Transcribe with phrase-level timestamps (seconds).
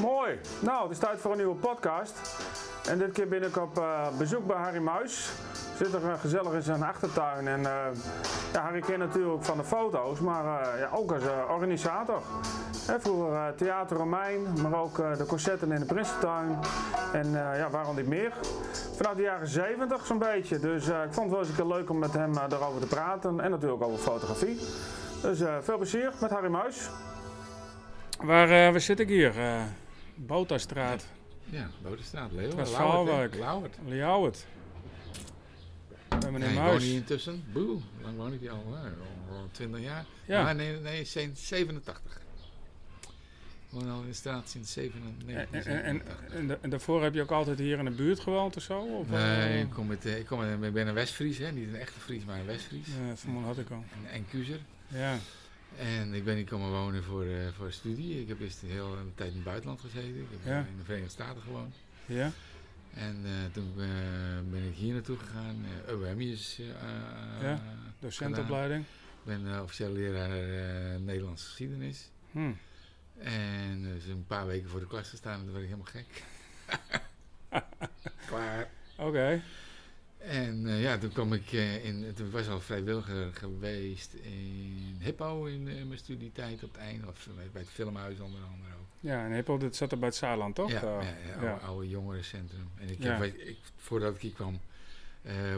[0.00, 0.38] Mooi.
[0.60, 2.36] Nou, het is tijd voor een nieuwe podcast.
[2.88, 5.30] En dit keer ben ik op eh, bezoek bij Harry Muis.
[5.76, 7.48] Zit er uh, gezellig in zijn achtertuin.
[7.48, 7.72] En eh,
[8.52, 12.22] ja, Harry kent natuurlijk van de foto's, maar ja, ook als organisator.
[12.98, 16.58] Vroeger Theater Romein, maar ook de concerten in de Prinsentuin.
[17.12, 18.32] En ja, waarom niet meer?
[18.96, 20.58] Vanaf de jaren 70 zo'n beetje.
[20.58, 23.40] Dus ik vond het wel eens een keer leuk om met hem daarover te praten.
[23.40, 24.58] En natuurlijk over fotografie.
[25.22, 26.90] Dus veel plezier met Harry Muis.
[28.18, 29.34] Waar, waar zit ik hier?
[30.26, 31.06] Botastraat.
[31.44, 32.56] Ja, Boterstraat, Leo.
[32.56, 33.34] Lauwert.
[33.84, 34.46] Lauwert.
[36.08, 36.84] Bij meneer ja, Muis.
[36.84, 37.44] hier intussen.
[37.52, 38.76] Boe, lang woon ik hier al?
[39.30, 40.04] Al 20 jaar.
[40.26, 40.42] Ja.
[40.42, 42.20] Maar nee, nee, sinds 87.
[43.70, 45.66] Ik woon al in de straat sinds 97.
[45.66, 48.62] En, en, en, en, daarvoor heb je ook altijd hier in de buurt gewoond of
[48.62, 48.80] zo?
[48.80, 51.52] Of nee, uh, ik, kom met, ik, kom met, ik ben een Westfries, hè.
[51.52, 52.86] niet een echte Fries, maar een Westfries.
[52.86, 53.84] Ja, vermoed had ik al.
[53.92, 54.60] En, en Kuzer.
[54.88, 55.18] Ja.
[55.76, 58.20] En ik ben hier komen wonen voor, uh, voor studie.
[58.20, 60.20] Ik heb eerst een hele tijd in het buitenland gezeten.
[60.20, 61.74] Ik heb in de Verenigde Staten gewoond.
[62.06, 62.30] Ja.
[62.94, 63.86] En uh, toen uh,
[64.50, 65.66] ben ik hier naartoe gegaan.
[65.88, 66.60] OM is
[67.40, 67.60] ja,
[67.98, 68.84] docentopleiding.
[69.24, 70.30] Ik ben officieel leraar
[71.00, 72.10] Nederlandse geschiedenis.
[72.30, 72.52] Hm.
[73.18, 76.24] En dus een paar weken voor de klas gestaan en toen werd ik helemaal gek.
[78.30, 78.68] Klaar.
[78.96, 79.42] Oké.
[80.18, 85.44] En uh, ja, toen kwam ik uh, in, toen was al vrijwilliger geweest in Hippo
[85.44, 88.86] in uh, mijn studietijd op het einde, of bij het filmhuis onder andere ook.
[89.00, 90.70] Ja, en Hippo, dat zat er bij het Saarland, toch?
[90.70, 92.68] Ja, ja, ja, Oude, oude jongerencentrum.
[92.76, 94.60] En ik, heb, ik, voordat ik hier kwam,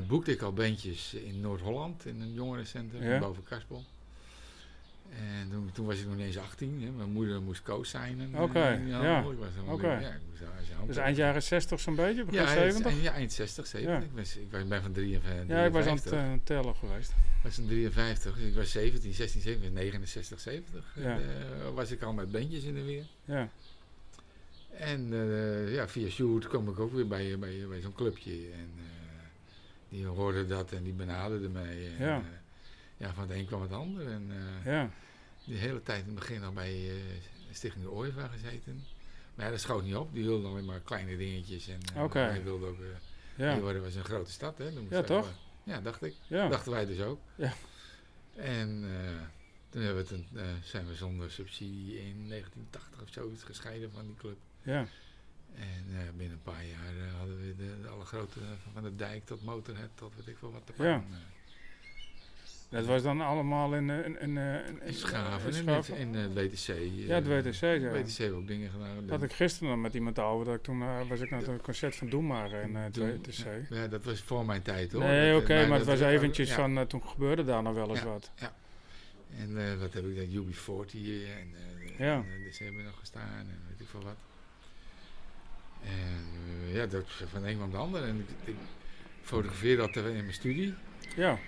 [0.06, 3.84] boekte ik al bandjes in Noord-Holland, in een jongerencentrum, boven Kaspel.
[5.10, 6.82] En toen, toen, was ik nog ineens 18.
[6.82, 6.90] Hè.
[6.90, 8.34] Mijn moeder moest co-signen.
[8.34, 9.24] Oké, okay, ja.
[9.66, 9.98] Oké.
[9.98, 10.18] Ja,
[10.86, 13.02] dus eind jaren 60 zo'n beetje, begin ja, 70?
[13.02, 13.94] ja, eind 60, 70.
[13.94, 14.04] Ja.
[14.04, 15.56] Ik, was, ik ben van 53.
[15.56, 17.10] Ja, ik was aan het uh, tellen geweest.
[17.10, 20.84] Ik was in 53, dus ik was 17, 16, 17, 69, 70.
[20.96, 21.02] Ja.
[21.02, 23.04] En, uh, was ik al met bandjes in de weer.
[23.24, 23.48] Ja.
[24.70, 28.32] En uh, ja, via Sjoerd kwam ik ook weer bij, bij, bij zo'n clubje.
[28.32, 28.70] En
[29.88, 31.86] die hoorden dat en die benaderden mij.
[31.98, 32.22] En, ja
[33.00, 34.06] ja, van het een kwam het ander.
[34.06, 34.30] En
[34.64, 34.90] ja.
[35.44, 36.90] de hele tijd in het begin al bij
[37.50, 38.84] Stichting de Ooiva gezeten.
[39.40, 40.14] Maar dat schoot niet op.
[40.14, 41.68] Die wilde alleen maar kleine dingetjes.
[41.68, 42.28] En okay.
[42.28, 42.76] hij wilde ook...
[43.36, 43.52] ja.
[43.54, 44.70] Leeuwarden was een grote stad, hè.
[44.90, 45.32] ja, toch?
[45.64, 46.14] Ja, dacht ik.
[46.26, 46.48] Ja.
[46.48, 47.20] Dachten wij dus ook.
[47.34, 47.52] Ja.
[48.34, 48.84] En
[49.68, 54.06] toen hebben we het een, zijn we zonder subsidie in 1980 of zoiets gescheiden van
[54.06, 54.36] die club.
[54.62, 54.86] Ja.
[55.54, 58.38] En binnen een paar jaar hadden we de, de, alle grote,
[58.72, 61.04] van de dijk tot Motorhead tot weet ik veel wat te Ja.
[62.70, 66.66] Dat was dan allemaal in, in, in, in, in Schaven, in, in, in WTC.
[66.94, 67.60] Ja, het WTC.
[67.60, 67.90] Ja.
[67.90, 68.94] WTC hebben ook dingen gedaan.
[69.00, 70.44] Dat had ik gisteren nog met iemand over.
[70.44, 73.44] Dat ik toen uh, was ik naar het concert van Doe maar in het WTC.
[73.70, 75.02] Ja, dat was voor mijn tijd hoor.
[75.02, 76.54] Nee, oké, okay, maar, het was eventjes ja.
[76.54, 78.30] van, uh, toen gebeurde daar nog wel eens ja, wat.
[78.34, 78.52] Ja.
[79.38, 80.44] En wat heb ik dan?
[80.44, 81.54] UB40 en,
[81.98, 82.14] ja.
[82.14, 84.16] en dus hebben nog gestaan en weet ik veel wat.
[85.82, 88.02] En ja, dat van een kwam de ander.
[88.02, 88.56] En ik, ik
[89.22, 90.74] fotografeerde dat in mijn studie.
[91.16, 91.38] Ja.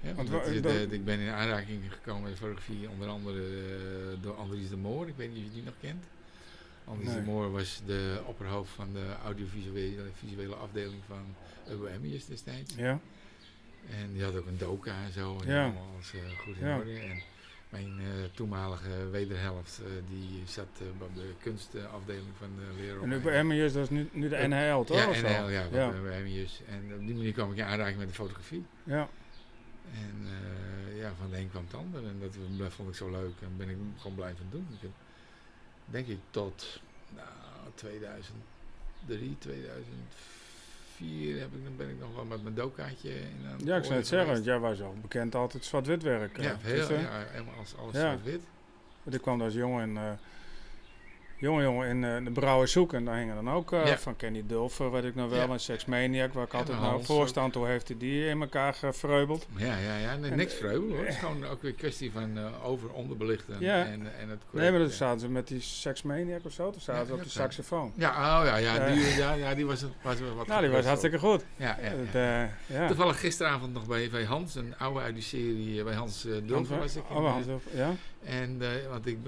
[0.00, 0.30] Ja, want
[0.62, 5.08] dat, ik ben in aanraking gekomen met fotografie onder andere uh, door Andries de Moor.
[5.08, 6.04] Ik weet niet of je die nog kent.
[6.84, 7.18] Andries nee.
[7.18, 11.34] de Moor was de opperhoofd van de audiovisuele visuele afdeling van
[11.68, 12.74] EUMIS destijds.
[12.74, 13.00] Ja.
[13.90, 15.38] En die had ook een doka en zo.
[15.44, 15.62] En ja.
[15.62, 16.76] allemaal alles uh, goed in ja.
[16.78, 16.98] orde.
[16.98, 17.22] En
[17.68, 23.02] mijn uh, toenmalige wederhelft die zat op de kunstafdeling van de leraar.
[23.02, 25.14] En EUMIS, dat is nu, nu de NHL toch?
[25.14, 25.66] Ja, NHL, ja.
[25.72, 25.92] ja.
[26.68, 28.64] En op die manier kwam ik in aanraking met de fotografie.
[28.84, 29.08] Ja.
[29.94, 32.04] En uh, ja, van de een kwam het ander.
[32.04, 32.20] En
[32.58, 34.66] dat vond ik zo leuk en ben ik gewoon blijven doen.
[34.70, 34.90] Ik heb,
[35.84, 36.80] denk ik tot
[37.14, 37.28] nou,
[37.74, 43.76] 2003, 2004 heb ik, dan ben ik nog wel met mijn dokaatje in aan Ja,
[43.76, 46.40] ik zou het zeggen, want jij was al bekend altijd zwart-wit werk.
[46.40, 48.00] Ja, heel, ja, helemaal als alles ja.
[48.00, 48.42] zwart-wit.
[49.04, 49.94] Ik kwam als jongen in...
[49.94, 50.12] Uh,
[51.40, 52.92] jongen, jongen in uh, de Brouwershoek.
[52.92, 53.98] En daar hingen dan ook uh, ja.
[53.98, 55.48] van Kenny Dulfer, weet ik nog wel, ja.
[55.48, 59.46] een Sexmaniac, waar ik altijd nou voorstand hoe heeft hij die in elkaar gefreubeld.
[59.56, 61.04] Ja, ja, ja, nee, niks vreubelen hoor.
[61.04, 63.84] Het is gewoon ook weer kwestie van uh, over onderbelichten ja.
[63.84, 67.06] en, en het Nee, maar dan zaten ze met die Sexmaniac of zo, toen zaten
[67.06, 67.92] ze op de saxofoon.
[67.94, 71.18] Ja, oh ja, ja, die, ja, ja, die was, was wat Nou, die was hartstikke
[71.18, 71.44] goed.
[71.56, 72.50] Ja, ja, ja.
[72.66, 72.86] ja.
[72.86, 76.78] Toevallig gisteravond nog bij, bij Hans, een oude uit die serie, bij Hans uh, Dulfer
[76.78, 77.10] was ik.
[77.10, 77.94] Oh, Hans Dulfer, ja.
[78.24, 78.58] En,
[78.88, 79.18] want ik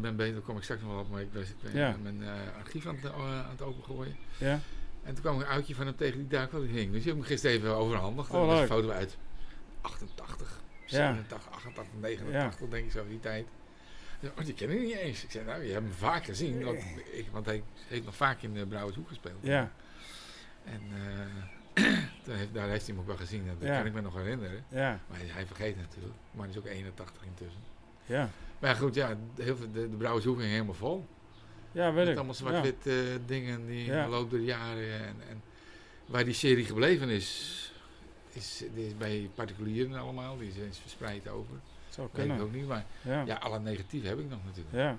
[0.00, 1.96] ben bezig, daar kom ik straks nog wel op, maar ik ben, ik ben ja.
[2.02, 4.16] mijn uh, archief aan het, uh, aan het opengooien.
[4.38, 4.60] Ja.
[5.02, 6.92] En toen kwam een oudje van hem tegen die daar wat hing.
[6.92, 8.30] Dus die heb ik me gisteren even overhandigd.
[8.30, 9.16] Oh, was een foto uit
[9.80, 12.66] 88, 87, 88, 89, ja.
[12.66, 13.46] denk ik zo die tijd.
[14.38, 15.24] Oh, die ken ik niet eens.
[15.24, 16.64] Ik zei, nou, je hebt hem vaak gezien.
[16.64, 16.82] Want,
[17.12, 19.38] ik, want hij heeft nog vaak in de Brouwershoek gespeeld.
[19.40, 19.72] Ja.
[20.64, 20.80] En
[21.74, 23.46] uh, heeft, daar heeft hij hem ook wel gezien.
[23.46, 24.64] Dat kan ik me nog herinneren.
[24.68, 25.00] Ja.
[25.08, 26.14] Maar hij, hij vergeet natuurlijk.
[26.30, 27.60] Maar hij is ook 81 intussen.
[28.06, 28.30] Ja.
[28.58, 31.06] Maar goed, ja, heel veel, de, de Brouwershoek ging helemaal vol.
[31.72, 32.16] Ja, weet ik.
[32.16, 32.94] allemaal zwart-wit uh,
[33.26, 34.08] dingen die ja.
[34.08, 34.92] loop door de jaren.
[34.92, 35.42] En, en,
[36.06, 37.72] waar die serie gebleven is,
[38.32, 40.38] is, is bij particulieren allemaal.
[40.38, 41.54] Die zijn verspreid over.
[41.88, 42.36] Zou kunnen.
[42.36, 43.22] Weet ik ook niet, maar ja.
[43.26, 44.74] ja, alle negatieve heb ik nog natuurlijk.
[44.74, 44.98] Ja.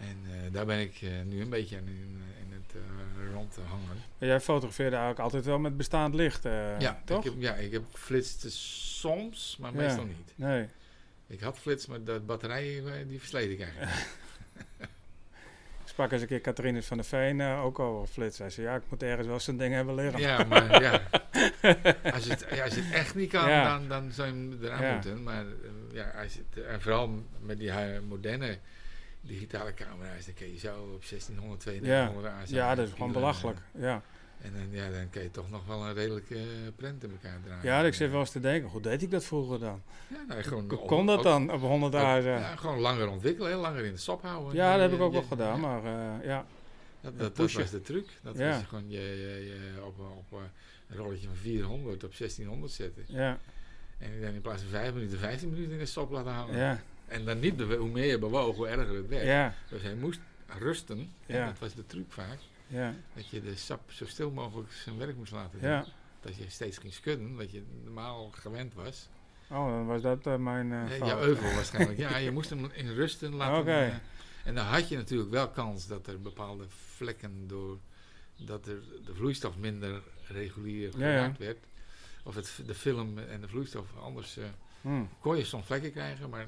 [0.00, 3.60] En uh, daar ben ik uh, nu een beetje in, in het uh, rond te
[3.60, 4.02] hangen.
[4.18, 6.42] Maar jij fotografeerde eigenlijk altijd wel met bestaand licht,
[6.78, 7.24] ja, toch?
[7.24, 10.32] Ik heb, ja, ik heb flitst soms, maar meestal niet.
[10.34, 10.68] Nee.
[11.26, 13.90] Ik had flits, maar de batterij die versleed ik eigenlijk.
[15.84, 18.38] ik sprak eens een keer Catharine van der Veen ook over flits.
[18.38, 20.20] Hij zei, ja, ik moet ergens wel zo'n ding hebben liggen.
[20.20, 21.02] Ja, maar ja.
[22.14, 23.78] Als je het, ja, als je het echt niet kan, ja.
[23.78, 24.92] dan, dan zou je hem eraan ja.
[24.92, 25.22] moeten.
[25.22, 25.44] Maar
[25.92, 27.72] ja, als het, en vooral met die
[28.08, 28.58] moderne
[29.20, 32.56] digitale camera's, dan kun je zo op 1600, 2200 ja.
[32.56, 33.58] Ja, dat is gewoon belachelijk.
[33.78, 34.02] Ja.
[34.46, 36.42] En dan, ja, dan kun je toch nog wel een redelijke uh,
[36.76, 37.64] print in elkaar draaien.
[37.64, 39.82] Ja, ik zit wel eens te denken, hoe deed ik dat vroeger dan?
[40.08, 42.22] Ja, nou, gewoon Kon, kon dat dan op 100 jaar?
[42.22, 44.54] Ja, gewoon langer ontwikkelen, heel langer in de sop houden.
[44.54, 46.46] Ja, dat heb ik ook wel gedaan, maar uh, ja.
[47.00, 48.08] Dat, dat, dat, was de truc.
[48.22, 50.40] Dat was gewoon je, je, je op, op
[50.88, 53.04] een rolletje van 400 op 1600 zetten.
[53.06, 53.38] Ja.
[53.98, 56.56] En dan in plaats van 5 minuten, 15 minuten in de stop laten houden.
[56.56, 56.80] Ja.
[57.06, 59.24] En dan niet, hoe meer je bewoog, hoe erger het werd.
[59.24, 59.54] Ja.
[59.68, 60.20] Dus hij moest
[60.58, 61.12] rusten.
[61.26, 61.46] Ja.
[61.46, 62.38] dat was de truc vaak.
[62.66, 62.94] Ja.
[63.14, 65.70] Dat je de sap zo stil mogelijk zijn werk moest laten doen.
[65.70, 65.86] Ja.
[66.20, 69.08] Dat je steeds ging schudden, dat je normaal gewend was.
[69.48, 71.08] Oh, dan was dat uh, mijn uh, fout.
[71.08, 71.98] Ja, euvel waarschijnlijk.
[71.98, 73.60] ja, je moest hem in rusten laten.
[73.60, 73.88] Okay.
[73.88, 73.94] Uh,
[74.44, 77.78] en dan had je natuurlijk wel kans dat er bepaalde vlekken door...
[78.36, 81.34] dat er de vloeistof minder regulier gemaakt ja, ja.
[81.38, 81.58] werd.
[82.22, 84.38] Of het, de film en de vloeistof anders...
[84.80, 85.08] Hmm.
[85.20, 86.46] kon je soms vlekken krijgen, maar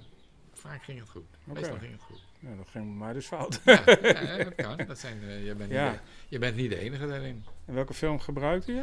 [0.53, 1.26] vaak ging het goed.
[1.47, 1.55] Okay.
[1.55, 2.21] Meestal ging het goed.
[2.40, 3.61] Ja, dat ging bij mij dus fout.
[3.64, 4.87] Ja, ja dat kan.
[4.87, 5.90] Dat zijn, uh, je, bent Ja.
[5.90, 7.44] niet de, je bent niet de enige daarin.
[7.64, 8.82] En welke film gebruikte je?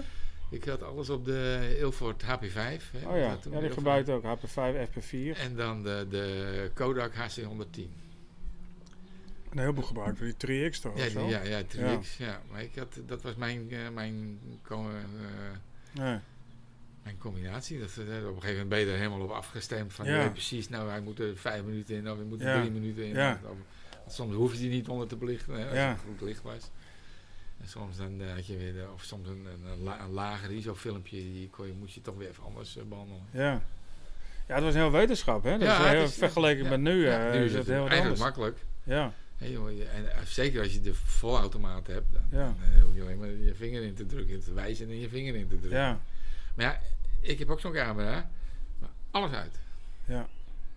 [0.49, 2.53] Ik had alles op de Ilford HP5.
[2.53, 5.39] Hè, Oh ja, ja die gebruikte ook HP5, FP4.
[5.39, 7.79] En dan de, de Kodak HC110.
[9.49, 10.97] Een heleboel gebruikt voor die 3X toch?
[10.97, 11.27] Ja, zo?
[11.27, 12.17] ja, ja, 3X.
[12.17, 12.41] Ja.
[12.51, 14.39] Maar ik had, dat was mijn, uh, mijn,
[14.71, 14.77] uh,
[15.93, 16.19] Nee.
[17.05, 17.79] Mijn combinatie.
[17.79, 19.93] Dat, uh, op een gegeven moment ben je er helemaal op afgestemd.
[19.93, 20.29] Van Ja.
[20.29, 22.59] precies, nou hij moet er vijf minuten in of hij moet er Ja.
[22.59, 23.13] drie minuten in.
[23.15, 23.39] Ja.
[23.43, 23.57] Of,
[24.13, 26.69] soms hoef je die niet onder te belichten, hè, als het goed licht was.
[27.61, 30.11] En soms dan eh, had je weer, de- of soms een, een, een, la- een
[30.11, 33.23] lager ISO-filmpje, die kon je, moest je toch weer even anders eh, behandelen.
[33.31, 33.61] Ja.
[34.47, 35.51] Ja, het was een heel wetenschap, hè?
[35.51, 36.69] Dat Ja, heel, is- vergeleken ja.
[36.69, 38.19] met nu, Ja, eh, nu is het heel eigenlijk anders.
[38.19, 38.57] makkelijk.
[38.83, 43.01] Ja, je- en, eh, zeker als je de volautomaat hebt, dan, dan eh, hoef je
[43.01, 45.79] alleen maar je vinger in te drukken, te wijzen en je vinger in te drukken.
[45.79, 45.99] ja,
[46.55, 46.79] Maar ja,
[47.29, 48.29] ik heb ook zo'n camera,
[48.79, 49.59] maar alles uit.
[50.05, 50.27] ja.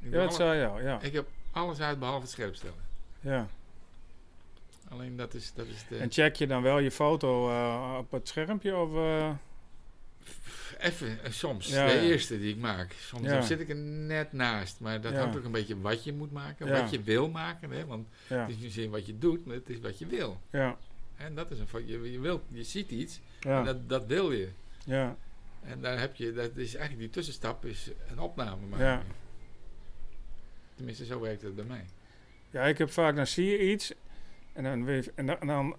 [0.00, 1.00] Ik, Ja, dat zei je al, ja.
[1.00, 2.84] ik heb alles uit behalve het scherpstellen.
[3.20, 3.48] ja.
[4.90, 5.96] Alleen dat is, dat is de...
[5.96, 8.94] En check je dan wel je foto eh, op het schermpje of...
[8.94, 9.30] eh,
[10.78, 11.66] Even, eh, soms.
[11.68, 12.00] Ja, de ja.
[12.00, 12.92] eerste die ik maak.
[12.92, 13.40] Soms Ja.
[13.42, 14.80] zit ik er net naast.
[14.80, 16.68] Maar dat hangt ook een beetje wat je moet maken.
[16.68, 17.70] Wat je wil maken.
[17.70, 17.86] Hè?
[17.86, 20.40] Want het is niet zozeer wat je doet, maar het is wat je wil.
[20.50, 20.76] ja,
[21.16, 24.48] En dat is een je, je, wil, je ziet iets en dat, dat wil je.
[24.84, 25.16] ja,
[25.64, 28.87] En daar heb je, dat is eigenlijk die tussenstap is een opname maken.
[28.87, 29.02] Ja.
[30.75, 31.84] Tenminste, zo werkt het bij mij.
[32.50, 32.62] ja.
[32.62, 33.93] ik heb vaak, dan zie je iets
[34.52, 35.76] en dan, je- en dan, en dan,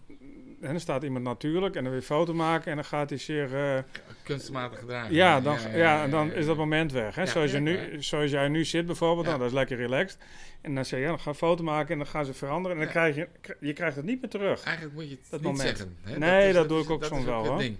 [0.61, 3.19] en dan staat iemand natuurlijk en dan wil je foto maken en dan gaat hij
[3.19, 3.55] zeer...
[3.75, 3.83] eh,
[4.23, 5.13] Kunstmatig gedragen.
[5.13, 7.15] Ja, dan, ja, en dan is dat moment weg.
[7.15, 7.25] Hè?
[7.25, 10.17] Zoals, je nu, zoals jij nu zit bijvoorbeeld, nou, dat is lekker relaxed.
[10.61, 12.77] En dan zeg je, ja, dan ga een foto maken en dan gaan ze veranderen.
[12.77, 13.27] En dan krijg je,
[13.59, 14.63] je krijgt het niet meer terug.
[14.63, 15.77] Eigenlijk moet je het Dat niet moment.
[15.77, 15.97] zeggen.
[16.01, 16.17] Hè?
[16.17, 17.57] Nee, dat doe is- ik ook soms wel, hoor.
[17.57, 17.77] ding.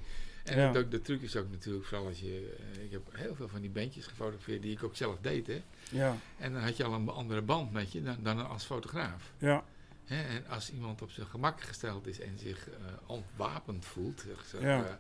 [0.50, 0.76] En Ja.
[0.78, 2.58] ook, de truc is ook natuurlijk, vooral als je...
[2.76, 5.48] eh, ik heb heel veel van die bandjes gefotografeerd die ik ook zelf deed.
[5.48, 5.62] Hè?
[5.92, 9.32] Ja, En dan had je al een andere band met je dan, dan als fotograaf.
[9.38, 9.64] ja,
[10.06, 10.24] Hè?
[10.24, 12.76] En als iemand op zijn gemak gesteld is en zich eh,
[13.06, 14.86] ontwapend voelt, zeg, zeg, Ja.
[14.86, 14.94] eh,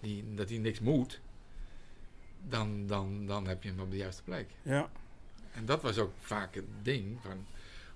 [0.00, 1.20] die, dat hij niks moet,
[2.48, 4.50] dan, dan, dan heb je hem op de juiste plek.
[4.62, 4.90] ja,
[5.52, 7.46] En dat was ook vaak het ding, van,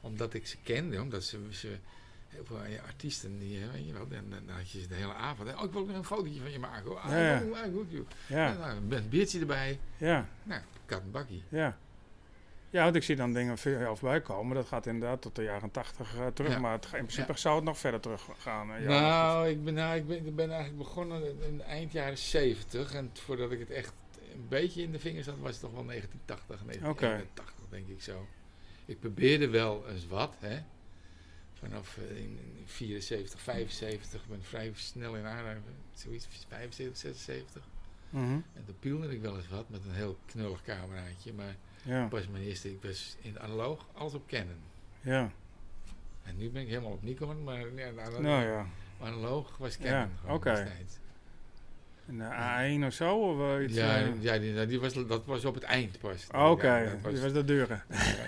[0.01, 1.77] omdat ik ze kende, omdat ze, ze
[2.33, 4.95] heel veel eh, artiesten, die, eh, weet je wel, dan, dan had je ze de
[4.95, 7.19] hele avond, hè, oh ik wil nog een fotootje van je maken, oh, ah, Ja,
[7.19, 7.43] ja.
[7.43, 8.07] oh, ah, goed, joh.
[8.27, 11.43] ja, nou, een biertje erbij, ja, nou, kat en bakkie.
[11.49, 11.79] ja.
[12.71, 14.55] Ja, want ik zie dan dingen veel voorbij komen.
[14.57, 16.53] Dat gaat inderdaad tot de jaren tachtig eh, terug.
[16.53, 16.59] Ja.
[16.59, 17.39] Maar het, in principe Ja.
[17.39, 18.67] zou het nog verder terug gaan.
[18.85, 23.11] nou, ik ben, nou ik, ben, ik ben eigenlijk begonnen in eind jaren 70 en
[23.13, 23.93] voordat ik het echt
[24.35, 28.27] een beetje in de vingers had, was het toch wel 1980, 1981 denk ik zo.
[28.85, 30.59] Ik probeerde wel eens wat, hè.
[31.63, 35.65] Vanaf eh, in, in 74, 75, ik ben vrij snel in aanraking,
[35.95, 37.63] zoiets 75, 76.
[38.11, 42.07] Mhm, En toen pielde ik wel eens wat met een heel knullig cameraatje, maar ja,
[42.07, 44.61] pas mijn eerste, ik was in analoog, alles op Canon.
[45.01, 45.31] ja.
[46.23, 48.67] En nu ben ik helemaal op Nikon, maar ja, analoog, Nou ja.
[49.01, 50.99] analoog was Canon Ja, gewoon destijds.
[52.13, 53.17] Een eh, A1 of zo?
[53.17, 56.27] Of eh, iets, Ja, eh, ja die, die was, dat was op het eind pas.
[56.35, 57.81] oh, Oké, Ja, dat die was, was de dure.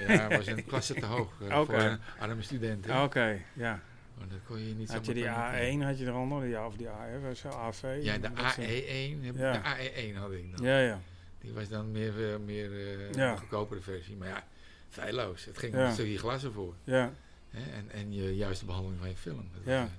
[0.09, 1.33] ja, was een klasse te hoog
[1.67, 3.03] voor een arme studenten.
[3.03, 3.81] Oké, ja.
[4.19, 6.89] Maar dat kon je niet Had je die A1 had je eronder, die, of die
[6.89, 7.99] AF, zo, AV?
[8.03, 9.53] Ja, de AE1, ja.
[9.53, 10.67] de AE1 had ik dan.
[10.67, 11.01] Ja, ja.
[11.41, 13.37] Die was dan meer, uh, meer uh, ja.
[13.37, 14.17] goedkopere versie.
[14.17, 14.45] Maar ja,
[14.89, 15.45] feilloos.
[15.45, 15.87] Het ging ja.
[15.87, 16.75] een stukje glas ervoor.
[16.85, 17.13] Ja.
[17.51, 19.49] En, en je juiste behandeling van je film.
[19.53, 19.81] Dat ja.
[19.81, 19.95] Was, uh,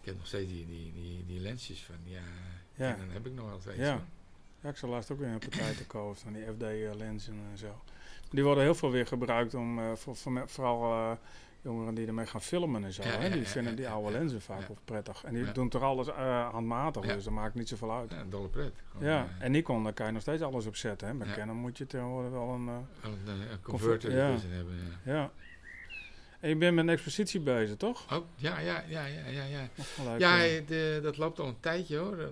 [0.00, 2.22] ik heb nog steeds die, die, die, die lensjes van, ja,
[2.78, 2.90] ja.
[2.92, 3.76] en dan heb ik nog wel steeds.
[3.76, 4.00] Ja.
[4.60, 7.80] ja, ik zal laatst ook weer een partij te kopen van die FD-lenzen en zo.
[8.30, 11.12] Die worden heel veel weer gebruikt om, uh, voor, voor, vooral uh,
[11.62, 13.02] jongeren die ermee gaan filmen en zo.
[13.02, 13.30] Ja, hè?
[13.30, 15.24] Die vinden die oude lenzen vaak wel prettig.
[15.24, 18.10] En die doen toch alles uh, handmatig, dus dat maakt niet zoveel uit.
[18.10, 18.72] Ja, een dolle pret.
[18.90, 21.20] Gewoon, Ja, eh, en Nikon, daar kan je nog steeds alles op zetten.
[21.20, 21.34] Hè?
[21.34, 22.68] Canon moet je tegenwoordig wel een...
[22.68, 24.40] eh, een, eh, een converter hebben.
[25.04, 25.30] Ja.
[26.40, 28.12] En je bent met een expositie bezig, toch?
[28.12, 29.44] Oh, ja, ja, ja, ja, ja.
[29.44, 29.68] ja.
[29.94, 32.18] Gelijk, Ja, eh, de, dat loopt al een tijdje hoor.
[32.18, 32.28] Eh,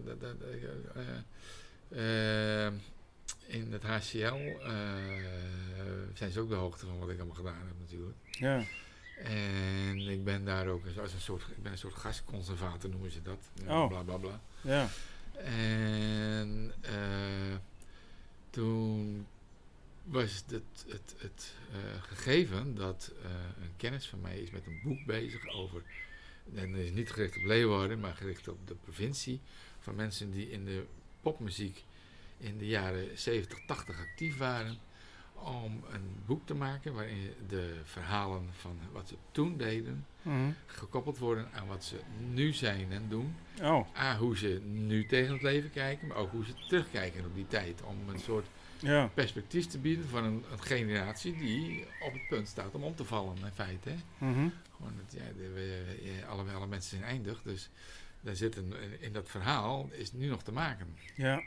[2.67, 2.73] eh,
[3.47, 4.35] in het HCL
[6.15, 8.17] zijn ze ook de hoogte van wat ik allemaal gedaan heb natuurlijk.
[8.31, 8.63] ja.
[9.23, 13.23] En ik ben daar ook als een soort, ik ben een soort gastconservator noemen ze
[13.23, 13.39] dat.
[13.69, 13.89] Oh.
[13.89, 14.41] Bla bla bla.
[14.61, 14.89] ja.
[15.43, 16.73] En
[18.51, 19.27] toen
[20.07, 20.51] was het,
[20.89, 23.31] het, het eh, gegeven dat eh,
[23.63, 25.83] een kennis van mij is met een boek bezig over,
[26.55, 29.41] en dat is niet gericht op Leeuwarden, maar gericht op de provincie,
[29.81, 30.85] van mensen die in de
[31.21, 31.85] popmuziek
[32.39, 34.79] in de jaren 70, 80 actief waren,
[35.35, 40.51] om een boek te maken waarin de verhalen van wat ze toen deden Mhm.
[40.67, 41.97] gekoppeld worden aan wat ze
[42.31, 43.35] nu zijn en doen.
[43.63, 47.35] Oh, A, hoe ze nu tegen het leven kijken, maar ook hoe ze terugkijken op
[47.35, 47.83] die tijd.
[47.83, 48.47] Om een soort
[48.78, 49.11] ja.
[49.14, 53.04] perspectief te bieden van een, een generatie die op het punt staat om om te
[53.04, 53.90] vallen, in feite.
[54.18, 57.71] Gewoon ja, de, ja, alle, alle mensen zijn eindig, dus
[58.21, 60.97] daar zit een, in dat verhaal is nu nog te maken.
[61.14, 61.42] Ja.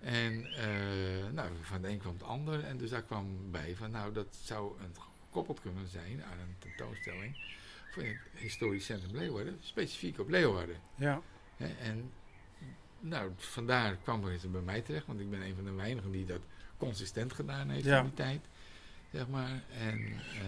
[0.00, 3.90] En eh, nou, van de een kwam het ander en dus daar kwam bij van
[3.90, 4.94] nou dat zou een,
[5.28, 7.36] gekoppeld kunnen zijn aan een tentoonstelling
[7.90, 10.76] voor het historisch centrum Leeuwarden, specifiek op Leeuwarden.
[10.94, 11.20] Ja.
[11.56, 12.12] En
[13.08, 16.26] nou, vandaar kwam het bij mij terecht, want ik ben een van de weinigen die
[16.26, 16.40] dat
[16.78, 17.98] consistent gedaan heeft Ja.
[17.98, 18.40] in die tijd.
[19.12, 19.50] Zeg maar.
[19.88, 19.98] En,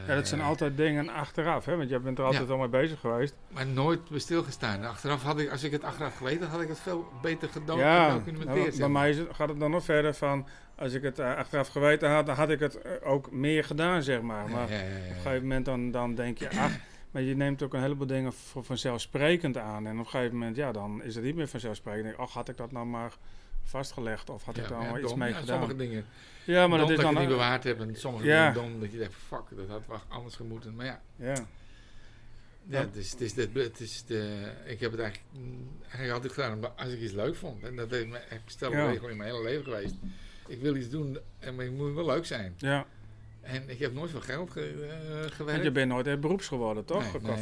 [0.06, 1.76] ja, dat zijn eh, altijd dingen achteraf, hè?
[1.76, 2.52] Want jij bent er altijd Ja.
[2.52, 3.34] al mee bezig geweest.
[3.48, 4.84] Maar nooit bij stilgestaan.
[4.84, 7.78] Achteraf had ik, als ik het achteraf geweten had, had ik het veel beter gedo-
[7.78, 8.54] ja, gedocumenteerd.
[8.54, 8.90] nou, bij maar.
[9.14, 10.46] mij gaat het dan nog verder van...
[10.74, 14.02] Als ik het eh, achteraf geweten had, dan had ik het eh, ook meer gedaan,
[14.02, 14.48] zeg maar.
[14.50, 16.72] Maar Ja, op een gegeven moment dan, dan denk je, ach...
[17.10, 19.86] Maar je neemt ook een heleboel dingen voor vanzelfsprekend aan.
[19.86, 22.02] En op een gegeven moment, ja, dan is het niet meer vanzelfsprekend.
[22.02, 23.12] Denk ik, ach, had ik dat nou maar
[23.62, 24.30] vastgelegd?
[24.30, 25.18] Of had ik daar ja, iets dom.
[25.18, 25.58] mee Ja, gedaan?
[25.58, 26.04] Sommige dingen
[26.48, 27.12] ja, maar dat is dan...
[27.12, 30.00] je niet bewaard hebt en sommige dingen dom dat je denkt, fuck, dat had wel
[30.08, 30.74] anders gemoeten.
[30.74, 31.34] Maar ja, Ja,
[32.66, 35.32] ja het is, het is, de, het is de, ik heb het eigenlijk,
[35.80, 37.62] eigenlijk altijd gedaan als ik iets leuk vond.
[37.62, 39.94] En dat heeft me echt stel regel in mijn hele leven geweest.
[40.46, 42.54] Ik wil iets doen, en maar het moet wel leuk zijn.
[42.56, 42.86] ja.
[43.48, 44.60] En ik heb nooit veel geld ge,
[45.10, 45.62] eh, Want gewerkt.
[45.64, 47.02] je bent nooit echt beroeps geworden, toch?
[47.02, 47.34] Nee, Qua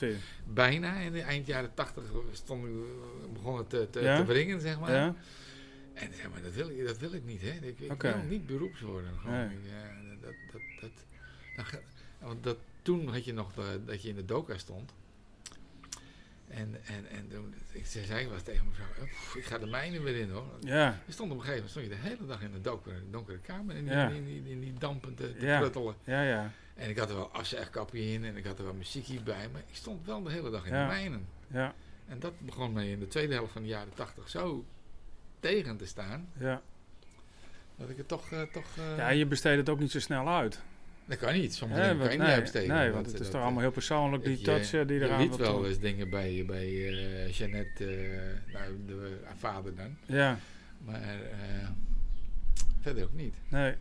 [0.00, 0.16] nee.
[0.46, 0.98] Bijna.
[0.98, 2.02] In de eind jaren tachtig
[2.32, 2.64] stond
[3.32, 4.16] begon het te, te, Ja?
[4.16, 4.92] te wringen, zeg maar.
[4.92, 5.14] ja?
[5.94, 7.50] En zeg maar, dat wil ik, dat wil ik niet, hè.
[7.66, 9.10] Ik, wil niet beroeps worden.
[9.20, 9.40] Gewoon.
[9.50, 9.58] Ik,
[10.22, 10.90] dat, dat,
[11.56, 11.80] dat,
[12.18, 14.92] want dat, toen had je nog de- dat je in de doka stond.
[16.50, 19.66] En, en, en toen, ik zei, zei wel eens tegen mevrouw, "Oh, ik ga de
[19.66, 20.44] mijnen weer in hoor.
[20.60, 22.96] Ja, Je stond op een gegeven moment stond je de hele dag in de donkere,
[23.10, 24.08] donkere kamer in die, Ja.
[24.08, 25.58] in die, in die dampen te, te Ja.
[25.58, 25.94] pruttelen.
[26.04, 29.20] ja, ja, En ik had er wel afzegkapje in en ik had er wel muziekje
[29.22, 30.80] bij, maar ik stond wel de hele dag in Ja.
[30.82, 31.26] de mijnen.
[31.46, 31.74] ja,
[32.08, 34.64] En dat begon mij in de tweede helft van de jaren tachtig zo
[35.40, 36.62] tegen te staan, ja.
[37.76, 38.30] dat ik het toch...
[38.32, 40.60] eh, toch eh, Ja, je besteedt het ook niet zo snel uit.
[41.10, 42.76] Dat kan niet, dingen kan je niet nee, uitbesteden.
[42.76, 45.20] nee, want het is toch allemaal heel persoonlijk, die je- touch eh, die Je eraan
[45.20, 49.96] liet wordt wel eens dingen bij, bij eh Jeannette, eh, nou, de, haar vader dan,
[50.06, 50.38] Ja,
[50.84, 51.68] maar eh,
[52.80, 53.34] verder ook niet.
[53.48, 53.74] nee.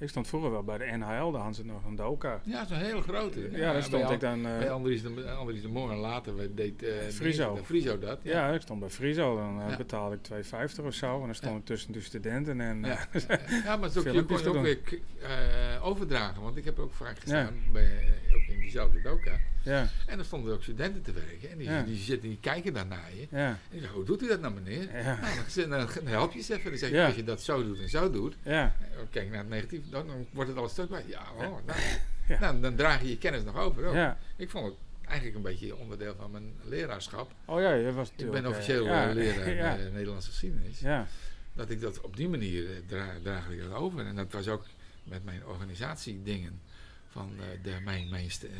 [0.00, 2.40] Ik stond vroeger wel bij de NHL, daar hadden ze nog een doka.
[2.44, 3.48] Ja, zo'n hele grote.
[3.52, 4.46] Ja, daar stond bij ik dan...
[4.46, 7.54] eh, Bij Andries de, Andries de Moor en later we- deed eh, Friso.
[7.54, 8.18] die- Friso dat.
[8.22, 9.76] ja, ik stond bij Friso, dan Ja.
[9.76, 11.20] betaalde ik 2,50 of zo.
[11.20, 12.84] En dan stond ik tussen de studenten en...
[12.84, 12.98] Ja,
[13.76, 14.78] maar het is ook, je kon te ook weer
[15.82, 16.42] overdragen.
[16.42, 19.40] Want ik heb ook vaak gestaan, bij, ook in diezelfde doka.
[19.64, 21.50] ja, En dan stonden er ook studenten te werken.
[21.50, 21.82] En die, Ja.
[21.82, 23.26] die zitten, die kijken dan naar je.
[23.30, 24.96] ja, En die zeggen, hoe doet u dat nou meneer?
[25.02, 26.70] ja, Nou, dan, dan, help je eens even.
[26.70, 27.06] Dan zeg je, Ja.
[27.06, 28.36] als je dat zo doet en zo doet.
[28.42, 28.76] ja,
[29.10, 31.04] Kijk naar het negatief, dan, dan wordt het al een stuk bij.
[31.06, 31.78] Ja, oh, nou,
[32.28, 32.40] Ja.
[32.40, 33.86] nou, dan draag je je kennis nog over.
[33.86, 33.94] ook.
[33.94, 34.18] ja.
[34.36, 37.32] Ik vond het eigenlijk een beetje onderdeel van mijn leraarschap.
[37.44, 40.80] Oh ja, je was Ik ben eh, officieel ja, eh, leraar ja, eh, Nederlandse geschiedenis.
[40.80, 41.06] ja,
[41.54, 44.06] dat ik dat op die manier eh, dra draag ik dat over.
[44.06, 44.64] En dat was ook
[45.04, 46.60] met mijn organisatiedingen.
[47.08, 48.50] Van eh, de, mijn mijn st eh,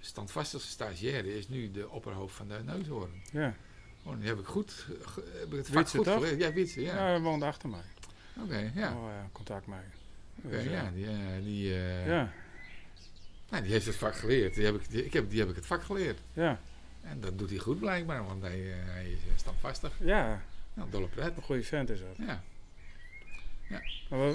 [0.00, 3.10] standvastigste stagiaire is nu de opperhoofd van de neushoorn.
[3.32, 3.54] ja.
[4.06, 4.86] Oh, die heb ik goed,
[5.38, 6.14] heb ik het vak Wietse, goed toch?
[6.14, 6.40] geleerd.
[6.40, 6.94] Ja, Wietse, ja.
[6.94, 7.84] Ja, hij woonde achter mij.
[8.42, 8.92] Oké, ja.
[8.96, 9.78] Oh ja, contact mee.
[10.50, 10.70] Dus, ja.
[10.70, 12.32] eh, Die, eh, die, eh, ja,
[13.50, 14.54] Nou, die heeft het vak geleerd.
[14.54, 16.18] Die heb ik, die, ik heb, die heb ik het vak geleerd.
[16.32, 16.60] Ja.
[17.02, 19.92] En dat doet hij goed blijkbaar, want hij, uh, hij is standvastig.
[19.98, 20.42] Ja.
[20.74, 21.36] Nou, dolle pret.
[21.36, 22.26] Een goede vent is dat.
[22.26, 22.42] Ja.
[23.68, 23.80] Ja.
[24.08, 24.32] Maar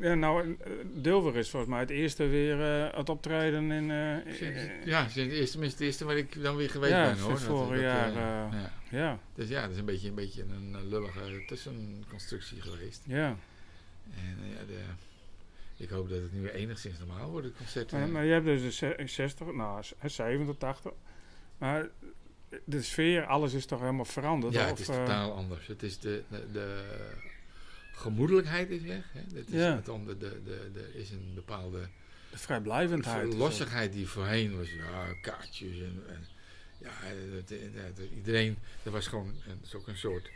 [0.00, 0.56] ja, nou,
[0.94, 3.90] Dulver is volgens mij het eerste weer uh, het optreden in...
[3.90, 7.18] Uh, sinds, ja, sinds het eerste, het eerste waar ik dan weer geweest ja, ben
[7.18, 7.38] hoor.
[7.38, 8.08] vorig jaar.
[8.08, 8.70] Uh, ja.
[8.90, 9.18] ja.
[9.34, 13.02] Dus ja, dat is een beetje een, beetje een lullige tussenconstructie geweest.
[13.06, 13.36] Ja.
[14.14, 14.80] En ja, de,
[15.76, 17.92] ik hoop dat het nu enigszins normaal wordt, het concert.
[17.92, 20.92] Maar, maar je hebt dus een 60, nou 70, 80.
[21.58, 21.88] Maar
[22.64, 24.54] de sfeer, alles is toch helemaal veranderd?
[24.54, 25.66] Ja, het is totaal anders.
[25.66, 26.84] Het is de, de, de
[27.92, 29.04] gemoedelijkheid is weg.
[29.12, 29.20] Hè.
[29.38, 29.76] Het is ja.
[29.76, 31.88] het onder de, de, de, er is een bepaalde...
[32.30, 33.34] De vrijblijvendheid.
[33.34, 36.02] lossigheid die voorheen was, ja, kaartjes en...
[36.08, 36.26] en
[36.78, 39.34] ja, het, het, iedereen, er was gewoon,
[39.76, 40.30] ook een soort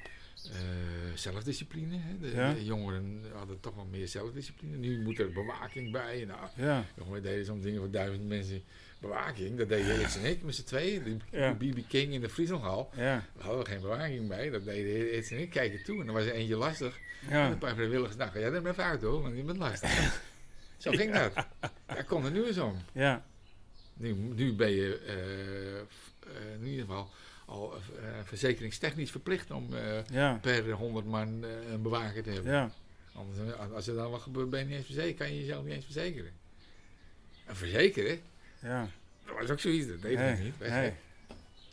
[1.15, 1.97] zelfdiscipline.
[1.97, 2.19] Hè.
[2.19, 2.53] De, ja.
[2.53, 4.77] de, jongeren hadden toch wel meer zelfdiscipline.
[4.77, 6.25] Nu moet er bewaking bij.
[6.25, 6.85] Nou, ja.
[6.97, 8.63] jongen, deden soms dingen voor duizend mensen.
[9.01, 11.23] Bewaking, dat deden Hits en ik met z'n tweeën.
[11.31, 12.91] De BB King in de Frieselhal.
[12.97, 13.25] Ja.
[13.37, 14.51] We hadden geen bewaking bij.
[14.51, 16.01] Dat deden Hits en ik kijken toe.
[16.01, 16.99] En dan was er eentje lastig.
[17.29, 17.47] Ja.
[17.47, 20.21] En een paar vrijwilligers, nou ga jij er even uit hoor, want je bent lastig.
[20.77, 21.33] Zo ging dat.
[21.87, 22.77] Daar komt er nu eens om.
[22.93, 23.27] Ja.
[23.95, 27.11] Nu, nu ben je uh, uh, in ieder geval
[27.49, 29.69] al uh, verzekeringstechnisch verplicht om
[30.11, 30.39] ja.
[30.43, 32.53] per 100 man een bewaker te hebben.
[32.53, 32.71] Ja.
[33.15, 35.75] Anders, als er dan wat gebeurt, ben je niet eens verzekerd, kan je jezelf niet
[35.75, 36.33] eens verzekeren.
[37.47, 38.21] En verzekeren?
[38.63, 38.89] Ja.
[39.27, 40.33] Dat was ook zoiets, dat deed nee.
[40.33, 40.59] ik niet.
[40.59, 40.93] Nee.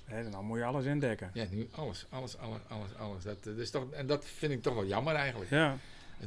[0.09, 1.29] nee, dan moet je alles indekken.
[1.33, 3.23] Ja, nu alles, alles, alles, alles, alles.
[3.23, 5.49] Dat, dus toch, en dat vind ik toch wel jammer eigenlijk.
[5.49, 5.77] Ja.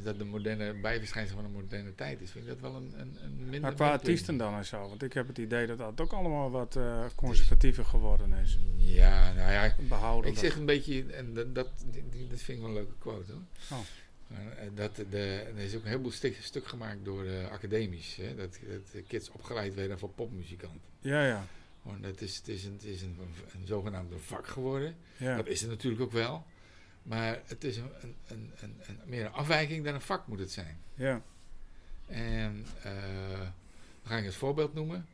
[0.03, 2.31] Dat de moderne bijverschijnsel van de moderne tijd is.
[2.31, 3.61] Vind ik dat wel een, een, een minder...
[3.61, 4.87] Maar qua artiesten dan en zo.
[4.89, 8.57] Want ik heb het idee dat dat ook allemaal wat uh, conservatiever geworden is.
[8.75, 9.75] Ja, nou ja.
[9.79, 11.69] Behouden ik zeg een beetje, en dat, dat,
[12.29, 13.41] dat vind ik wel een leuke quote hoor.
[13.71, 13.85] Oh.
[14.75, 18.15] Dat de, er is ook een heleboel stuk, stuk gemaakt door uh, academisch.
[18.15, 18.35] Hè?
[18.35, 20.89] Dat, dat kids opgeleid werden voor popmuzikanten.
[20.99, 21.45] Ja, ja.
[21.81, 24.95] Want het is, het is, een, het is een, een, een zogenaamde vak geworden.
[25.17, 25.35] Ja.
[25.35, 26.45] Dat is het natuurlijk ook wel.
[27.03, 27.91] Maar het is een,
[28.27, 30.77] een, een, meer een afwijking dan een vak moet het zijn.
[30.93, 31.21] Ja.
[32.07, 35.07] En uh, dan ga ik als voorbeeld noemen.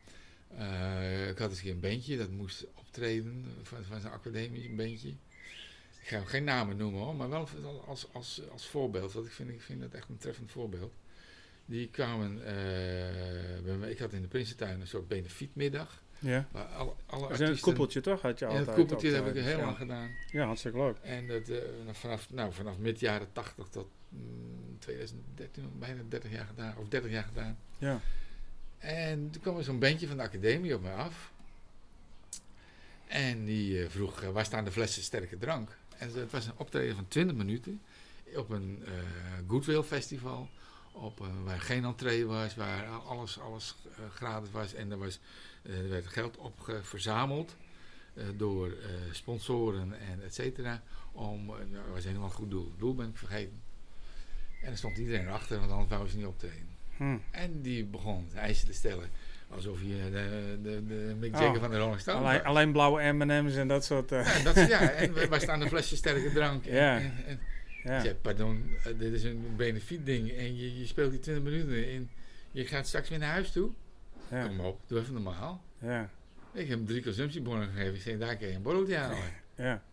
[0.58, 4.66] Uh, ik had eens een keer een bandje dat moest optreden van, van zijn academisch
[4.66, 5.10] een bandje.
[6.02, 7.48] Ik ga geen namen noemen hoor, maar wel
[7.88, 9.14] als, als, als voorbeeld.
[9.14, 10.94] Want ik vind, ik vind dat echt een treffend voorbeeld.
[11.66, 16.04] Die kwamen, uh, ik had in de Prinsentuin een soort benefietmiddag.
[16.26, 16.48] Ja.
[16.78, 18.22] Alle, alle het koepeltje toch?
[18.22, 19.66] Had je altijd het koepeltje heb ik heel ja.
[19.66, 20.10] lang gedaan.
[20.32, 20.98] Ja, hartstikke leuk.
[21.02, 21.58] En dat, uh,
[21.92, 27.12] vanaf, nou, vanaf mid jaren 80 tot mm, 2013, bijna 30 jaar gedaan, of 30
[27.12, 27.58] jaar gedaan.
[27.78, 28.00] Ja.
[28.78, 31.32] En toen kwam er zo'n bandje van de academie op mij af.
[33.08, 35.78] En die uh, vroeg, uh, waar staan de flessen sterke drank?
[35.98, 37.82] En het was een optreden van 20 minuten
[38.36, 38.90] op een uh,
[39.48, 40.50] Goodwill festival.
[40.92, 44.74] Op, uh, waar geen entree was, waar alles, alles uh, gratis was.
[44.74, 45.20] En er, was,
[45.68, 47.56] er werd geld op verzameld
[48.36, 48.74] door
[49.12, 50.84] sponsoren en et cetera.
[51.12, 52.66] Om, nou, dat was helemaal een goed doel.
[52.70, 53.62] Het doel ben ik vergeten.
[54.62, 56.68] En er stond iedereen erachter, want anders wou ze niet optreden.
[56.98, 57.18] Hm.
[57.32, 59.10] En die begon eisen te stellen.
[59.50, 63.12] Alsof je de, de, de Mick Jagger oh, van de Rolling Stones alleen, alleen, blauwe
[63.12, 64.12] M&M's en dat soort...
[64.12, 64.26] Uh.
[64.26, 66.66] Ja, dat, ja, en waar staan de flesjes sterke drank?
[66.66, 66.98] En, ja.
[66.98, 67.40] En, en,
[67.84, 67.96] ja.
[67.96, 71.88] Ik zei, pardon, dit is een benefiet ding en je, je speelt die 20 minuten
[71.88, 72.10] en
[72.52, 73.72] je gaat straks weer naar huis toe.
[74.30, 74.48] Ja.
[74.48, 75.64] Kom op, doe even normaal.
[75.80, 76.10] Ja.
[76.52, 77.96] Ik heb hem drie consumptiebonnen gegeven.
[77.96, 79.18] Ik zei, daar kun je een borreltje halen.
[79.58, 79.84] Ja.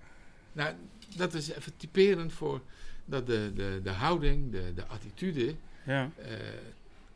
[0.52, 0.74] Nou,
[1.16, 2.60] dat is even typerend voor
[3.04, 6.10] dat de, de, de houding, de, de attitude ja.
[6.18, 6.26] uh,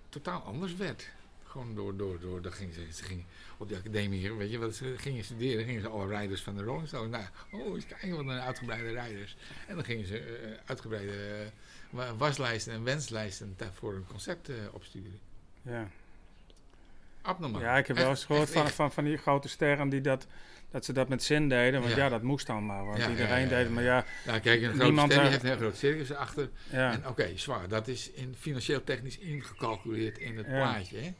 [0.08, 1.10] totaal anders werd.
[1.44, 3.24] Gewoon door, door, door, dat ging ze, ze ging
[3.56, 6.62] op de academie, weet je wat ze gingen studeren, gingen ze alle rijders van de
[6.62, 7.10] Rolling Stones.
[7.10, 9.36] Nou, oh, eens kijken wat een uitgebreide rijders.
[9.66, 11.50] En dan gingen ze uh, uitgebreide
[11.94, 15.18] uh, waslijsten en wenslijsten voor een concept opsturen.
[15.62, 15.90] Ja.
[17.26, 17.60] Abnormaal.
[17.60, 20.26] Ja, ik heb wel eens gehoord van, van, van die grote sterren die dat,
[20.70, 21.80] dat ze dat met zin deden.
[21.80, 22.84] Want ja, ja dat moest dan maar.
[22.84, 23.70] Want ja, iedereen ja, deed het.
[23.70, 26.50] Maar ja, nou, kijk, een grote ster heeft een heel groot circus achter.
[26.70, 26.92] Ja.
[26.92, 27.68] En oké, okay, zwaar.
[27.68, 30.98] Dat is in financieel technisch ingecalculeerd in het plaatje.
[30.98, 31.14] Hè?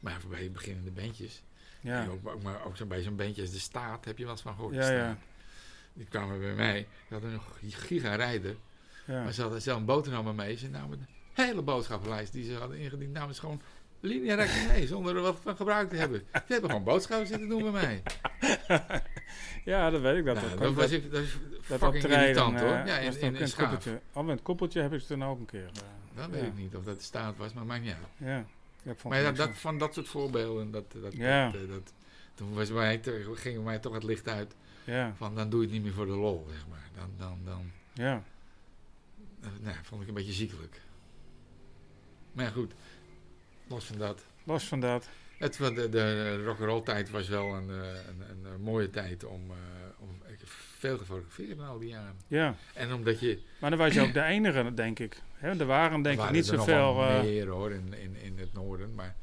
[0.00, 1.42] Maar voor bij beginnende bandjes.
[1.80, 2.06] Ja.
[2.06, 4.54] Ook, maar ook zo bij zo'n bandje als de Staat heb je wel eens van
[4.54, 4.74] gehoord.
[4.74, 5.18] Ja, ja.
[5.92, 6.74] Die kwamen bij mij.
[6.74, 8.56] Die hadden een giga-rijder.
[9.06, 9.22] Ja.
[9.22, 10.56] Maar ze hadden zelf een boterham mee.
[10.56, 13.12] Ze namen een hele boodschappenlijst die ze hadden ingediend.
[13.12, 13.60] Namen ze gewoon
[14.00, 16.22] recta mee, zonder er wat van gebruikt te hebben.
[16.32, 18.02] Ze hebben gewoon boodschappen zitten doen bij mij.
[19.72, 20.24] ja, dat weet ik.
[20.24, 22.68] Dat, nou, dat, was ik, dat is fucking irritant hoor.
[22.68, 24.00] Ja, in, in, in, in koppeltje.
[24.12, 25.70] Oh, met het koppeltje heb ik ze dan ook een keer.
[25.74, 25.82] Uh,
[26.14, 26.46] dat weet ja.
[26.46, 28.28] ik niet of dat de staat was, maar maakt niet uit.
[28.28, 28.44] Ja.
[28.82, 31.50] Ja, maar dat, dat, van dat soort voorbeelden, dat, dat, ja.
[31.50, 31.92] dat, dat,
[32.34, 33.00] toen was mij
[33.34, 34.54] ging mij toch het licht uit.
[34.84, 35.14] Ja.
[35.16, 36.88] Van dan doe je het niet meer voor de lol, zeg maar.
[36.94, 38.24] Dan, dan, dan, ja.
[39.60, 40.80] Nou, vond ik een beetje ziekelijk.
[42.32, 42.72] Maar ja, goed.
[43.70, 44.20] Los van dat.
[44.44, 45.08] Los van dat.
[45.38, 49.52] Het, de, de rock'n'roll tijd was wel een, een, een, een mooie tijd om,
[49.98, 50.20] om
[50.80, 52.16] veel gefotografeerd in al die jaren.
[52.26, 52.54] Ja.
[52.74, 53.38] En omdat je...
[53.58, 55.22] Maar dan was je ook de enige, denk ik.
[55.34, 57.02] He, er waren denk ik niet zoveel...
[57.02, 59.14] Uh, meer hoor, in, in, in het noorden, maar...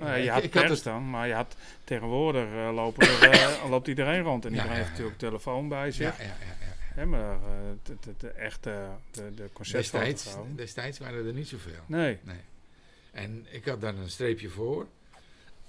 [0.00, 4.22] Uh, je had ik, pers dan, maar je had tegenwoordig uh, lopen er, loopt iedereen
[4.22, 4.44] rond.
[4.44, 6.18] En iedereen ja, ja, heeft natuurlijk telefoon bij zich.
[6.18, 6.56] Ja, ja, ja,
[6.94, 7.38] He, maar
[7.82, 11.82] de, de, de, echte de, de destijds, destijds waren er niet zoveel.
[11.86, 12.18] Nee.
[12.22, 12.36] nee.
[13.12, 14.86] En ik had dan een streepje voor.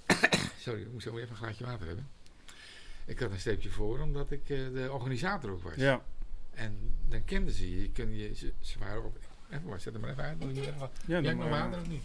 [0.58, 2.08] Sorry, ik moet zo even een glaasje water hebben.
[3.04, 5.74] Ik had een streepje voor omdat ik uh, de organisator ook was.
[5.74, 6.02] Ja.
[6.50, 7.90] En dan kenden ze je.
[7.90, 9.18] Kun je ze, ze waren op.
[9.50, 10.42] Even maar, zet hem maar even uit.
[10.42, 12.02] Even, ja, Jij nog water of niet?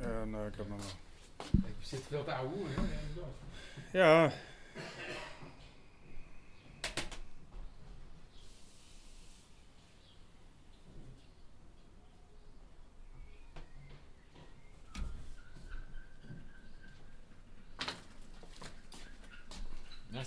[0.00, 1.60] Ja, nou, ik heb nog wel.
[1.66, 2.68] Ik zit veel te ouwe hoor.
[3.92, 4.32] Ja.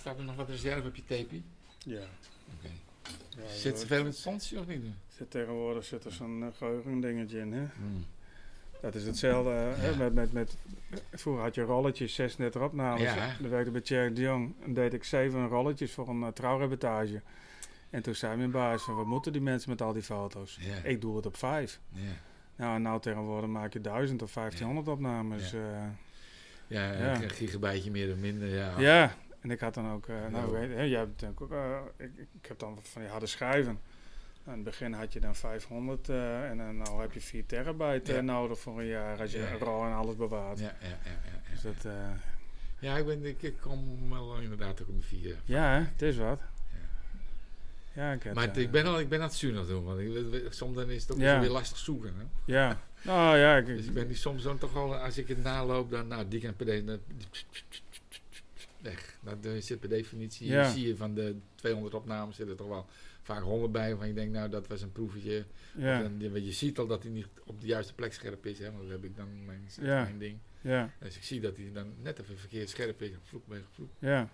[0.06, 1.40] Staat er nog wat reserve op je tape?
[1.78, 2.02] Ja.
[2.56, 2.68] Oké.
[3.28, 4.84] Ja, zit er veel in of niet?
[5.08, 7.66] Zit tegenwoordig zit er zo'n uh, geheugen dingetje in, hè?
[7.76, 8.06] Hmm.
[8.80, 9.56] Dat is hetzelfde ja.
[9.56, 10.56] hè, met, met, met...
[11.12, 13.02] Vroeger had je rolletjes, 36 opnames.
[13.02, 13.36] Ja.
[13.40, 14.54] Dan werkte bij Thierry de Jong.
[14.64, 17.20] En deed ik zeven rolletjes voor een uh, trouwreportage.
[17.90, 20.58] En toen zei mijn baas van, wat moeten die mensen met al die foto's?
[20.60, 20.88] Ja.
[20.88, 21.80] Ik doe het op vijf.
[21.92, 22.00] Ja.
[22.56, 25.50] Nou, en nou tegenwoordig maak je duizend of 1500 opnames.
[26.68, 28.78] Ja, uh, een gigabytje meer of minder, ja.
[28.78, 32.10] Ja, en ik had dan ook, uh, nou, weet, hè, jij hebt ook, uh, ik,
[32.40, 33.80] ik heb dan van die harde schijven.
[34.46, 38.12] In het begin had je dan 500 uh, en dan nou heb je 4 terabyte
[38.12, 38.20] Ja.
[38.20, 39.56] nodig voor een jaar als je Ja.
[39.58, 40.58] RAW en alles bewaart.
[40.58, 41.50] Ja, ja, ja, ja, ja.
[41.50, 41.92] Dus dat, eh,
[42.78, 45.36] Ja, ik, ben, ik, ik kom wel inderdaad ook om de vier.
[45.44, 46.40] ja, hè, het is wat.
[47.92, 49.84] Ja, ik heb, Maar het- eh, ik ben al, ik ben aan het zuinig doen,
[49.84, 51.40] want ik, soms dan is het ook Ja.
[51.40, 52.14] weer lastig zoeken.
[52.16, 52.24] Hè?
[52.52, 55.42] Ja, nou ja, ik, Dus ik ben die soms dan toch wel, als ik het
[55.42, 56.66] naloop, dan, nou, die kan per
[58.88, 59.18] weg.
[59.20, 60.70] Dat eh, zit per definitie, Ja.
[60.70, 62.86] zie je van de 200 opnames, zit er toch wel
[63.22, 65.44] vaak 100 bij, waarvan je denkt, nou, dat was een proefje.
[65.76, 68.82] ja, je, ziet al dat hij niet op de juiste plek scherp is, hè, want
[68.82, 70.02] dat heb ik dan mijn, Ja.
[70.02, 70.38] mijn ding.
[70.60, 73.92] ja, Dus ik zie dat hij dan net even verkeerd scherp is, vloek ben gevloekt.
[73.98, 74.28] ja.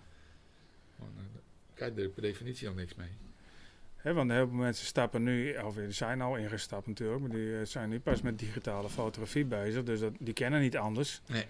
[0.95, 1.23] Gewoon, eh,
[1.73, 4.13] krijg je er per definitie al niks mee.
[4.13, 7.65] Want heel veel mensen stappen nu, of die zijn al ingestapt natuurlijk, maar die eh,
[7.65, 9.83] zijn nu pas met digitale fotografie bezig.
[9.83, 11.21] Dus dat, die kennen niet anders.
[11.27, 11.45] Nee.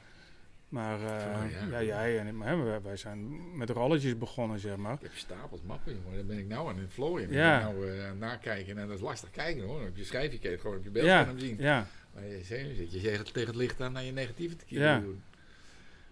[0.73, 1.79] Maar eh, Vroeger, ja.
[1.79, 4.93] ja, jij en ik, maar, wij, zijn met rolletjes begonnen, zeg maar.
[4.93, 6.15] Ik heb stapels mappen, jongen.
[6.15, 7.31] Daar ben ik nou aan in vlooien.
[7.31, 7.57] Ja.
[7.59, 9.81] Ik ben nou eh, het nakijken en dat is lastig kijken hoor.
[9.87, 11.55] Op je schijfje het gewoon op je beeld Ja, zien.
[11.59, 11.87] ja.
[12.13, 14.99] Maar je zit je tegen, tegen het licht aan naar je negatieve te Ja.
[14.99, 15.21] doen.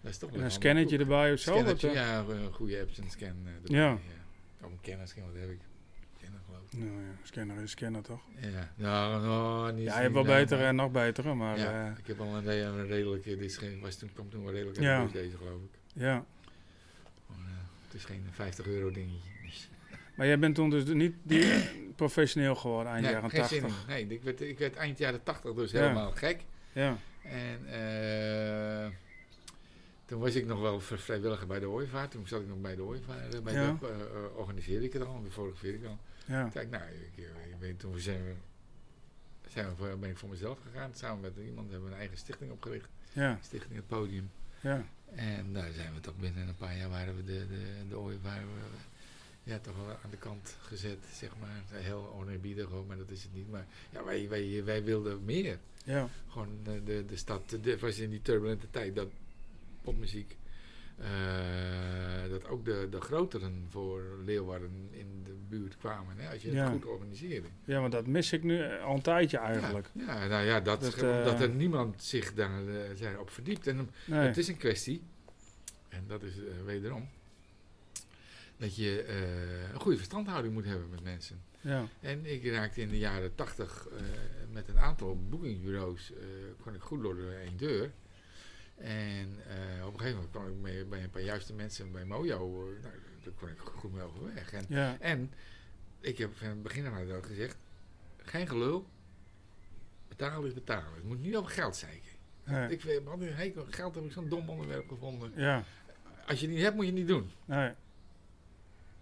[0.02, 1.52] Dat is toch En een scannetje erbij of zo.
[1.52, 3.28] wat, Scannetje, eh, ja, een goede apps en scan.
[3.46, 3.88] eh, erbij, Ja.
[3.90, 4.66] ja.
[4.66, 5.60] Of een kennerscan, wat heb ik?
[6.78, 8.22] Nou ja, scanner is scanner toch?
[8.40, 11.72] Ja, nou, nou niet Ja, je hebt wel nou, betere en nog betere, maar ja,
[11.86, 14.44] ja, ik heb al een, re- een redelijke, dit is geen, was toen, kwam toen
[14.44, 15.80] wel redelijk uit de deze geloof ik.
[15.94, 16.26] ja.
[17.30, 17.36] Eh,
[17.86, 19.30] het is geen 50 euro dingetje.
[19.46, 19.70] Dus.
[20.16, 21.54] Maar jij bent toen dus niet die,
[21.96, 23.82] professioneel geworden eind Nee, jaren geen zin 80.
[23.82, 23.88] in.
[23.94, 25.80] Nee, ik werd, ik werd eind jaren 80 dus Ja.
[25.82, 26.40] helemaal gek.
[26.72, 28.90] Ja, En eh,
[30.06, 32.12] toen was ik nog wel vri- vrijwilliger bij de ooievaart.
[32.12, 33.34] Toen zat ik nog bij de ooievaart.
[33.36, 33.78] eh, Bij Ja.
[33.82, 35.98] de, eh, eh, organiseerde ik het al, en fotografeerde ik al.
[36.26, 38.34] Ja, ik, nou, ik, ik weet, toen zijn we,
[39.50, 40.92] zijn we voor, ben ik voor mezelf gegaan.
[40.96, 42.90] Samen met iemand hebben we een eigen stichting opgericht.
[43.14, 44.32] ja, Stichting Het Podium.
[44.62, 47.98] ja, En daar zijn we toch binnen een paar jaar waren we de, de, de
[47.98, 48.46] ooievaar eh,
[49.44, 51.62] ja, toch wel aan de kant gezet, zeg maar.
[51.82, 53.52] Heel oneerbiedig hoor, maar dat is het niet.
[53.52, 55.58] Maar ja, wij, wij, wij wilden meer.
[55.86, 59.08] ja, Gewoon de, de, de stad, het was in die turbulente tijd dat
[59.82, 60.38] popmuziek, eh,
[62.30, 66.18] dat ook de, de groteren voor Leeuwarden in de buurt kwamen.
[66.18, 66.64] Hè, als je Ja.
[66.64, 67.48] het goed organiseerde.
[67.66, 69.90] ja, maar dat mis ik nu al een tijdje eigenlijk.
[69.94, 73.30] Ja, ja, nou ja, dat, Dat, dat, eh, er niemand zich daar eh, zijn op
[73.30, 73.68] verdiept.
[73.68, 75.02] En Nee, het is een kwestie,
[75.90, 77.10] en dat is eh, wederom,
[78.58, 81.42] dat je eh, een goede verstandhouding moet hebben met mensen.
[81.62, 84.02] ja, En ik raakte in de jaren tachtig eh,
[84.52, 86.18] met een aantal boekingsbureaus, eh
[86.64, 87.92] kon ik goed door de één deur.
[88.84, 92.06] En eh, op een gegeven moment kwam ik mee, bij een paar juiste mensen bij
[92.06, 94.52] Mojo, eh, nou, daar kon ik goed mee overweg.
[94.54, 95.34] En, ja, en
[96.00, 97.58] ik heb van het begin aan gezegd,
[98.18, 98.86] geen gelul,
[100.08, 100.94] betalen is betalen.
[100.96, 102.10] Het moet niet over geld zeiken.
[102.44, 105.32] nee, Ik vind, man, hekel, geld heb ik zo'n dom onderwerp gevonden.
[105.36, 105.64] ja,
[106.28, 107.32] Als je het niet hebt, moet je het niet doen.
[107.46, 107.72] nee,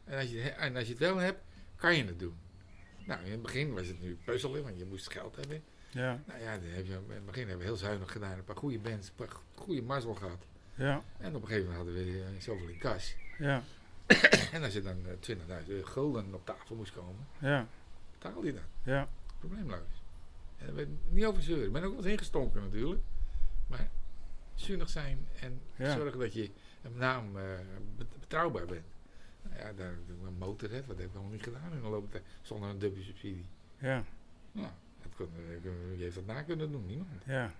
[0.03, 1.41] En als, je, en als je het wel hebt,
[1.75, 2.35] kan je het doen.
[3.05, 5.63] Nou, in het begin was het nu puzzelen, want je moest geld hebben.
[5.91, 8.37] Ja, Nou ja, heb je, in het begin hebben we heel zuinig gedaan.
[8.37, 10.45] Een paar goede bands, een paar goede mazzel gehad.
[10.75, 13.15] ja, En op een gegeven moment hadden we eh, zoveel in kas.
[13.37, 13.63] ja,
[14.53, 15.35] En als er dan eh,
[15.67, 17.67] 20.000 gulden op tafel moest komen, ja,
[18.11, 18.61] betaal je dat.
[18.83, 19.07] ja,
[19.39, 20.03] Probleemloos.
[20.57, 21.65] En daar werd niet over zeuren.
[21.65, 23.01] Ik ben ook wel eens ingestonken natuurlijk.
[23.67, 23.89] Maar
[24.55, 27.37] zuinig zijn en zorgen dat je met naam
[28.19, 28.85] betrouwbaar bent.
[29.41, 29.93] Nou ja, daar,
[30.25, 33.03] een motorhead, wat heb ik allemaal niet gedaan in de loop tijd, zonder een dubbele
[33.03, 33.45] subsidie.
[33.77, 34.03] Ja.
[34.51, 34.67] Nou,
[35.19, 35.27] dat
[35.63, 36.85] kon, wie heeft dat na kunnen doen?
[36.85, 37.09] Niemand.
[37.25, 37.51] Ja.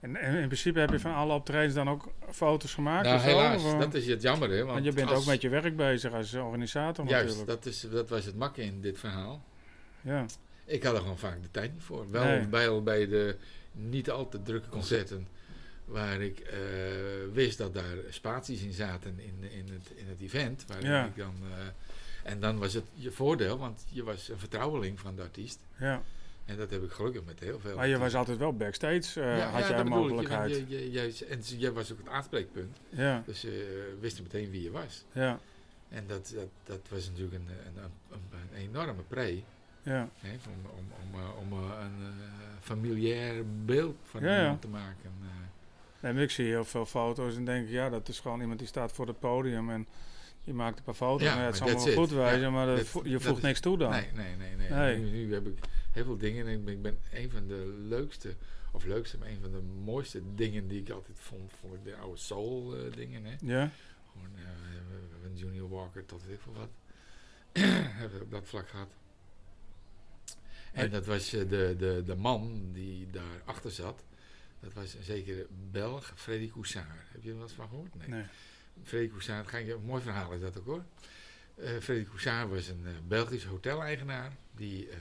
[0.00, 3.06] En, en, in principe heb je van alle optredens dan ook foto's gemaakt?
[3.06, 3.62] Nou, helaas.
[3.62, 4.56] dat is het jammer, hè.
[4.56, 7.62] Want, want je bent ook met je werk bezig als organisator Juist, natuurlijk.
[7.62, 9.44] dat, is, dat was het makke in dit verhaal.
[10.00, 10.26] Ja.
[10.64, 12.10] Ik had er gewoon vaak de tijd niet voor.
[12.10, 13.36] Wel bij, bij de
[13.72, 15.28] niet al te drukke concerten
[15.84, 16.48] waar ik uh,
[17.32, 20.64] wist dat daar spaties in zaten in, in, het, in het event.
[20.66, 21.04] Waar ja.
[21.04, 21.48] ik dan, uh,
[22.22, 25.58] en dan was het je voordeel, want je was een vertrouweling van de artiest.
[25.78, 26.02] Ja.
[26.44, 27.76] En dat heb ik gelukkig met heel veel.
[27.76, 30.56] Maar je was altijd wel backstage, uh, ja, had ja, jij een mogelijkheid.
[30.56, 32.76] Je, je, je, en jij was ook het aanspreekpunt.
[32.88, 33.22] Ja.
[33.26, 35.04] Dus je wist meteen wie je was.
[35.12, 35.38] Ja.
[35.88, 39.42] En dat, dat, dat was natuurlijk een, een, een, een enorme pre.
[39.82, 40.08] Ja.
[40.18, 42.12] Hè, om, om, om, om een
[42.60, 45.10] familiair beeld van iemand te maken.
[46.00, 48.68] Nee, maar ik zie heel veel foto's en denk, ja, dat is gewoon iemand die
[48.68, 49.86] staat voor het podium en
[50.44, 51.22] die maakt een paar foto's.
[51.22, 53.90] Ja, het zal allemaal goed wijzen, ja, maar dat, je voegt niks toe dan.
[53.90, 54.70] Nee, nee, nee.
[54.70, 54.98] nee.
[54.98, 55.58] Nu, nu, heb ik
[55.92, 58.34] heel veel dingen en ik ben, ik ben een van de leukste,
[58.72, 61.96] of leukste, maar een van de mooiste dingen die ik altijd vond, vond ik de
[61.96, 63.24] oude soul uh, dingen.
[63.24, 63.36] Hè.
[63.40, 63.70] Ja.
[64.12, 64.48] Gewoon uh,
[65.22, 66.70] van Junior Walker tot weet ik veel wat.
[67.98, 68.90] hebben we op dat vlak gehad.
[70.72, 74.04] En dat was uh, de, de, de man die daarachter zat.
[74.60, 76.86] Dat was een zekere Belg, Freddy Coussard.
[77.12, 77.94] Heb je er wat van gehoord?
[77.94, 78.08] Nee.
[78.08, 78.24] nee.
[78.84, 80.84] Freddy Coussard, ga je, een mooi verhaal is dat ook hoor.
[81.56, 84.32] Uh, Freddy Coussard was een uh, Belgisch hoteleigenaar.
[84.54, 84.94] Die uh,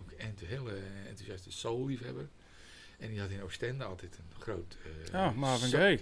[0.00, 2.28] ook een hele enthousiaste soul-liefhebber.
[2.98, 4.76] En die had in Oostende altijd een groot...
[5.12, 6.00] oh, Marvin Gaye.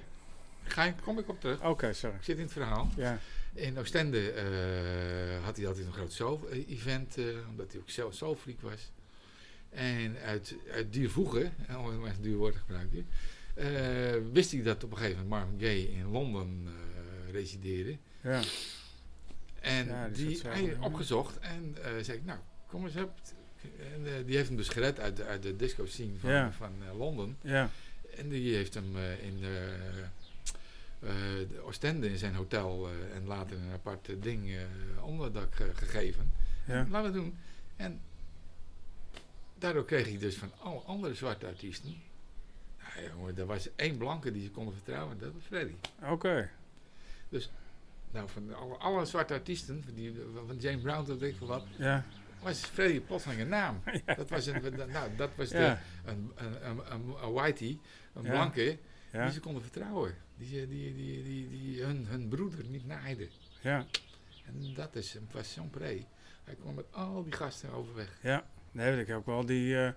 [0.64, 1.62] Ga ik, kom ik op terug.
[1.62, 2.16] Oké, sorry.
[2.16, 2.88] Ik zit in het verhaal.
[2.96, 3.18] Ja.
[3.52, 4.32] In Oostende
[5.44, 7.16] had hij altijd een groot soul-event,
[7.48, 8.90] omdat hij ook zelf soulfreak was.
[9.70, 13.04] En uit, uit die voegen, om een duur woord gebruiken, uh,
[14.32, 17.96] wist ik dat op een gegeven moment Marvin Gaye in Londen uh, resideerde.
[18.20, 18.42] Ja.
[19.60, 23.12] En ja, die, die hij opgezocht en uh, zei ik, nou, kom eens op.
[23.94, 26.52] En die heeft hem dus gered uit de, uit de disco scene van, ja.
[26.52, 27.36] van Londen.
[27.42, 27.70] Ja.
[28.16, 29.74] En die heeft hem in de,
[31.48, 34.56] de Oostende in zijn hotel en later een apart ding
[35.00, 36.32] onderdak gegeven.
[36.66, 36.86] Ja.
[36.90, 37.38] Laten we doen.
[37.76, 38.00] En
[39.58, 42.02] daardoor kreeg ik dus van alle andere zwarte artiesten.
[43.14, 45.74] Jongen, er was één blanke die ze konden vertrouwen, dat was Freddy.
[46.02, 46.50] Oké.
[47.28, 47.50] Dus,
[48.10, 50.14] nou, van alle, alle zwarte artiesten, van, die,
[50.46, 52.04] van James Brown tot weet ik wat, ja.
[52.42, 53.82] was Freddy plotseling een naam.
[54.06, 54.14] Ja.
[54.14, 57.78] Dat was, een, nou, dat was de, een, een, een, een, een whitey,
[58.14, 58.78] een blanke,
[59.12, 59.24] Ja.
[59.24, 60.14] die ze konden vertrouwen.
[60.36, 63.28] Die, die, die, die, die hun, hun broeder niet naaide.
[63.60, 63.86] Ja.
[64.46, 66.04] En dat is, was zo'n pre.
[66.44, 68.18] Hij kwam met al die gasten overweg.
[68.22, 68.44] Ja.
[68.72, 69.46] Nee, weet ik ook wel.
[69.46, 69.92] Die, eh,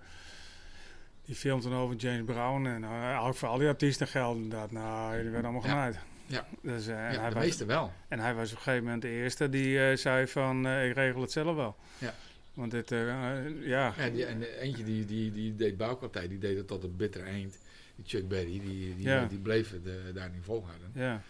[1.28, 2.66] die film toen over James Brown.
[2.66, 4.70] En uh, eigenlijk voor al die artiesten gelden inderdaad.
[4.70, 5.98] Nou, die werden allemaal genaaid.
[6.26, 6.46] Ja.
[6.62, 7.92] Dus, eh, en, Ja, hij de was, meeste wel.
[8.08, 10.66] en hij was op een gegeven moment de eerste die eh, zei van...
[10.66, 11.76] eh, ik regel het zelf wel.
[11.98, 12.14] Ja.
[12.54, 13.94] Want dit, eh, eh, ja.
[13.96, 17.24] Ja, die, en eentje die, die, die deed bouwkwartij, die deed het tot het bittere
[17.24, 17.58] eind.
[17.96, 19.24] Die Chuck Berry, die, die, Ja.
[19.24, 20.90] die bleef het eh, daar niet volhouden.
[20.94, 21.22] Ja.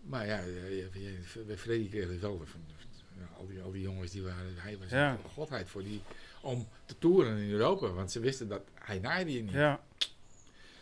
[0.00, 0.40] Maar ja,
[1.56, 2.60] Freddy kreeg het wel van,
[3.38, 5.10] al, die, al die jongens die waren, hij was Ja.
[5.10, 6.02] een godheid voor die,
[6.42, 7.88] om te toeren in Europa.
[7.88, 9.52] Want ze wisten dat hij naaide je niet.
[9.52, 9.80] Ja.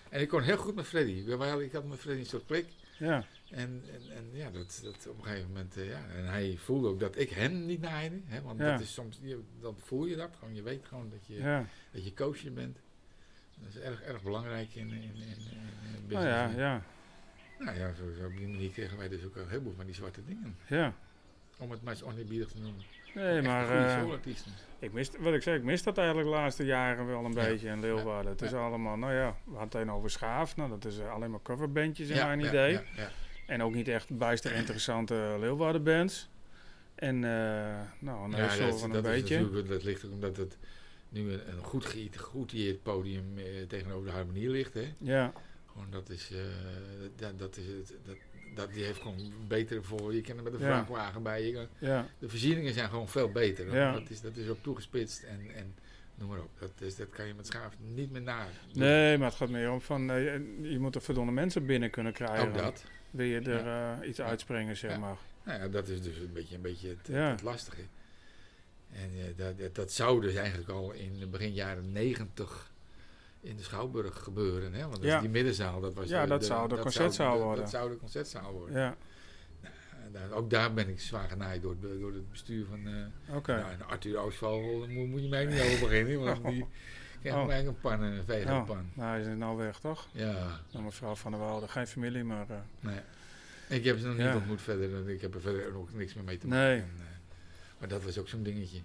[0.09, 1.12] En ik kon heel goed met Freddy.
[1.62, 2.66] Ik, had met Freddy een soort klik.
[2.99, 3.25] Ja.
[3.51, 6.05] En, en, en ja, dat, dat op een gegeven moment, eh, ja.
[6.16, 8.21] En hij voelde ook dat ik hen niet naaide.
[8.25, 8.71] Hè, want Ja.
[8.73, 10.55] dat is soms, je, dan voel je dat gewoon.
[10.55, 11.66] Je weet gewoon dat je, Ja.
[11.92, 12.79] dat je koosje bent.
[13.61, 15.37] Dat is erg, erg belangrijk in, in, in, in,
[15.97, 16.57] in Nou ja, business.
[16.61, 16.83] ja.
[17.59, 19.95] Nou ja, zo, zo op die manier kregen wij dus ook een heleboel van die
[19.95, 20.57] zwarte dingen.
[20.69, 20.95] Ja.
[21.59, 22.83] Om het maar oneerbiedig te noemen.
[23.14, 24.53] Nee, maar soulartiesten.
[24.79, 27.45] ik mis, wat ik zei, ik mis dat eigenlijk de laatste jaren wel een Ja.
[27.45, 28.33] beetje in Leeuwarden.
[28.33, 30.57] Het is allemaal, nou ja, we hadden het over Schaaf.
[30.57, 32.73] Nou, dat is eh, alleen maar coverbandjes in mijn idee.
[32.73, 33.11] Ja, ja.
[33.47, 36.29] En ook niet echt bijster interessante Leeuwarden bands.
[36.95, 39.62] En eh, nou, een Ja, dat, van dat een is beetje.
[39.62, 40.59] dat ligt ook omdat het
[41.09, 44.75] nu een, een goed geëerd podium eh, tegenover de harmonie ligt.
[44.75, 44.95] Hè?
[44.99, 45.33] Ja,
[45.73, 46.38] Gewoon dat is, eh,
[47.16, 48.16] dat, dat is het, dat,
[48.57, 50.14] dat, die heeft gewoon betere voor.
[50.14, 50.66] Je kan er met een Ja.
[50.66, 51.47] vrachtwagen bij.
[51.47, 53.75] Je kan- ja, de voorzieningen zijn gewoon veel beter.
[53.75, 53.92] Ja.
[53.92, 55.75] Dat, is, dat is ook toegespitst en, en
[56.14, 56.51] noem maar op.
[56.59, 58.47] Dat, is, dat kan je met schaaf niet meer na.
[58.73, 60.25] nee, maar het gaat meer om van, eh,
[60.62, 62.49] je- moet er verdomme mensen binnen kunnen krijgen.
[62.49, 62.85] Ook dat.
[63.11, 63.66] Wil je er
[64.01, 65.16] eh, iets uitspringen, zeg maar.
[65.45, 67.83] Nou ja, dat is dus een beetje, een beetje het, het lastige.
[68.92, 72.71] En eh, dat, dat, dat zou dus eigenlijk al in de begin jaren negentig
[73.47, 74.73] in de Schouwburg gebeuren.
[74.73, 74.81] Hè?
[74.81, 75.21] Want dat Ja.
[75.21, 77.61] die middenzaal, dat was Ja, de- dat de- zou de concertzaal de- worden.
[77.63, 78.79] Dat zou de concertzaal worden.
[78.81, 78.97] Ja,
[80.13, 82.87] daar- ook daar ben ik zwaar genaaid door, het- door het bestuur van...
[82.87, 83.57] eh oké.
[83.57, 86.21] nou, en Arthur Oostval, daar moet, moet je mij niet over beginnen.
[86.25, 86.63] Want die,
[87.35, 87.55] oh.
[87.57, 88.77] een pan, een vegapan.
[88.79, 90.09] Oh, nou, hij is nou weg, toch?
[90.13, 90.61] Ja.
[90.73, 92.47] Nou, mevrouw van der Woude, geen familie, maar...
[92.51, 93.01] Uh, nee.
[93.69, 95.09] Ik heb ze nog niet ontmoet verder.
[95.09, 96.65] Ik heb er verder ook niks meer mee te maken.
[96.67, 96.79] Nee.
[96.81, 97.03] En, uh,
[97.79, 98.79] maar dat was ook zo'n dingetje.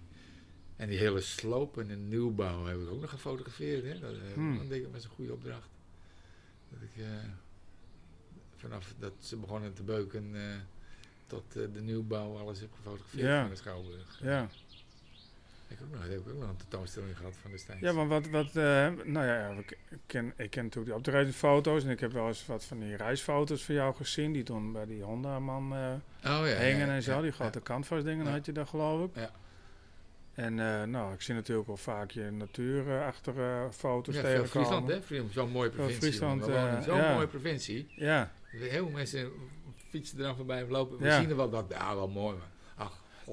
[0.82, 3.84] En die hele sloop en de nieuwbouw heb ik ook nog gefotografeerd.
[3.84, 4.00] Hè?
[4.00, 4.70] Dat uh, hmm.
[4.70, 5.70] denk ik met een goede opdracht.
[6.70, 7.06] Dat ik
[8.56, 10.36] vanaf dat ze begonnen te beuken
[11.28, 13.42] tot de nieuwbouw alles heb gefotografeerd ja.
[13.42, 14.20] van de Schouwburg.
[14.22, 14.50] Ja.
[15.68, 17.82] Ik, ook nog, ik heb ook nog een tentoonstelling gehad van destijds.
[17.82, 22.00] Ja, maar wat, wat nou ja, ik ken, ik ken natuurlijk die opdrachtfoto's en ik
[22.00, 25.64] heb wel eens wat van die reisfoto's van jou gezien, die toen bij die Honda-man
[25.64, 28.02] oh, ja, hingen en zo, die grote ja.
[28.02, 29.16] dingen had je daar geloof ik.
[29.16, 29.32] Ja.
[30.34, 34.50] En uh, nou, ik zie natuurlijk wel vaak je natuurachtige foto's ja, tegenkomen.
[34.50, 35.02] Friesland, hè?
[35.02, 36.02] Friesland, zo'n mooie provincie.
[36.02, 36.44] Friesland,
[36.84, 37.94] zo'n mooie provincie.
[37.96, 38.32] Ja.
[38.44, 39.32] Heel veel mensen
[39.90, 40.98] fietsen er dan voorbij lopen.
[40.98, 42.52] We zien er wel dat, ja, wel mooi, maar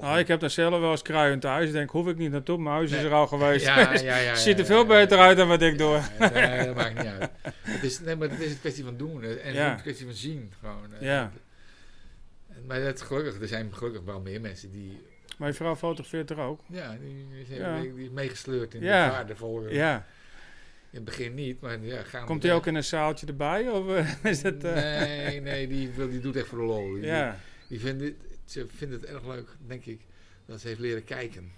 [0.01, 1.67] nou, ik heb daar zelf wel eens kruien thuis.
[1.67, 2.59] Ik denk, hoef ik niet naartoe.
[2.59, 3.65] Mijn huis is er al geweest.
[3.65, 6.01] Ja, ja, ja, Ziet er veel beter uit dan wat ik doe.
[6.19, 7.31] Nee, dat maakt niet uit.
[7.61, 9.23] Het is, nee, maar het is een kwestie van doen.
[9.23, 10.53] En een kwestie van zien.
[10.61, 10.89] Gewoon.
[11.01, 11.33] Ja.
[12.67, 15.07] Maar het, gelukkig, er zijn gelukkig wel meer mensen die...
[15.39, 16.61] Maar je vrouw fotografeert er ook?
[16.67, 19.07] Ja, die, die, die is meegesleurd in ja.
[19.07, 19.73] de vaardevolle...
[19.73, 20.07] Ja.
[20.91, 23.69] In het begin niet, maar ja, gaan Komt hij ook in een zaaltje erbij?
[23.69, 23.87] Of
[24.23, 24.75] is het, uh...
[24.75, 26.93] Nee, nee, die, die doet echt voor de lol.
[26.93, 27.37] Die, ja.
[27.69, 30.01] die vindt het, ze vindt het erg leuk, denk ik,
[30.47, 31.53] dat ze heeft leren kijken.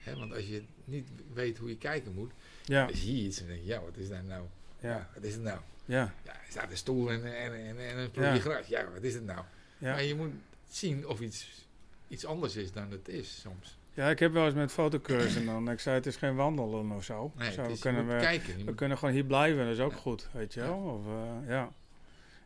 [0.00, 2.32] He, want als je niet weet hoe je kijken moet,
[2.64, 2.86] ja.
[2.86, 4.44] dan zie je iets en denk je, ja, wat is dat nou?
[4.80, 5.10] Ja.
[5.14, 5.58] Wat is het nou?
[5.84, 6.14] Ja.
[6.24, 8.40] ja er staat een stoel en, en, en, en een plukje ja.
[8.40, 8.66] gras.
[8.66, 9.44] Ja, wat is het nou?
[9.78, 9.92] Ja.
[9.92, 10.32] Maar je moet
[10.68, 11.68] zien of iets,
[12.10, 13.78] iets anders is dan het is soms.
[13.94, 15.70] Ja, ik heb wel eens met fotocursen dan.
[15.70, 17.32] Ik zei, het is geen wandelen of zo.
[17.36, 18.64] Nee, zo is, kunnen we, kijken.
[18.64, 20.76] we kunnen gewoon hier blijven, dat is ook goed, weet je wel.
[20.76, 21.72] Of, uh, ja.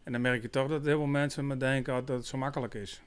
[0.03, 2.74] En dan merk je toch dat heel veel mensen me denken dat het zo makkelijk
[2.74, 3.00] is.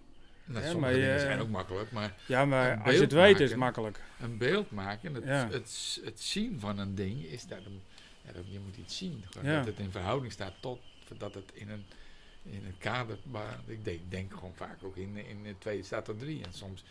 [0.45, 2.13] Nou, ja, sommige dingen zijn ook makkelijk, maar...
[2.25, 3.99] Ja, maar als je het weet is het makkelijk.
[4.21, 5.47] Een beeld maken, het, ja.
[5.51, 7.81] het, het, zien van een ding, is dat, een,
[8.21, 9.23] ja, dat je moet iets zien.
[9.29, 10.79] Gewoon Dat het in verhouding staat tot,
[11.17, 11.85] dat het in een,
[12.51, 13.17] in een kader...
[13.23, 16.43] Maar ik denk, denk gewoon vaak ook in, in twee staat er drie.
[16.43, 16.83] En soms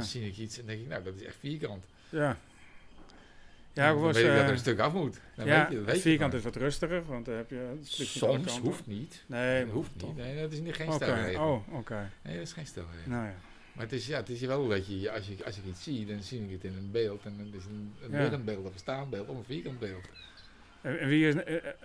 [0.00, 1.84] zie ik iets en denk ik, nou, dat is echt vierkant.
[2.08, 2.38] Ja.
[3.74, 5.20] Ja, ik was, weet dat er een stuk af moet.
[5.36, 7.78] Dan ja, weet je, weet vierkant is wat rustiger, want dan heb je...
[7.82, 9.24] Soms, hoeft niet.
[9.26, 10.16] Nee, hoeft niet.
[10.16, 11.08] Nee, dat is niet, geen okay.
[11.08, 11.64] stelregel.
[11.68, 12.10] Oh, oké.
[12.22, 13.10] Nee, dat is geen stelregel.
[13.10, 13.34] Nou ja.
[13.72, 16.06] Maar het is, ja, het is wel dat je, als, je, als ik iets zie,
[16.06, 17.24] dan zie ik het in een beeld.
[17.24, 18.38] En het is een, een ja.
[18.38, 20.08] beeld of een staanbeeld of een vierkant beeld.
[20.82, 21.34] En, wie is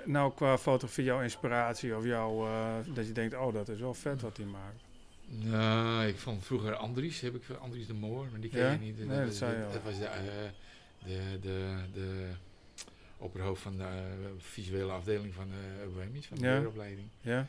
[0.06, 3.94] nou qua fotografie jouw inspiratie of jouw, uh, dat je denkt, oh dat is wel
[3.94, 4.84] vet wat hij maakt?
[5.30, 8.72] Nou, ik vond vroeger Andries, heb ik Andries de Moor, maar die ken ja?
[8.72, 8.98] je niet.
[8.98, 10.12] Nee, dat, dat, zei je dat, dat was de, uh,
[11.06, 12.30] de, de, de
[13.18, 16.54] opperhoofd van de uh, visuele afdeling van de Bohemians, van de ja.
[16.54, 17.08] leeropleiding.
[17.22, 17.48] Ja.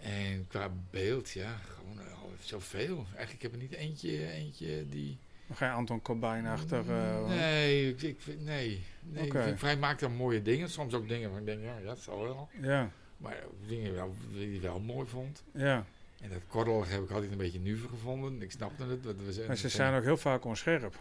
[0.00, 3.06] En qua beeld, ja, gewoon uh, zoveel.
[3.14, 5.18] Eigenlijk heb ik niet eentje, eentje die...
[5.52, 6.84] Geen Anton Cobain achter?
[6.88, 8.84] Uh, nee, ik, ik, nee.
[9.02, 9.50] nee okay.
[9.50, 10.70] ik, hij maakt dan mooie dingen.
[10.70, 12.48] Soms ook dingen waar ik denk, ja, dat zal wel.
[12.60, 12.90] Ja.
[13.16, 15.42] Maar dingen wel, die hij wel mooi vond.
[15.52, 15.84] Ja.
[16.20, 18.42] En dat korrelig heb ik altijd een beetje nuver gevonden.
[18.42, 19.02] Ik snapte het.
[19.02, 20.94] Dat was maar ze zijn ook heel vaak onscherp.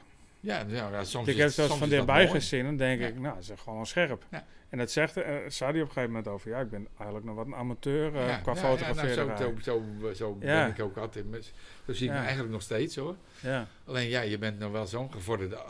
[0.43, 3.07] Ja, ja, ja soms Ik heb zelfs van dichtbij gezien en denk ja.
[3.07, 4.25] ik, nou, ze is gewoon scherp.
[4.31, 4.45] Ja.
[4.69, 7.25] En dat zegt, uh, zei hij op een gegeven moment over, ja, ik ben eigenlijk
[7.25, 9.25] nog wat een amateur uh, ja, qua ja, fotograferen.
[9.25, 11.25] Ja, nou, zo, zo, zo, zo ben ik ook altijd.
[11.85, 13.15] Zo zie ik me eigenlijk nog steeds hoor.
[13.39, 13.67] Ja.
[13.85, 15.61] Alleen ja, je bent nog wel zo'n gevorderde, uh,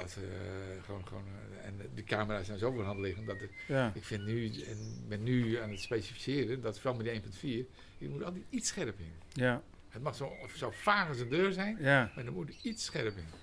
[0.85, 1.23] gewoon, gewoon,
[1.63, 5.61] en de camera's zijn zo hand liggen, dat het, ik vind nu, en ben nu
[5.61, 7.05] aan het specificeren, dat vooral met
[7.41, 9.13] die 1.4, je moet altijd iets scherp in.
[9.33, 9.61] Ja.
[9.89, 13.42] Het mag zo, zo vaag als een deur zijn, maar er moet iets scherp in.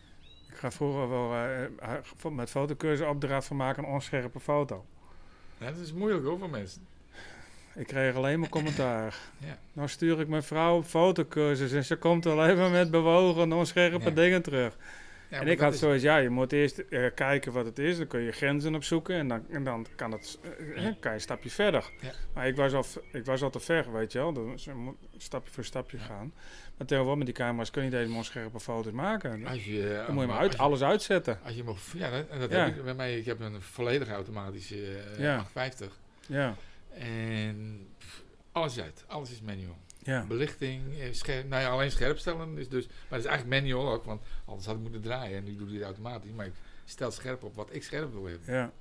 [0.53, 4.85] Ik ga vroeger wel uh, met fotocursus opdracht van maken een onscherpe foto.
[5.59, 6.87] Ja, dat is moeilijk hoor voor mensen.
[7.75, 9.15] Ik kreeg alleen maar commentaar.
[9.49, 9.59] ja.
[9.73, 14.05] Nou stuur ik mijn vrouw op fotocursus en ze komt alleen maar met bewogen, onscherpe
[14.05, 14.11] ja.
[14.11, 14.77] dingen terug.
[15.31, 18.21] En ik had zoiets, ja, je moet eerst uh, kijken wat het is, dan kun
[18.21, 20.97] je grenzen opzoeken en dan, en dan kan, het, uh, ja.
[21.01, 21.91] kan je een stapje verder.
[22.01, 22.13] Ja.
[22.35, 24.97] Maar ik was, al, ik was al te ver, weet je wel, dus je moet
[25.17, 26.33] stapje voor stapje gaan.
[26.77, 29.47] Maar tegenwoordig met die camera's kun je deze onscherpe foto's maken.
[29.47, 31.39] Als je, dan moet je maar uit, je, alles uitzetten.
[31.45, 33.19] Als je mag, ja, dat, dat heb ik bij mij.
[33.19, 34.77] Ik heb een volledig automatische
[35.19, 35.99] uh, 850.
[36.27, 36.55] Ja.
[36.95, 39.79] En pff, alles uit, alles is manual.
[40.03, 40.25] Ja.
[40.29, 44.05] Belichting, scherp, nou ja, alleen scherp stellen is dus, maar dat is eigenlijk manual ook,
[44.05, 46.31] want anders had ik moeten draaien en nu doe ik het automatisch.
[46.31, 46.53] Maar ik
[46.85, 48.55] stel scherp op wat ik scherp wil hebben.
[48.55, 48.73] Ja.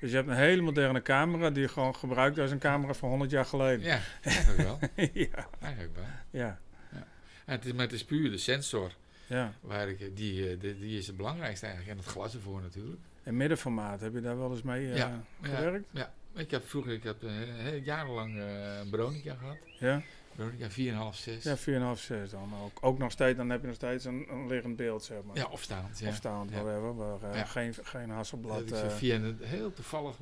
[0.00, 3.08] Dus je hebt een hele moderne camera die je gewoon gebruikt als een camera van
[3.08, 3.86] 100 jaar geleden.
[3.86, 4.78] Ja, eigenlijk wel.
[5.12, 5.48] ja.
[5.60, 6.04] Eigenlijk wel.
[6.30, 6.60] Ja.
[6.92, 7.06] ja.
[7.44, 8.92] En het is, maar het is puur de sensor.
[9.26, 9.52] Ja.
[9.60, 11.96] Waar ik, die, die, die is het belangrijkste eigenlijk.
[11.96, 13.00] En het glas ervoor natuurlijk.
[13.22, 15.24] En middenformaat, heb je daar wel eens mee uh, ja.
[15.42, 15.88] gewerkt?
[15.92, 16.40] Ja, ja.
[16.40, 19.56] Ik heb vroeger, ik heb uh, jarenlang uh, een Bronica gehad.
[19.78, 20.02] Ja.
[20.56, 20.68] Ja,
[21.12, 21.42] 4,5, 6.
[21.44, 22.78] Ja, 4,5, 6 dan ook.
[22.80, 25.36] Ook nog steeds, dan heb je nog steeds een, een liggend beeld, zeg maar.
[25.36, 25.98] Ja, of staand.
[25.98, 26.08] Ja.
[26.08, 26.62] Of staand, ja.
[26.62, 26.94] whatever.
[26.94, 27.44] Maar, uh, Ja.
[27.44, 28.68] geen, geen hasselblad.
[28.68, 30.16] Dat ik eh, via een, heel toevallig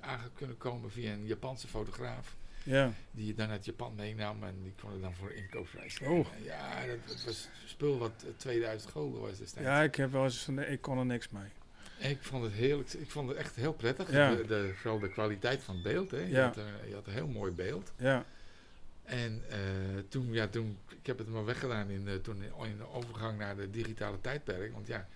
[0.00, 2.36] aan kunnen komen via een Japanse fotograaf.
[2.62, 2.92] ja.
[3.10, 6.00] Die je dan uit Japan meenam en die kon het dan voor inkoopprijs.
[6.00, 6.26] Oh.
[6.44, 9.68] Ja, dat, dat was spul wat eh, 2000 gulden was destijds.
[9.68, 11.48] ja, ik heb wel eens, van- ik kon er niks mee.
[12.10, 12.92] Ik vond het heerlijk.
[12.92, 14.10] Ik vond het echt heel prettig.
[14.12, 14.34] Ja.
[14.34, 16.10] De, de- vooral de kwaliteit van het beeld.
[16.10, 16.18] Hè.
[16.18, 16.44] Je, Ja.
[16.44, 17.92] had, een- je had een heel mooi beeld.
[17.98, 18.24] Ja,
[19.04, 19.58] En eh,
[20.08, 23.56] toen, ja, toen, ik heb het maar weggedaan in de, toen in de overgang naar
[23.56, 24.72] de digitale tijdperk.
[24.72, 25.08] Want ja,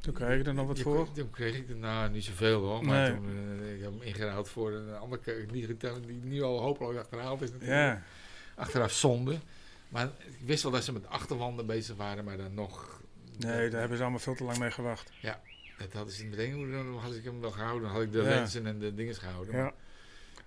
[0.00, 1.12] toen kreeg ik er nog wat je voor.
[1.12, 2.84] Toen kreeg ik er nou niet zoveel hoor.
[2.84, 3.16] Maar Nee.
[3.16, 7.42] toen, eh, ik heb hem ingeruild voor een andere digitale die nu al hopeloos achterhaald
[7.42, 7.78] is natuurlijk.
[7.80, 8.02] Ja,
[8.54, 9.38] Achteraf zonde.
[9.88, 13.00] Maar ik wist wel dat ze met achterwanden bezig waren, maar dan nog...
[13.38, 15.10] nee, daar hebben ze allemaal veel te lang mee gewacht.
[15.78, 17.88] Dat hadden ze meteen, had ik hem wel gehouden.
[17.88, 18.24] Had ik de Ja.
[18.24, 19.54] lenzen en de dingen gehouden.
[19.54, 19.72] Maar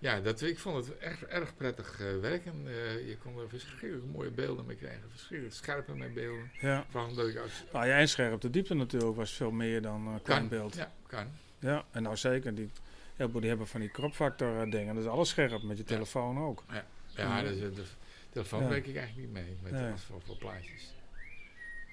[0.05, 2.53] Ja, dat, ik vond het echt erg prettig eh, werken.
[2.67, 5.09] Eh, je kon er verschrikkelijk mooie beelden mee krijgen.
[5.09, 6.51] Verschrikkelijk scherpe mee beelden.
[6.61, 6.85] ja.
[6.89, 7.63] Vooral omdat ik als...
[7.73, 8.41] Nou en scherp.
[8.41, 10.75] De diepte natuurlijk was veel meer dan uh, klein beeld.
[10.75, 11.27] Ja, kan.
[11.59, 12.55] Ja, en nou zeker.
[12.55, 12.69] Die,
[13.15, 14.95] heel veel die hebben van die crop factor eh, dingen.
[14.95, 15.89] Dat is alles scherp, met je Ja.
[15.89, 16.63] telefoon ook.
[16.69, 16.85] Ja,
[17.15, 17.41] Ja.
[17.41, 17.83] dus, de
[18.29, 18.69] telefoon Ja.
[18.69, 19.57] werk ik eigenlijk niet mee.
[19.61, 19.95] Met Nee.
[19.95, 20.93] voor, voor plaatjes.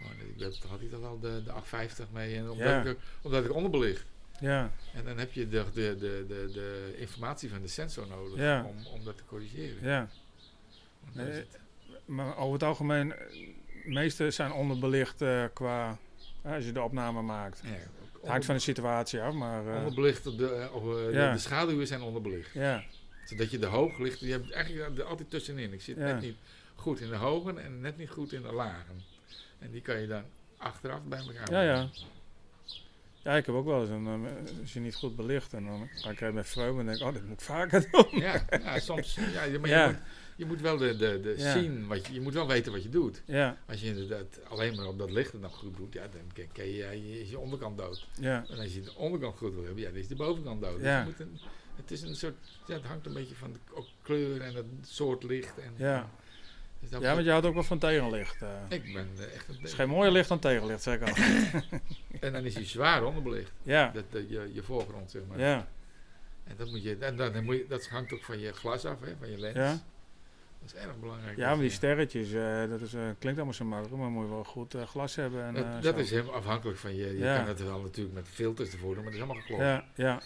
[0.03, 2.37] Oh, ik had hij toch wel de, de 850 mee.
[2.37, 4.05] En omdat, ik, omdat ik onderbelicht.
[4.43, 8.39] Ja, En dan heb je de, de, de, de, de informatie van de sensor nodig
[8.39, 8.65] Ja.
[8.65, 9.77] om, om dat te corrigeren.
[9.83, 10.09] ja.
[12.05, 13.19] Maar over het algemeen, eh,
[13.85, 15.99] de meeste zijn onderbelicht eh, qua...
[16.43, 17.61] eh, als je de opname maakt.
[17.65, 17.71] Ja,
[18.21, 19.67] Het hangt van de situatie af, maar...
[19.69, 21.33] eh, onderbelicht, de, de- Ja.
[21.33, 22.53] de, schaduwen zijn onderbelicht.
[22.53, 22.85] ja,
[23.25, 25.73] Zodat je de hoog ligt, je hebt eigenlijk er altijd tussenin.
[25.73, 26.03] Ik zit Ja.
[26.03, 26.37] net niet
[26.75, 29.03] goed in de hogen en net niet goed in de lagen.
[29.59, 30.23] En die kan je dan
[30.57, 31.89] achteraf bij elkaar ja, ja.
[33.25, 34.07] Ja, ik heb ook wel eens een...
[34.07, 37.07] eh, als je niet goed belicht en dan ga ik met vreugde en denk ik,
[37.07, 38.21] oh, dit moet ik vaker doen.
[38.21, 39.19] Ja, ja, soms.
[39.33, 39.87] Ja, je- maar Ja.
[39.87, 40.01] Je, moet,
[40.37, 41.53] je moet wel de, de, de Ja.
[41.53, 43.23] zien, wat je, je moet wel weten wat je doet.
[43.25, 46.47] Ja, Als je inderdaad alleen maar op dat licht het nog goed doet, ja, dan
[46.53, 48.09] ken, je, ja, je, is je onderkant dood.
[48.21, 50.81] ja, En als je de onderkant goed wil hebben, ja, dan is de bovenkant dood.
[50.81, 51.39] Dus je moet een,
[51.77, 52.35] het is een soort,
[52.67, 55.59] ja, het hangt een beetje van de ook kleur en het soort licht.
[55.59, 56.11] En, Ja.
[56.83, 58.43] Dus dat ja, want je houdt ook wel van tegenlicht.
[58.43, 58.49] eh.
[58.69, 61.15] ik ben eh, echt een Het is geen mooier licht dan tegenlicht, zeg ik al.
[62.21, 63.53] En dan is hij zwaar onderbelicht.
[63.63, 65.39] Ja, Dat, je, je voorgrond, zeg maar.
[65.39, 65.67] ja,
[66.45, 68.85] En dat, moet je, en dan, dan moet je, dat hangt ook van je glas
[68.85, 69.57] af, hè, van je lens.
[69.57, 69.79] ja.
[70.65, 71.37] Dat is erg belangrijk.
[71.37, 74.25] Ja, maar die je- sterretjes, eh, dat is, eh, klinkt allemaal zo makkelijk, maar moet
[74.25, 75.45] je wel goed glas hebben.
[75.45, 77.07] En, dat, eh, dat is helemaal afhankelijk van je.
[77.07, 77.37] Je Ja.
[77.37, 79.63] kan het wel natuurlijk met filters ervoor doen, maar dat is allemaal geklopt.
[79.63, 80.21] Ja, ja.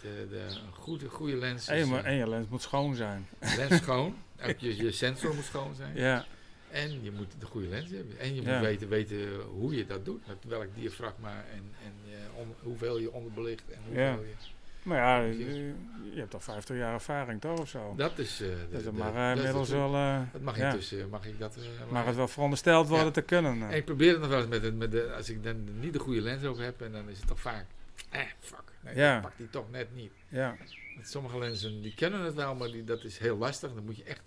[0.00, 3.26] De, een goede, goede lens En is je, eh, en je lens moet schoon zijn.
[3.56, 4.16] lens schoon.
[4.42, 5.96] Ook je, je sensor moet schoon zijn.
[5.96, 6.24] Ja,
[6.70, 8.18] En je moet de goede lens hebben.
[8.18, 8.52] En je Ja.
[8.58, 10.26] moet weten, weten hoe je dat doet.
[10.26, 13.62] Met welk diafragma en, en eh, on- hoeveel je onderbelicht.
[13.70, 14.10] En hoeveel Ja.
[14.12, 14.34] je,
[14.82, 15.74] maar ja, je
[16.14, 17.94] hebt toch 50 jaar ervaring toch of zo?
[17.96, 18.36] dat is...
[18.36, 19.90] de- Dus dat mag dat is inmiddels de truc.
[19.90, 21.56] wel, eh, Dat mag ja, intussen, mag ik dat...
[21.56, 23.12] mag maar- het wel verondersteld worden Ja.
[23.12, 23.62] te kunnen.
[23.70, 25.98] En ik probeer het nog wel eens met, met de, als ik dan niet de
[25.98, 27.64] goede lens over heb, en dan is het toch vaak,
[28.10, 29.20] eh, fuck, nee, Ja.
[29.20, 30.12] pak die toch net niet.
[30.28, 30.56] Ja,
[30.94, 33.74] Want sommige lenzen die kennen het wel, maar die, dat is heel lastig.
[33.74, 34.22] Dan moet je echt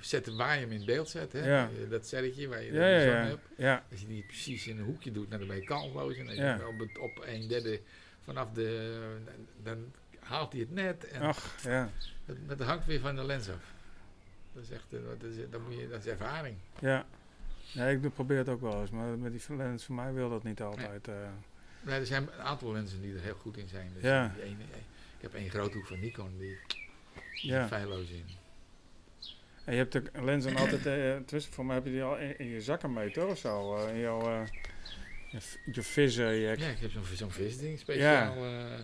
[0.00, 1.32] zetten waar je hem in beeld zet.
[1.32, 1.46] Hè?
[1.56, 1.68] Ja.
[1.88, 3.42] Dat serretje waar je ja, de ja, hebt.
[3.56, 6.16] ja, Als je die precies in een hoekje doet, dan ben je kansloos.
[6.16, 7.80] En als je op, het, op een derde
[8.24, 8.98] vanaf de,
[9.62, 11.08] dan haalt hij het net.
[11.08, 11.90] En ach, ja,
[12.26, 13.72] dat, dat hangt weer van de lens af.
[14.52, 16.56] Dat is echt, eh, dat is, dat moet je, dat is ervaring.
[16.80, 17.06] ja.
[17.72, 20.42] Ja, ik probeer het ook wel eens, maar met die lens van mij wil dat
[20.44, 21.08] niet altijd.
[21.08, 21.14] eh.
[21.80, 23.90] Nee, er zijn een aantal lenzen die er heel goed in zijn.
[23.94, 24.32] Dus Ja.
[24.34, 24.62] die ene,
[25.16, 26.58] ik heb één groothoek van Nikon, die
[27.40, 27.66] Ja.
[27.66, 28.26] feilloos in.
[29.64, 32.38] En je hebt de lenzen altijd, eh, tenminste voor mij heb je die al in,
[32.38, 33.76] in je zakken mee toch of zo?
[33.86, 34.42] eh, in jouw, eh,
[35.30, 35.38] je,
[35.72, 38.34] je vissen, je, Ja, ik heb zo'n zo'n visding speciaal.
[38.36, 38.80] eh, eh,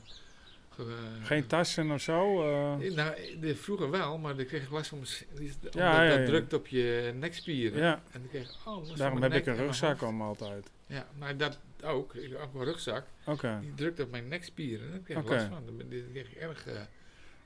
[1.22, 2.42] geen tassen of zo?
[2.42, 2.86] eh?
[2.86, 5.10] Eh, Nou, de, vroeger wel, maar dan kreeg ik last van mijn...
[5.50, 6.24] Omdat Ja, dat ja.
[6.24, 7.78] drukt op je nekspieren.
[7.78, 10.70] ja, En dan kreeg ik, oh, daarom heb ik een rugzak om altijd.
[10.86, 12.14] Ja, maar dat ook.
[12.14, 13.04] Ik heb ook een rugzak.
[13.26, 14.90] Oké, Die drukt op mijn nekspieren.
[14.90, 15.62] Daar kreeg ik last van.
[15.66, 16.80] Dan kreeg ik erg eh,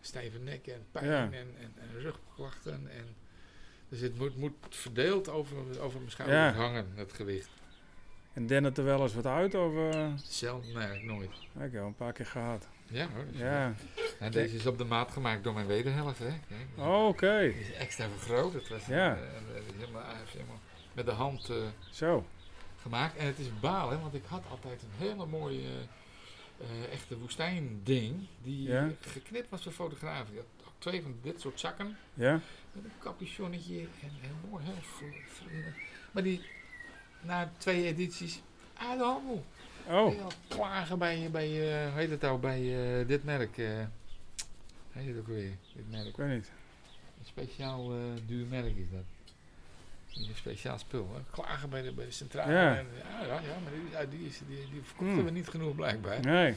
[0.01, 1.25] stijve nek en pijn Ja.
[1.25, 2.89] en, en, en rugklachten.
[2.91, 3.05] En,
[3.89, 6.53] dus het moet, moet verdeeld over, over mijn schouder Ja.
[6.53, 7.49] hangen, het gewicht.
[8.41, 9.75] En den het er wel eens wat uit of...
[9.95, 11.31] eh, Zelf, nee, nooit.
[11.31, 12.69] ik heb wel een paar keer gehad.
[12.87, 13.25] Ja hoor.
[13.33, 13.75] Ja,
[14.21, 16.19] Nou, deze is op de maat gemaakt door mijn wederhelft.
[16.19, 16.25] Hè?
[16.49, 18.53] Kijk, oh, oké, Die is extra vergroot.
[18.53, 19.15] Het was Ja.
[19.17, 20.59] eh, eh, helemaal, helemaal
[20.93, 21.57] met de hand eh,
[21.91, 22.27] zo.
[22.83, 23.17] gemaakt.
[23.17, 25.69] En het is balen, want ik had altijd een hele mooie
[26.61, 28.27] eh, echte woestijnding.
[28.43, 28.91] Die Ja.
[29.01, 30.33] geknipt was voor fotografen.
[30.35, 31.97] Ik had ook twee van dit soort zakken.
[32.15, 32.41] Ja,
[32.73, 34.65] Met een capuchonnetje en heel mooi.
[34.65, 35.13] Heel
[36.13, 36.41] maar die
[37.21, 38.43] na twee edities
[38.79, 39.45] uit de handel.
[39.89, 42.61] oh, klagen bij, bij eh, hoe heet het nou, bij
[43.01, 43.59] eh, dit merk.
[43.59, 43.67] eh
[44.93, 46.07] heet het ook weer, dit merk.
[46.07, 46.51] ik weet niet.
[47.19, 49.05] Een speciaal uh, duur merk is dat.
[50.29, 51.11] Een speciaal spul.
[51.15, 51.21] Hè?
[51.43, 52.53] Klagen bij de, bij de centrale.
[52.53, 52.77] Ja.
[52.77, 53.73] En, ja, ja, ja, maar
[54.09, 55.25] die, die, is, die, die verkochten Hmm.
[55.25, 56.21] we niet genoeg blijkbaar.
[56.21, 56.55] Nee.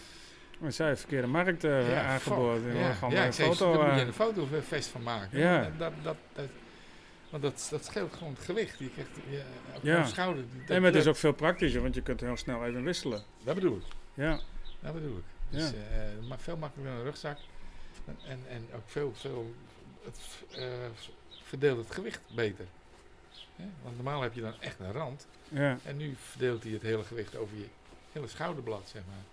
[0.59, 2.19] We zijn verkeerde markt uh, Ja.
[2.25, 3.73] Ja, Ja, ik zei, foto.
[3.73, 5.71] daar moet je eh, een fotofest van maken.
[5.77, 6.45] Dat, dat, dat,
[7.33, 8.79] want dat, dat scheelt gewoon het gewicht.
[8.79, 9.41] Je krijgt ja,
[9.75, 9.99] op Ja.
[9.99, 10.43] je schouder.
[10.57, 13.23] Dat, nee, maar het is ook veel praktischer, want je kunt heel snel even wisselen.
[13.43, 13.83] Dat bedoel ik.
[14.13, 14.39] Ja,
[14.79, 15.23] Dat bedoel ik.
[15.49, 15.57] Ja.
[15.59, 17.37] Dus eh, maar veel makkelijker dan een rugzak.
[18.05, 19.53] En, en, en ook veel, veel
[20.03, 20.19] het,
[20.59, 20.67] eh,
[21.43, 22.65] verdeelt het gewicht beter.
[23.55, 23.65] Hè?
[23.83, 25.27] Want normaal heb je dan echt een rand.
[25.49, 25.77] ja.
[25.85, 27.65] En nu verdeelt hij het hele gewicht over je
[28.11, 29.23] hele schouderblad, zeg maar.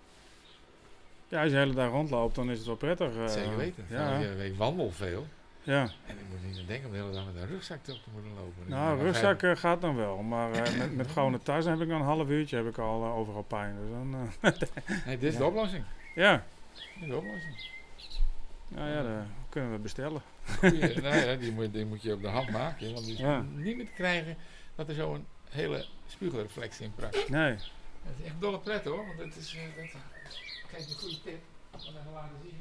[1.27, 3.15] ja, als je de hele dag rondloopt, dan is het wel prettig.
[3.15, 3.85] eh, Zeker weten.
[3.89, 4.29] Ja, Ja.
[4.43, 5.27] Ik wandel veel.
[5.63, 5.81] Ja.
[5.81, 8.09] En ik moet niet aan denken om de hele dag met een rugzak op te
[8.13, 8.63] moeten lopen.
[8.67, 11.87] Nou, Maar rugzak eh, gaat dan wel, maar eh, met, met gewone tas heb ik
[11.89, 13.75] dan een half uurtje heb ik al eh, overal pijn.
[13.81, 14.09] Dus dan,
[15.05, 15.83] Nee, dit is de oplossing.
[16.15, 16.43] ja,
[16.73, 17.55] Dit is de oplossing.
[18.67, 20.21] nou ja, dat kunnen we bestellen.
[20.59, 22.93] Goeie, nou ja, die, moet, die moet je op de hand maken.
[22.93, 23.41] Want die is Ja.
[23.55, 24.37] niet meer te krijgen
[24.75, 27.29] dat er zo'n hele spiegelreflectie in praat.
[27.29, 29.51] Nee, Het is echt dolle pret hoor, want het is.
[29.75, 30.01] dat,
[30.71, 31.39] kijk, een goede tip.
[31.71, 32.59] Wat even laten zien.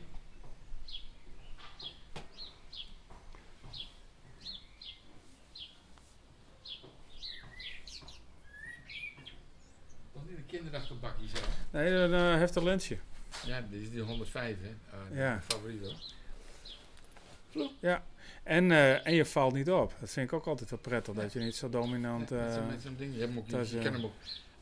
[10.53, 11.41] Een kinderachterbakje zo.
[11.71, 12.99] nee een eh, heftig lensje.
[13.47, 14.69] Ja, dit is die 105 hè.
[14.69, 15.29] Uh, Ja.
[15.29, 15.99] Mijn favoriet hoor.
[18.43, 19.95] En, eh, en je valt niet op.
[20.01, 22.29] Dat vind ik ook altijd wel prettig, dat je niet zo dominant...
[22.29, 23.15] Ja, met zo'n- met zo'n ding.
[23.15, 24.13] Je, hebt hem ook, je, kan hem ook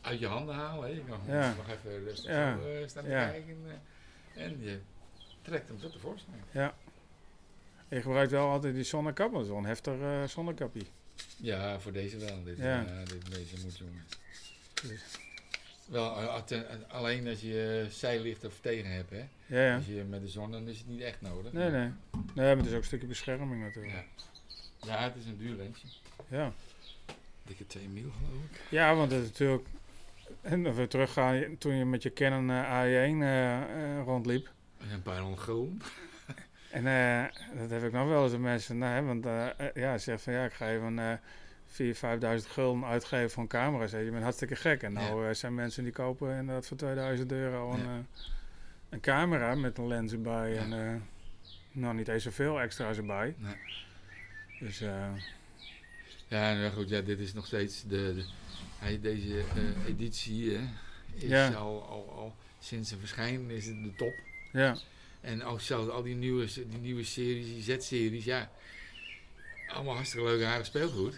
[0.00, 0.88] uit je handen halen.
[0.88, 0.94] Hè.
[0.94, 1.54] Je kan Ja.
[1.56, 2.58] nog even rustig Ja.
[2.58, 3.28] zo staan te Ja.
[3.28, 3.56] kijken.
[4.34, 4.78] en je
[5.42, 6.42] trekt hem tot tevoorschijn.
[7.88, 9.94] je gebruikt wel altijd die zonnekap, dat is wel een heftig
[10.30, 10.82] zonnekapje.
[11.36, 12.44] Ja, voor deze wel.
[12.44, 12.64] Dit, Ja.
[12.80, 13.04] ja.
[13.04, 14.04] dit, deze moet jongen.
[14.82, 15.02] Dus-
[15.88, 19.10] Wel, eh, atte- alleen als je eh, zijlicht of tegen hebt.
[19.10, 19.24] Hè.
[19.46, 19.76] Ja, ja.
[19.76, 21.52] Als je met de zon, dan is het niet echt nodig.
[21.52, 21.90] Nee, nee.
[22.34, 23.94] Nee, maar het is ook een stukje bescherming natuurlijk.
[23.94, 24.04] Ja.
[24.86, 25.86] ja, het is een duur lensje.
[26.28, 26.52] Ja,
[27.44, 28.60] Dikke 2 mil geloof ik.
[28.70, 29.68] ja want het is natuurlijk...
[30.40, 33.56] En als we teruggaan, toen je met je Canon eh, AE1 eh,
[33.98, 34.50] eh, rondliep.
[34.78, 35.80] En een paar honderd gulden.
[36.70, 37.24] En eh,
[37.60, 40.04] dat heb ik nog wel eens aan mensen, nou, hè, want eh, eh, ja, ze
[40.04, 41.12] zeggen van ja, ik ga even eh
[41.68, 41.74] 4.000,
[42.42, 43.86] 5.000 gulden uitgeven voor een camera.
[43.86, 44.82] Zeg, je bent hartstikke gek.
[44.82, 47.84] En nou eh, zijn mensen die kopen inderdaad voor 2000 euro een, Ja.
[47.84, 48.24] eh,
[48.88, 50.52] een camera met een lens erbij.
[50.52, 50.60] Ja.
[50.60, 50.94] En eh,
[51.72, 53.34] nou, niet eens zoveel extra's erbij.
[53.38, 53.54] Nee.
[54.60, 55.06] Dus eh,
[56.28, 58.24] Ja, nou goed, ja, dit is nog steeds de, de
[58.78, 59.44] hij, deze
[59.86, 60.60] editie hè,
[61.14, 61.48] is Ja.
[61.48, 64.14] al, al, al sinds zijn verschijnen is het de top.
[64.52, 64.76] ja,
[65.20, 68.50] En ook zelfs al die nieuwe, die nieuwe series, die Z-series, ja,
[69.68, 71.14] allemaal hartstikke leuke aardig speelgoed.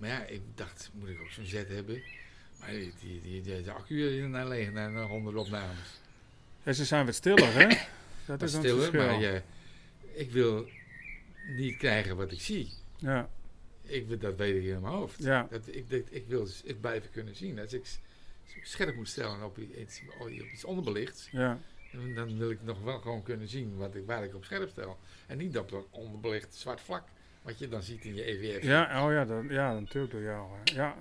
[0.00, 2.02] Maar ja, ik dacht, moet ik ook zo'n Z hebben?
[2.60, 6.00] Maar die, die, die, die- de accu is naar leeg, naar 100 opnames.
[6.62, 7.68] Ja, ze zijn wat stiller, hè?
[8.26, 9.06] Dat is een stiller, verschil.
[9.06, 9.42] maar ja,
[10.12, 10.68] ik wil
[11.56, 12.72] niet krijgen wat ik zie.
[12.98, 13.28] Ja,
[13.82, 15.22] Ik, dat weet ik in mijn hoofd.
[15.22, 17.58] ja, Dat, ik, dat, ik wil het blijven kunnen zien.
[17.58, 17.84] Als ik
[18.62, 21.58] scherp moet stellen op iets, op iets onderbelichts, ja,
[22.14, 24.98] dan- wil ik nog wel gewoon kunnen zien wat ik, waar ik op scherp stel.
[25.26, 27.04] En niet op een onderbelicht zwart vlak,
[27.42, 28.62] wat je dan ziet in je EVF.
[28.64, 30.48] ja, oh ja, dat, ja natuurlijk door jou.
[30.52, 30.74] hè.
[30.74, 30.94] Ja.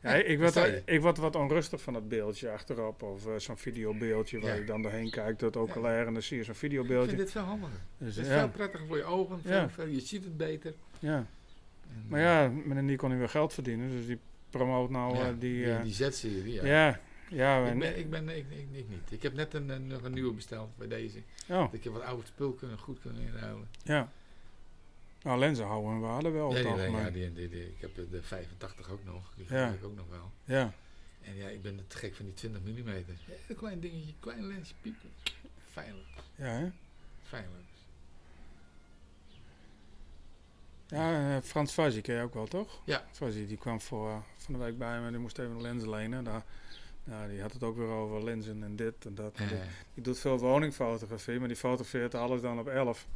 [0.00, 3.02] Ja, Ja, ik, word, ik word wat onrustig van dat beeldje achterop.
[3.02, 4.60] Of eh, zo'n videobeeldje waar Ja.
[4.60, 7.16] je dan doorheen kijkt, dat ook al en dan zie je zo'n ik vind videobeeldje.
[7.16, 7.78] dit veel handiger.
[7.98, 9.70] Dus, Het is veel prettiger voor je ogen, veel, Ja.
[9.70, 10.74] veel- je ziet het beter.
[10.98, 11.16] ja.
[11.16, 14.18] En, Maar eh, ja, met een Nikon nu weer geld verdienen, dus die
[14.50, 15.38] promoot nou eh, die...
[15.38, 16.64] die, eh, die Z-serie, ja.
[16.66, 19.10] ja, ja, Ik, en- ben, ik, ben, ik, ik, ik niet.
[19.10, 21.18] Ik heb net een, nog een nieuwe besteld bij deze.
[21.48, 23.68] oh, Dat ik heb wat oude spul kunnen, goed kunnen inruilen.
[23.82, 24.12] ja.
[25.24, 27.94] Nou, lenzen houden hun waarde wel Ja, die, het ja, die, die, die- ik heb
[27.94, 29.32] de 85 ook nog.
[29.36, 29.50] Die Ja.
[29.50, 30.30] gebruik ik ook nog wel.
[30.44, 30.72] Ja,
[31.20, 32.86] En ja, ik ben te gek van die 20 mm.
[33.46, 35.10] Heel klein dingetje, klein lensje, piepen.
[35.70, 36.70] Veilig, ja, hè?
[37.22, 37.50] veilig.
[40.86, 42.80] Ja, eh, Frans Fazzi ken je ook wel, toch?
[42.84, 43.04] Ja.
[43.12, 45.84] Fazzi, die kwam voor, eh, van de week bij me, die moest even een lens
[45.84, 46.24] lenen.
[46.24, 46.44] Daar,
[47.04, 49.36] ja, die had het ook weer over lenzen en dit en dat.
[49.36, 49.58] en dit.
[49.94, 53.06] Die doet veel woningfotografie, maar die fotografeert alles dan op 11.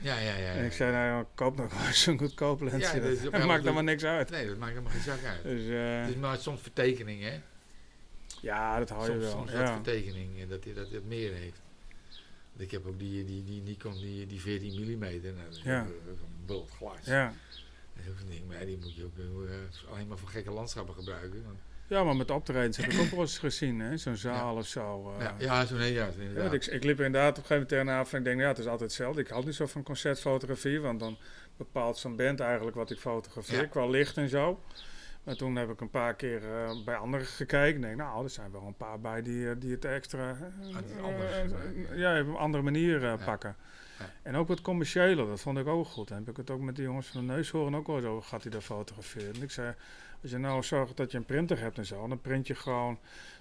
[0.00, 0.52] Ja, ja, ja.
[0.52, 2.78] En ik zei, nou, koop nog eens een goedkoop lensje.
[2.96, 4.30] Ja, dat is op dat 11 maakt doe- helemaal niks uit.
[4.30, 5.42] Nee, dat maakt helemaal geen zak uit.
[5.42, 7.40] Dus eh, Het is maar soms vertekening, hè?
[8.40, 9.30] ja, dat hou je Soms, wel.
[9.32, 9.72] soms ja.
[9.74, 11.60] vertekening, eh, dat hij dat, het meer heeft.
[12.52, 14.98] Want Ik heb ook die, die, die Nikon, die, die 14 mm.
[14.98, 15.80] Nou, dat is Ja.
[15.82, 15.86] eh,
[16.18, 16.96] Zo'n bult glas.
[17.04, 17.32] ja.
[17.94, 20.50] Dat is ook zo'n ding, maar die moet je ook eh, alleen maar voor gekke
[20.50, 21.44] landschappen gebruiken.
[21.44, 21.58] Want,
[21.90, 23.96] ja, maar met optredens heb ik ook wel eens gezien, hè?
[23.96, 25.14] zo'n zaal of zo.
[25.18, 25.24] eh.
[25.24, 28.12] ja, ja, zo nee, ja, want ik, ik liep inderdaad op een gegeven moment tegenaf
[28.12, 29.20] en ik denk, ja, het is altijd hetzelfde.
[29.20, 31.16] Ik hou niet zo van concertfotografie, want dan
[31.56, 34.60] bepaalt zo'n band eigenlijk wat ik fotografeer, qua licht en zo.
[35.24, 37.74] Maar toen heb ik een paar keer eh, bij anderen gekeken.
[37.76, 40.28] Ik denk, nou, er zijn wel een paar bij die, eh, die het extra...
[40.30, 40.36] Ah,
[40.86, 43.56] die ja, op een andere manier pakken.
[44.22, 46.08] En ook wat commerciëler, dat vond ik ook goed.
[46.08, 48.28] Dan heb ik het ook met de jongens van de Neushoorn ook wel eens over
[48.28, 49.34] gaat hij daar fotograferen.
[49.34, 49.74] En ik zei,
[50.22, 52.98] als je nou zorgt dat je een printer hebt en zo, dan print je gewoon,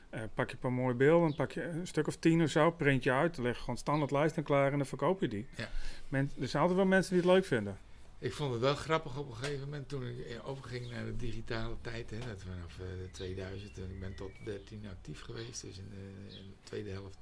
[0.10, 2.72] eh, pak je een paar mooie beelden, pak je een stuk of tien of zo,
[2.72, 5.46] print je uit, leg gewoon standaard lijsten klaar en dan verkoop je die.
[5.56, 5.70] Ja.
[6.08, 7.78] Men, er zijn altijd wel mensen die het leuk vinden.
[8.22, 11.16] Ik vond het wel grappig op een gegeven moment toen ik eh, overging naar de
[11.16, 12.10] digitale tijd.
[12.10, 15.62] Hè, dat vanaf uh, 2000 en ik ben tot 13 actief geweest.
[15.62, 17.18] Dus in de, in de tweede helft,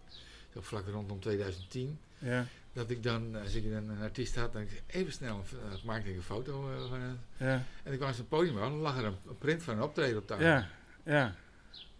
[0.66, 2.00] vlak rondom 2010.
[2.20, 2.46] Ja.
[2.74, 6.16] Dat ik dan, als ik dan een artiest had, dan even snel uh, maakte ik
[6.16, 7.00] een foto uh, van
[7.38, 9.84] Ja, En ik was op het podium, dan lag er een, een print van een
[9.84, 10.46] optreden op tafel.
[10.46, 10.68] ja,
[11.04, 11.36] ja,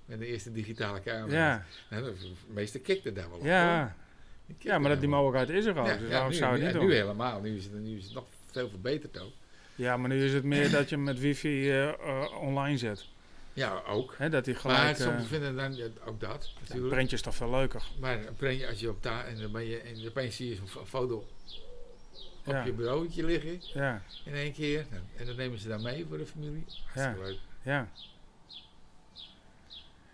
[0.06, 1.38] Met de eerste digitale camera.
[1.38, 2.14] ja, En de
[2.48, 3.46] meeste kikten daar wel op.
[3.46, 3.96] ja.
[4.58, 6.74] Ja, maar dat, die mogelijkheid is er al, Ja, dus ja, nu, zou het niet
[6.74, 6.90] nu doen?
[6.92, 7.42] helemaal.
[7.42, 9.32] Nu is, het, nu is het nog veel verbeterd ook.
[9.76, 13.06] Ja, maar nu is het meer dat je met wifi eh, eh, online zet.
[13.58, 14.16] Ja, ook.
[14.32, 14.96] Dat hij Maar gelijk...
[14.98, 16.90] soms eh vinden dan ja, ook dat een natuurlijk.
[16.94, 17.84] printje is toch veel leuker.
[18.00, 20.56] Maar een printje als je op ta en dan ben je en opeens zie je
[20.56, 21.28] zo'n fo- foto
[22.46, 22.66] op Ja.
[22.66, 24.86] je bureautje liggen Ja, in één keer.
[24.90, 26.66] Nou, En dan nemen ze daar mee voor de familie.
[26.94, 27.40] Hartstikke leuk.
[27.62, 27.90] ja.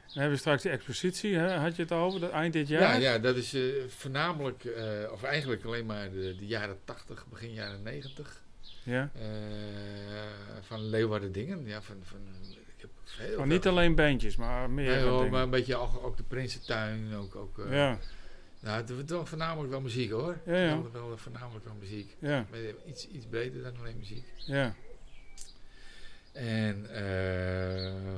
[0.05, 1.53] Dan hebben we straks die expositie, hè?
[1.53, 3.01] had je het over, dat eind dit Ja, jaar?
[3.01, 7.53] ja, dat is eh, voornamelijk, eh, of eigenlijk alleen maar de, de jaren 80, begin
[7.53, 8.41] jaren 90.
[8.83, 9.09] Ja.
[9.15, 9.27] eh,
[10.61, 11.65] van Leeuwarden Dingen.
[11.65, 12.17] Ja, van, van,
[13.17, 16.23] heel Maar niet alleen bandjes, maar meer Nee, hoor, maar een beetje ook, ook de
[16.23, 17.13] Prinsentuin.
[17.15, 17.99] Ook, ook, eh, ja,
[18.59, 20.37] Nou, het wel voornamelijk wel muziek hoor.
[20.45, 20.81] Ja, ja.
[20.81, 22.15] Wel, wel voornamelijk wel muziek.
[22.19, 24.25] ja, Maar iets, iets breder dan alleen muziek.
[24.37, 24.75] ja,
[26.31, 28.13] En eh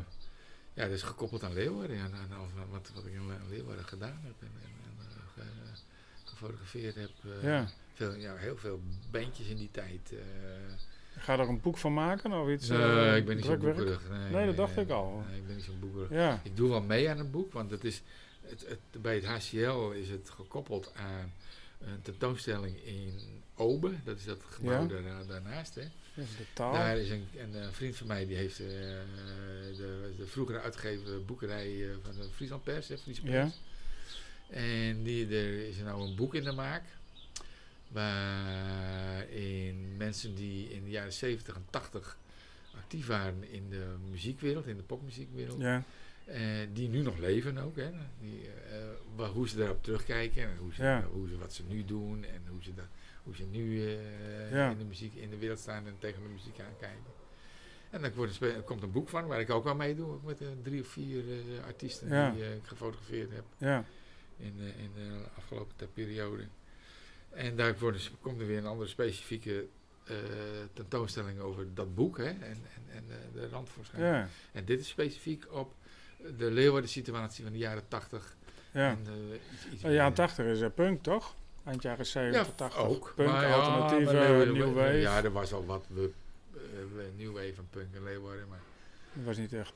[0.74, 1.98] ja, dat is gekoppeld aan Leeuwarden.
[1.98, 4.34] En aan, aan wat, wat ik in Le- Leeuwarden gedaan heb.
[4.40, 5.80] En, en, en eh, ge-
[6.24, 7.10] gefotografeerd heb.
[7.24, 7.68] eh, ja.
[7.94, 8.82] veel, ja, heel veel
[9.12, 10.14] bandjes in die tijd.
[11.18, 12.68] Ga er een boek van maken of iets?
[12.68, 13.78] nee, eh, ik ben niet zo drukwerk?
[13.78, 14.10] boekerig.
[14.10, 15.24] Nee, Nee, dat dacht ik al.
[15.30, 16.10] Nee, ik ben niet zo boekerig.
[16.10, 18.02] Ja, Ik doe wel mee aan een boek, want het is,
[18.42, 21.34] het, het, bij het HCL is het gekoppeld aan
[21.80, 23.14] een tentoonstelling in
[23.56, 23.92] Obe.
[24.04, 25.02] Dat is dat gebouw Ja.
[25.02, 25.76] daar, daarnaast.
[25.76, 25.82] Hè.
[25.82, 26.74] ja, de taal.
[26.74, 28.66] Daar is een, een, eh, vriend van mij die heeft eh,
[29.78, 33.44] de, de vroegere uitgegeven boekerij van de Friesland Pers, hè, Fries Ja.
[33.44, 33.60] Pers.
[34.50, 36.84] En die, er is nou een boek in de maak.
[39.16, 42.18] Waarin mensen die in de jaren 70 en 80
[42.76, 45.84] actief waren in de muziekwereld, in de popmuziekwereld, Ja,
[46.26, 46.42] eh,
[46.74, 47.90] die nu nog leven ook, hè,
[48.22, 48.42] die,
[48.72, 48.78] eh,
[49.16, 51.04] waar, hoe ze daarop terugkijken en hoe ze, Ja.
[51.12, 52.86] hoe ze, wat ze nu doen en hoe ze, dat,
[53.24, 54.70] hoe ze nu eh, Ja.
[54.70, 57.14] in de muziek in de wereld staan en tegen de muziek aankijken.
[57.90, 60.24] En dan wordt er komt een boek van waar ik ook wel mee doe, ook
[60.24, 61.24] met drie of vier
[61.66, 62.32] artiesten Ja.
[62.32, 63.86] die ik gefotografeerd heb ja,
[64.38, 66.44] in, in de afgelopen periode.
[67.36, 67.74] En daar
[68.22, 69.66] komt er weer een andere specifieke
[70.06, 70.16] eh,
[70.74, 74.20] tentoonstelling over dat boek hè, en, en, en eh, de randvoorschijnselen.
[74.20, 75.74] ja, En dit is specifiek op
[76.38, 78.36] de Leeuwarden situatie van de jaren 80.
[78.72, 78.90] ja.
[78.90, 81.36] En, eh, iets, iets De jaren meer- 80 is er punk, toch?
[81.64, 82.80] Eind jaren 70, Ja, 80.
[82.82, 83.14] ook.
[83.16, 84.94] Punk, Maar ja, alternatieve, maar Leeuwarden- new wave.
[84.98, 86.12] Ja, er was al wat we,
[87.18, 88.60] new wave en punk in Leeuwarden, maar
[89.14, 89.76] Dat was niet echt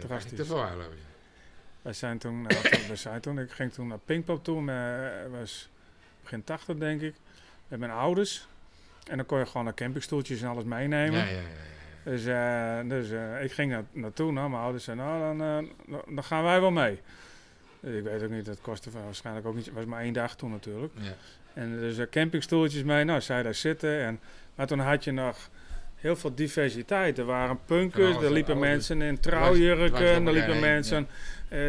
[0.00, 0.38] drastisch.
[0.38, 1.06] te verwaarlozen.
[1.82, 2.54] Wij zijn toen, nou,
[2.86, 4.64] wij zijn toen, ik ging toen naar Pinkpop toe,
[5.30, 5.68] was
[6.28, 7.14] begin 80 denk ik,
[7.68, 8.48] met mijn ouders.
[9.08, 11.18] En dan kon je gewoon naar campingstoeltjes en alles meenemen.
[11.18, 11.40] Ja, ja, ja.
[11.40, 12.10] ja.
[12.10, 16.04] Dus, eh, dus eh, ik ging naar, naartoe, nou, mijn ouders zeiden, nou, dan, eh,
[16.14, 17.00] dan- gaan wij wel mee.
[17.80, 20.36] Dus ik weet ook niet, dat kostte waarschijnlijk ook niet, het was maar één dag
[20.36, 20.92] toen natuurlijk.
[21.00, 21.14] ja.
[21.54, 24.00] En dus campingstoeltjes mee, nou, zij daar zitten.
[24.00, 24.20] En,
[24.54, 25.50] maar toen had je nog
[25.96, 27.18] heel veel diversiteit.
[27.18, 31.08] Er waren punkers, Van alles er liepen mensen in trouwjurken, er liepen mensen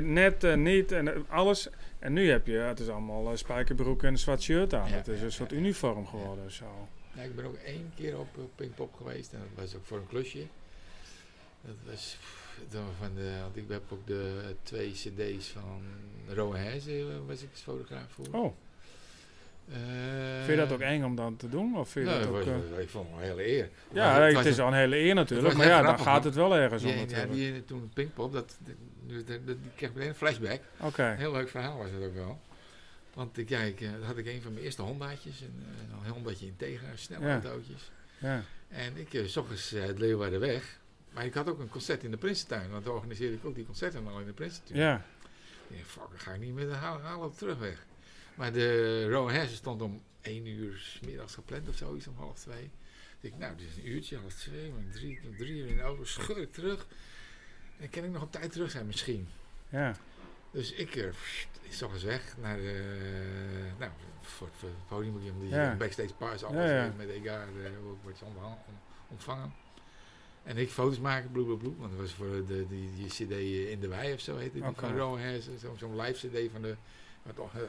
[0.02, 1.70] net en niet en alles.
[2.00, 4.90] En nu heb je, het is allemaal eh, spijkerbroek en een zwart shirt aan.
[4.90, 5.58] Ja, het is ja, een soort ja.
[5.58, 6.52] uniform geworden.
[6.52, 6.88] Zo.
[7.14, 9.98] Ja, ik ben ook één keer op uh, Pinkpop geweest en dat was ook voor
[9.98, 10.44] een klusje.
[11.62, 12.18] Dat was
[12.72, 15.82] dan van de, want ik heb ook de twee cd's van
[16.36, 18.26] Rowan Heijzen, was ik als fotograaf voor.
[18.32, 18.54] Oh,
[19.72, 19.76] Eh,
[20.38, 21.78] vind je dat ook eng om dan te doen?
[21.78, 23.70] Of vind je Nou, dat ook, was, eh, ik vond het een hele eer.
[23.92, 25.56] ja, het, is een- al een hele eer natuurlijk.
[25.58, 27.32] Maar ja, dan gaat het wel ergens om ja, natuurlijk.
[27.34, 28.58] die, toen Pinkpop, dat,
[29.16, 30.62] dat, dat, dat- die kreeg meteen een flashback.
[30.80, 32.42] Oké, Een heel leuk verhaal was het ook wel.
[33.14, 35.64] Want ik, ja, ik, eh, had ik een van mijn eerste Hondaatjes, een,
[36.02, 37.32] eh, een Hondaatje Integra, snelle Ja.
[37.32, 37.92] autootjes.
[38.18, 38.44] ja.
[38.68, 40.80] En ik uh, zocht eens uit Leeuwarden weg.
[41.12, 43.66] Maar ik had ook een concert in de Prinsentuin, want dan organiseerde ik ook die
[43.66, 44.80] concerten al in de Prinsentuin.
[44.80, 45.06] Ja,
[45.68, 47.86] Ik dacht, fuck, dan ga ik niet de haal, haal op terugweg.
[48.36, 52.40] Maar de Rowan Hersen stond om één uur 's middags gepland of zoiets, om half
[52.40, 52.70] twee.
[53.22, 55.82] Ik dacht, nou, dit is een uurtje, half twee, maar drie, drie uur in de
[55.82, 56.88] auto, scheur ik terug.
[57.80, 59.28] En kan ik nog op tijd terug zijn, misschien.
[59.70, 59.96] ja,
[60.52, 61.06] Dus ik, uh,
[61.62, 62.96] ik zag eens weg naar de,
[63.80, 65.76] nou, voor het, voor het podium, die Ja.
[65.76, 67.70] backstage pass, alles Ja, eh, met EGA, uh,
[68.04, 68.22] wordt
[69.10, 69.54] ontvangen.
[70.44, 73.32] En ik foto's maken, bloe, bloe, bloe, want dat was voor de, die, die cd
[73.72, 76.62] in de wei of zo heette die, van Rowan Hersen, zo- zo'n live cd van,
[76.62, 76.76] de,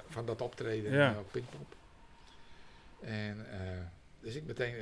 [0.09, 1.13] van, dat optreden Ja.
[1.13, 1.75] eh, op Pinkpop.
[3.01, 3.47] En
[4.21, 4.75] dus ik meteen,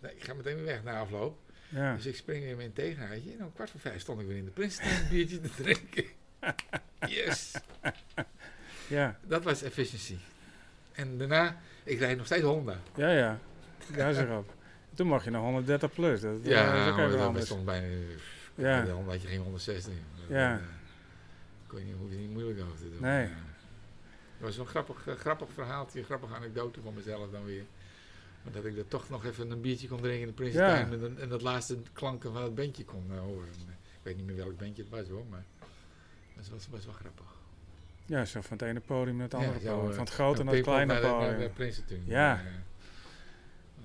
[0.00, 1.38] nee, ik ga meteen weer weg na afloop.
[1.70, 1.94] Ja.
[1.94, 3.32] Dus ik spring weer in mijn tegenhuidje.
[3.38, 6.04] En om kwart voor vijf stond ik weer in de Princeton een biertje te drinken.
[7.16, 7.52] yes!
[8.86, 9.18] Ja.
[9.26, 10.16] Dat was efficiency.
[10.92, 12.76] En daarna, ik rijd nog steeds Honda.
[12.94, 13.38] Ja, ja.
[13.96, 14.54] Daar is erop.
[14.94, 16.20] Toen mag je naar 130 plus.
[16.20, 17.44] Dat, ja, dat is ook even dat anders.
[17.44, 17.86] stond bijna...
[18.54, 18.82] Ja.
[18.82, 19.92] De Honda had je geen 160.
[20.28, 20.52] Ja.
[20.52, 20.66] Dat, uh,
[21.66, 23.00] kon je hoef je niet moeilijk over te doen.
[23.00, 23.24] Nee.
[23.24, 27.64] Het was een grappig, uh, grappig verhaaltje, een grappige anekdote van mezelf dan weer.
[28.42, 31.16] Maar dat ik er toch nog even een biertje kon drinken in de Prinsentuin en,
[31.20, 33.48] en, dat laatste klanken van het bandje kon uh, horen.
[33.48, 35.44] Ik weet niet meer welk bandje het was hoor, maar
[36.36, 37.38] dat was, was wel grappig.
[38.06, 39.92] Ja, zo van het ene podium naar het andere ja, podium.
[39.92, 41.38] Van het grote naar het kleine naar podium.
[41.38, 42.40] Naar de, ja.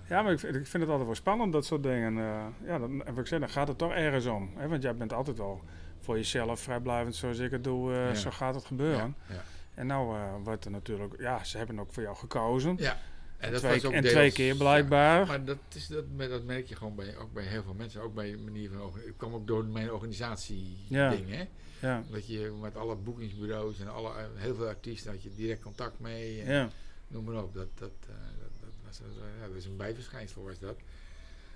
[0.08, 2.18] Ja, maar ik vind, ik vind, het altijd wel spannend, dat soort dingen.
[2.18, 4.51] Uh, ja, dan, en wat ik zeg, dan gaat het toch ergens om.
[4.56, 4.68] Hè?
[4.68, 5.62] Want jij bent altijd wel
[5.99, 7.91] voor jezelf vrijblijvend zoals ik het doe.
[7.91, 9.16] Uh, Zo gaat het gebeuren.
[9.28, 9.43] Ja,
[9.74, 11.14] en nou uh, wordt er natuurlijk...
[11.20, 12.76] Ja, ze hebben ook voor jou gekozen.
[12.80, 12.97] Ja.
[13.38, 15.27] En, dat twee, was ook en twee keer blijkbaar.
[15.27, 18.01] maar dat, is, dat, dat merk je gewoon bij, ook bij heel veel mensen.
[18.01, 18.93] Ook bij manier van...
[18.93, 21.47] Het kwam ook door mijn organisatie dingen.
[21.79, 22.03] Ja.
[22.11, 26.41] Dat je met alle boekingsbureaus en alle, heel veel artiesten had je direct contact mee.
[26.41, 26.69] En ja.
[27.07, 27.53] Noem maar op.
[27.53, 29.01] Dat, dat, uh, dat, dat, was,
[29.41, 30.77] ja, dat is een bijverschijnsel was dat.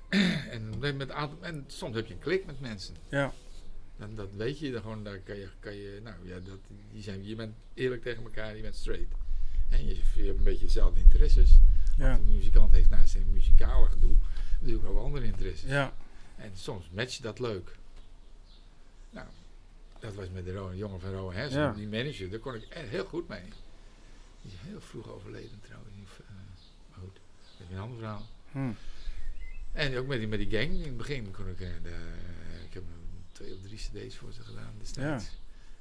[0.49, 2.95] en, met aantal, en soms heb je een klik met mensen.
[3.09, 3.33] Ja.
[3.97, 6.59] Dan, dat weet je dan gewoon, daar kan je, kan je nou ja, dat,
[6.91, 9.13] die zijn, je bent eerlijk tegen elkaar, je bent straight.
[9.69, 11.59] En je, je hebt een beetje dezelfde interesses.
[11.99, 12.09] Ja.
[12.09, 14.15] Want een muzikant heeft naast zijn muzikale gedoe
[14.59, 15.69] natuurlijk ook andere interesses.
[15.69, 15.93] Ja.
[16.35, 17.75] En soms match je dat leuk.
[19.09, 19.27] Nou,
[19.99, 21.71] dat was met de jongen van Rowan Hess, ja.
[21.71, 23.43] die manager, daar kon ik heel goed mee.
[24.41, 25.93] Die is heel vroeg overleden trouwens.
[25.95, 26.27] Uh,
[26.89, 27.19] maar goed,
[27.57, 28.25] dat is een ander verhaal.
[28.51, 28.71] Hm.
[29.71, 31.95] En ook met die, met die gang, in het begin kon ik, uh, de,
[32.67, 32.83] ik heb
[33.31, 35.25] twee of drie cd's voor ze gedaan destijds.
[35.25, 35.31] Ja.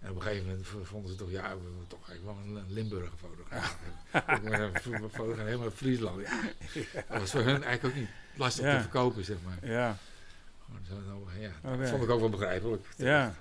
[0.01, 2.73] En op een gegeven moment vonden ze toch, ja, we moeten toch eigenlijk wel een
[2.73, 3.79] Limburger fotograaf
[4.11, 4.73] hebben.
[5.03, 6.21] we fotograaf helemaal Friesland.
[6.21, 6.41] Ja.
[7.09, 9.71] Dat was voor hun eigenlijk ook niet lastig te verkopen, zeg maar.
[9.71, 9.97] Ja.
[10.89, 10.95] Zo,
[11.39, 11.77] ja.
[11.77, 12.87] Dat vond ik ook wel begrijpelijk.
[12.97, 13.35] Ja.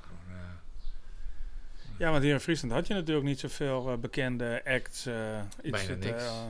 [1.97, 5.07] Ja, want hier in Friesland had je natuurlijk niet zoveel uh, bekende acts.
[5.07, 6.23] Uh, iets Bijna niks.
[6.23, 6.43] Uh,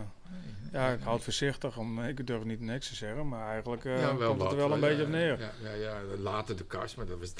[0.71, 4.41] ja, ik houd voorzichtig om, ik durf niet niks te zeggen, maar eigenlijk ja, komt
[4.41, 5.39] het er wel een beetje op neer.
[5.39, 7.33] Ja, ja, ja, later de kast, maar dat was,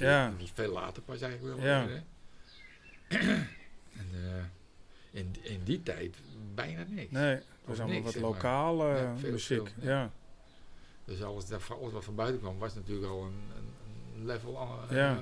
[0.54, 1.66] veel later pas eigenlijk wel.
[1.66, 1.86] Ja.
[1.86, 2.04] Weer,
[3.08, 3.50] en
[5.12, 6.16] in, in die tijd
[6.56, 7.12] bijna niks.
[7.12, 9.74] Nee, het was allemaal wat lokale ja, muziek.
[9.82, 10.12] ja.
[11.06, 13.42] Dus alles, alles wat van buiten kwam was natuurlijk al een,
[14.16, 14.70] een level.
[14.90, 15.20] ja.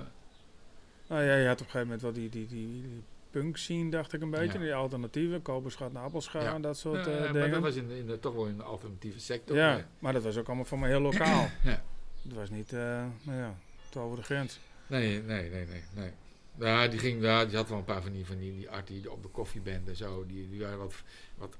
[1.08, 3.90] Nou ja, je had op een gegeven moment wel die, die, die, die punk scene,
[3.90, 4.60] dacht ik een beetje.
[4.60, 7.34] Die alternatieve, Koperschaat, Napelschaat en dat soort uh, dingen.
[7.34, 9.56] Maar dat was in, in de, toch wel in de alternatieve sector.
[9.56, 11.50] Ja, maar dat was ook allemaal voor mij heel lokaal.
[11.64, 11.84] ja.
[12.24, 12.80] Het was niet, uh,
[13.22, 13.56] nou ja,
[13.90, 14.60] tot over de grens.
[14.88, 15.84] Nee, nee, nee, nee.
[15.94, 16.12] nee.
[16.60, 19.12] Ja, die, ging, ja, die had wel een paar van die, van die, die artie
[19.12, 20.26] op de koffieband en zo.
[20.26, 20.94] Die, die waren wat,
[21.38, 21.58] wat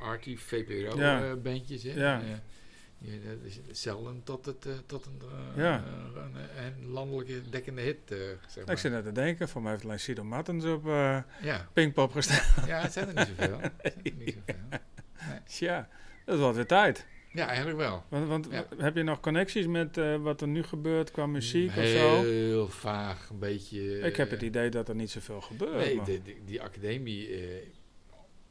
[0.00, 1.82] artie, VPRO-bandjes.
[1.82, 1.92] Ja.
[2.22, 2.42] Uh, ja.
[2.98, 5.20] Ja, dat is zelden tot, het, uh, tot een,
[5.56, 5.84] uh, ja.
[6.56, 7.98] een, landelijke dekkende hit.
[8.06, 8.74] Zeg maar.
[8.74, 10.84] Ik zit net te denken, voor mij heeft alleen Sido Martens op
[11.42, 11.68] ja.
[11.72, 12.66] Pinkpop gestaan.
[12.66, 13.60] Ja, het zijn er niet zoveel.
[13.60, 14.78] Er niet zoveel.
[15.28, 15.40] Nee.
[15.46, 15.88] Ja,
[16.24, 17.06] dat is wel weer tijd.
[17.34, 18.04] Ja, eigenlijk wel.
[18.08, 18.66] Want, want ja.
[18.76, 22.22] heb je nog connecties met uh, wat er nu gebeurt qua muziek Heel of zo?
[22.22, 23.98] Heel vaag, een beetje.
[23.98, 25.76] Ik heb het idee dat er niet zoveel gebeurt.
[25.76, 27.28] Nee, de, de, die academie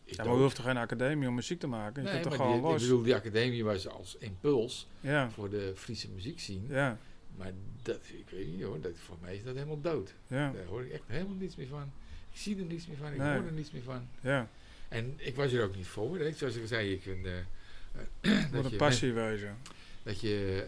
[0.06, 2.04] ja, maar je hoeft toch geen academie om muziek te maken?
[2.04, 2.82] Je nee, toch gewoon die, los?
[2.82, 5.30] Ik bedoel, die academie was als impuls ja.
[5.30, 6.66] voor de Friese zien.
[6.70, 6.98] Ja.
[7.38, 10.14] Maar dat, ik weet niet hoor, dat, voor mij is dat helemaal dood.
[10.28, 10.52] Ja.
[10.52, 11.92] Daar hoor ik echt helemaal niets meer van.
[12.32, 14.08] Ik zie er niets meer van, ik hoor er niets meer van.
[14.22, 14.48] Ja.
[14.88, 16.18] En ik was er ook niet voor.
[16.18, 16.32] Hè.
[16.32, 17.28] Zoals ik zei, ik vind...
[18.52, 19.58] Moet een passie wezen.
[20.04, 20.66] Dat je,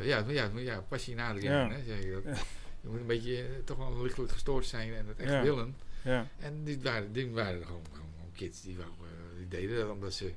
[0.00, 1.70] uh, ja, ja, ja, passie naderen, ja.
[1.70, 2.36] hè, zeg je dat.
[2.36, 2.42] Ja.
[2.80, 5.76] Je moet een beetje uh, toch wel lichtelijk gestoord zijn en het echt willen.
[6.02, 6.28] Ja.
[6.38, 10.12] En die waren, die waren gewoon, gewoon kids die, wou, uh, die deden dat omdat
[10.14, 10.32] ze.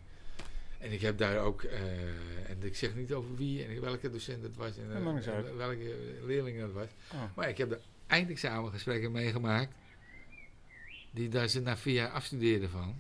[0.78, 1.72] En ik heb daar ook, uh,
[2.50, 6.60] en ik zeg niet over wie en welke docent het was en, uh, welke leerling
[6.60, 6.88] dat was.
[7.14, 7.22] Oh.
[7.36, 9.74] Maar ik heb de eindexamengesprekken meegemaakt,
[11.12, 12.96] die daar ze na vier jaar afstudeerden van.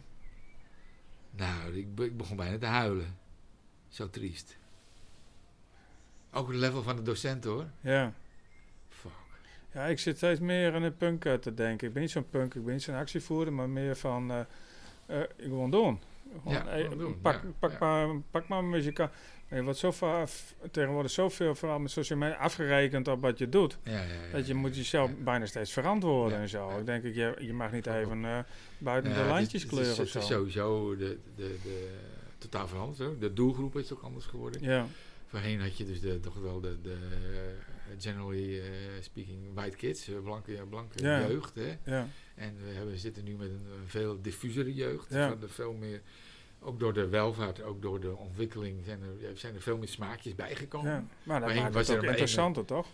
[1.32, 3.20] Nou, ik, ik begon bijna te huilen.
[3.92, 4.58] Zo triest.
[6.34, 7.66] Ook het level van de docent hoor.
[7.82, 8.14] Ja.
[8.89, 9.12] Fuck.
[9.74, 11.88] Ja, ik zit steeds meer aan de punk te denken.
[11.88, 15.72] Ik ben niet zo'n punk, ik ben niet zo'n actievoerder, maar meer van uh, gewoon
[15.72, 16.00] doen.
[16.44, 17.22] Gewoon, ja, doen.
[17.22, 19.10] Pak, pak, Maar, pak maar muzikaal.
[19.50, 20.30] Je wordt zo vaak,
[20.72, 23.78] tegenwoordig zoveel, vooral met social media, afgerekend op wat je doet.
[23.84, 26.78] Ja, ja, dat je moet jezelf bijna steeds verantwoorden en zo.
[26.80, 28.39] Ik denk, ik, je, je mag niet even uh,
[28.78, 30.20] buiten de lijntjes kleuren of zo.
[30.20, 31.98] Het is sowieso de, de, de,
[32.42, 33.22] totaal veranderd.
[33.22, 34.64] De doelgroep is ook anders geworden.
[34.64, 34.88] Ja.
[35.28, 36.98] Voorheen had je dus de, toch wel de, de
[38.00, 38.64] generally uh,
[39.02, 41.56] speaking white kids, blanke, blanke jeugd.
[41.56, 41.78] Hè?
[41.86, 42.08] Ja.
[42.36, 45.10] En we hebben, zitten nu met een, veel diffusere jeugd.
[45.10, 45.30] Ja.
[45.30, 46.02] Van de veel meer
[46.60, 50.36] ook door de welvaart, ook door de ontwikkeling, zijn er, zijn er veel meer smaakjes
[50.36, 50.92] bijgekomen.
[50.92, 52.88] Ja, maar dat Voorheen maakt was het er ook interessanter, toch?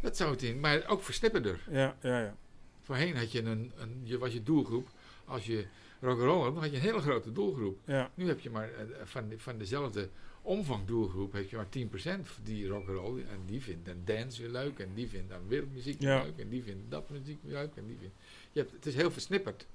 [0.00, 1.60] Dat zou het in, maar ook versnipperder.
[1.70, 2.36] Ja, ja, ja.
[2.80, 4.88] Voorheen had je een, een je was je doelgroep,
[5.24, 5.66] als je
[6.02, 7.78] rock'n'roll had, dan had je een hele grote doelgroep.
[7.86, 8.10] ja.
[8.14, 10.08] Nu heb je maar eh, van, van dezelfde
[10.42, 11.68] omvang doelgroep heb je maar
[12.18, 13.20] 10% die rock'n'roll.
[13.20, 14.78] En die vindt dan dance weer leuk.
[14.78, 16.22] En die vindt dan wereldmuziek weer Ja.
[16.22, 16.38] leuk.
[16.38, 17.76] En die vindt dat muziek weer leuk.
[17.76, 18.14] En die vindt,
[18.52, 19.66] je hebt, het is heel versnipperd.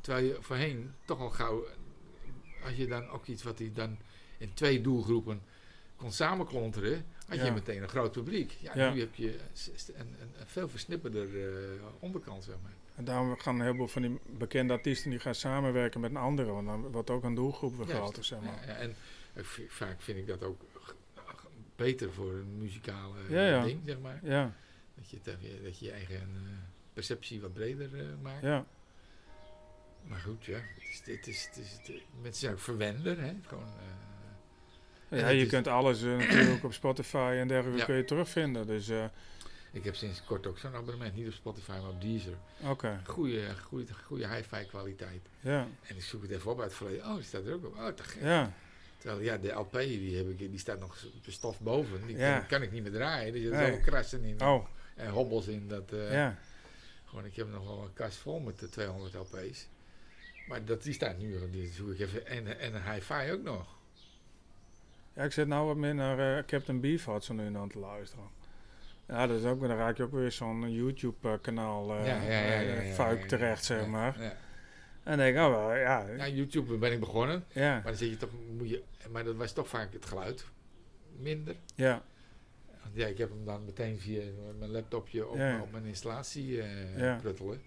[0.00, 1.64] Terwijl je voorheen toch al gauw...
[2.64, 3.98] Als je dan ook iets wat hij dan
[4.38, 5.42] in twee doelgroepen
[5.96, 7.04] kon samenklonteren...
[7.26, 7.44] had Ja.
[7.44, 8.50] je meteen een groot publiek.
[8.60, 9.36] Ja, nu heb je
[9.94, 12.72] een, een veel versnipperder eh, onderkant, zeg maar.
[12.94, 16.50] En daarom gaan een heleboel van die bekende artiesten die gaan samenwerken met een andere,
[16.52, 18.00] want dan wordt ook een doelgroep weer Juist.
[18.02, 18.66] groter, zeg maar.
[18.66, 18.94] Ja, ja, en
[19.68, 20.60] vaak vind ik dat ook
[21.76, 24.20] beter voor een muzikale Ja, ding, zeg maar.
[24.22, 24.52] Ja,
[24.94, 25.18] Dat je,
[25.62, 26.50] dat je je eigen eh,
[26.92, 28.42] perceptie wat breder eh, maakt.
[28.42, 28.64] ja,
[30.04, 30.58] Maar goed, ja.
[30.58, 33.32] Het is, het is, het is, het- mensen zijn ook verwender, hè.
[33.46, 33.64] Gewoon,
[35.08, 35.28] eh, ja.
[35.28, 38.66] je kunt alles natuurlijk op Spotify en dergelijke kun je terugvinden.
[38.66, 38.90] Dus
[39.74, 41.14] ik heb sinds kort ook zo'n abonnement.
[41.16, 42.34] Niet op Spotify, maar op Deezer.
[42.62, 45.20] oké, Goede, goede, goede hi-fi kwaliteit.
[45.40, 47.04] ja, En ik zoek het even op uit het verleden.
[47.06, 47.74] Oh, die staat er ook op.
[47.76, 48.22] Oh, te gek.
[48.22, 48.52] ja,
[48.98, 52.06] Terwijl, ja, de LP, die, heb ik, die staat nog stof boven.
[52.06, 52.38] Die Ja.
[52.38, 53.34] kan, kan ik niet meer draaien.
[53.34, 53.66] Er zitten Nee.
[53.70, 54.40] zoveel krassen in.
[54.42, 55.68] oh, En hobbels in.
[55.68, 56.38] Dat, eh, ja,
[57.04, 59.66] Gewoon, ik heb nog wel een kast vol met de 200 LP's.
[60.48, 62.26] Maar dat, die staat nu, die zoek ik even.
[62.26, 63.66] En, en een hi-fi ook nog.
[65.14, 65.22] ja.
[65.24, 68.24] Ik zit nou wat meer naar eh, Captain Beefheart zo nu en dan te luisteren.
[69.08, 73.86] Ja, dat is ook, dan raak je ook weer zo'n YouTube-kanaal uh, fuik terecht, zeg
[73.86, 74.22] maar.
[74.22, 74.36] Ja.
[75.02, 77.44] En denk ik, oh wel, ja, Ja, YouTube ben ik begonnen.
[77.54, 80.44] Maar dan zit je toch, moet je, maar dat was toch vaak het geluid
[81.18, 81.54] minder.
[81.74, 82.02] ja,
[82.82, 84.22] Want ja, ik heb hem dan meteen via
[84.58, 86.62] mijn laptopje op, op mijn installatie
[86.96, 87.16] Ja.
[87.20, 87.60] pruttelen.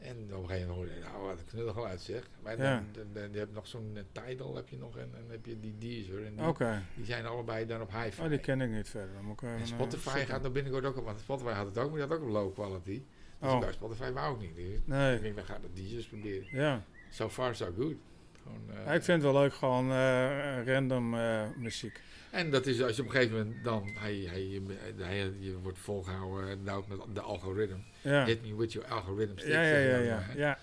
[0.00, 2.22] En op een gegeven moment hoorde nou wat een knullig geluid zeg.
[2.42, 2.82] Maar dan, Ja.
[2.92, 5.60] dan, dan, je hebt nog zo'n eh, Tidal heb je nog en dan heb je
[5.60, 6.24] die Deezer.
[6.26, 6.54] En die,
[6.94, 8.22] die zijn allebei dan op hi-fi.
[8.22, 9.14] Oh, die ken ik niet verder.
[9.14, 11.66] Dan moet ik even, En eh, Spotify gaat er binnenkort ook op, want Spotify had
[11.66, 13.02] het ook, maar die had ook een low quality.
[13.40, 13.62] Dus Oh.
[13.70, 14.56] Spotify wou ik niet.
[14.56, 16.46] Dus Ik Nee, denk, dan ga ik de Deezers proberen.
[16.50, 16.84] ja.
[17.10, 17.94] So far, so good.
[18.42, 22.00] Gewoon, eh, Ja, ik vind het wel leuk, gewoon eh, random eh, muziek.
[22.30, 24.60] En dat is als je op een gegeven moment dan, hij, hij,
[24.96, 27.76] hij, je wordt volgehouden nou, met de algoritme.
[28.00, 29.52] Ja, Hit me with your algorithm stick.
[29.52, 30.24] ja, ja, ja.
[30.36, 30.58] ja.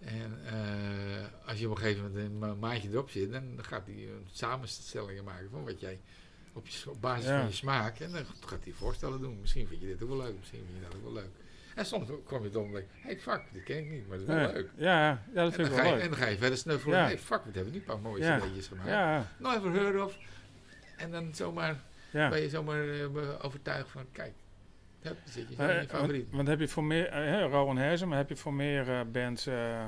[0.00, 3.86] En eh, als je op een gegeven moment een ma- maandje erop zit, dan gaat
[3.86, 6.00] hij samenstellingen maken van wat jij
[6.52, 7.38] op, je, op basis Ja.
[7.38, 7.98] van je smaak.
[8.00, 9.38] En dan gaat hij voorstellen doen.
[9.40, 11.30] Misschien vind je dit ook wel leuk, misschien vind je dat ook wel leuk.
[11.74, 14.28] En soms kom je dan en denk hey fuck, dit ken ik niet, maar dat
[14.28, 14.52] is wel Nee.
[14.52, 14.70] leuk.
[14.76, 16.08] Ja, ja, dat vind ik wel je, en leuk.
[16.08, 16.98] dan ga je verder snuffelen.
[16.98, 17.04] Ja.
[17.04, 18.38] hey fuck, wat hebben we die paar mooie Ja.
[18.38, 18.88] gemaakt.
[18.88, 20.16] Ja, Nooit even heard of.
[20.96, 22.28] En dan zomaar ja.
[22.28, 24.32] ben je zomaar eh, overtuigd van, kijk,
[25.02, 26.26] dan zit je in Eh, je want, favoriet.
[26.30, 29.46] want heb je voor meer, eh Rowan Herzen, maar heb je voor meer eh, bands
[29.46, 29.84] eh,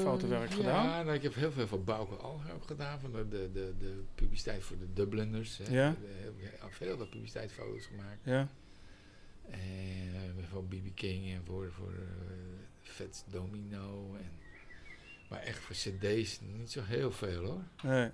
[0.00, 1.04] fotowerk ja, gedaan?
[1.04, 4.62] nou, ik heb heel veel van Bouke Alger gedaan, van de, de, de, de publiciteit
[4.62, 5.58] voor de Dubliners.
[5.58, 5.72] Hè.
[5.74, 5.94] Ja.
[6.00, 8.18] Heb ik veel publiciteitsfoto's gemaakt.
[8.22, 8.48] Ja,
[9.50, 14.16] En voor BB King en voor, voor eh, Fats Domino.
[14.18, 14.30] En,
[15.28, 17.62] maar echt voor cd's niet zo heel veel hoor.
[17.82, 18.10] nee.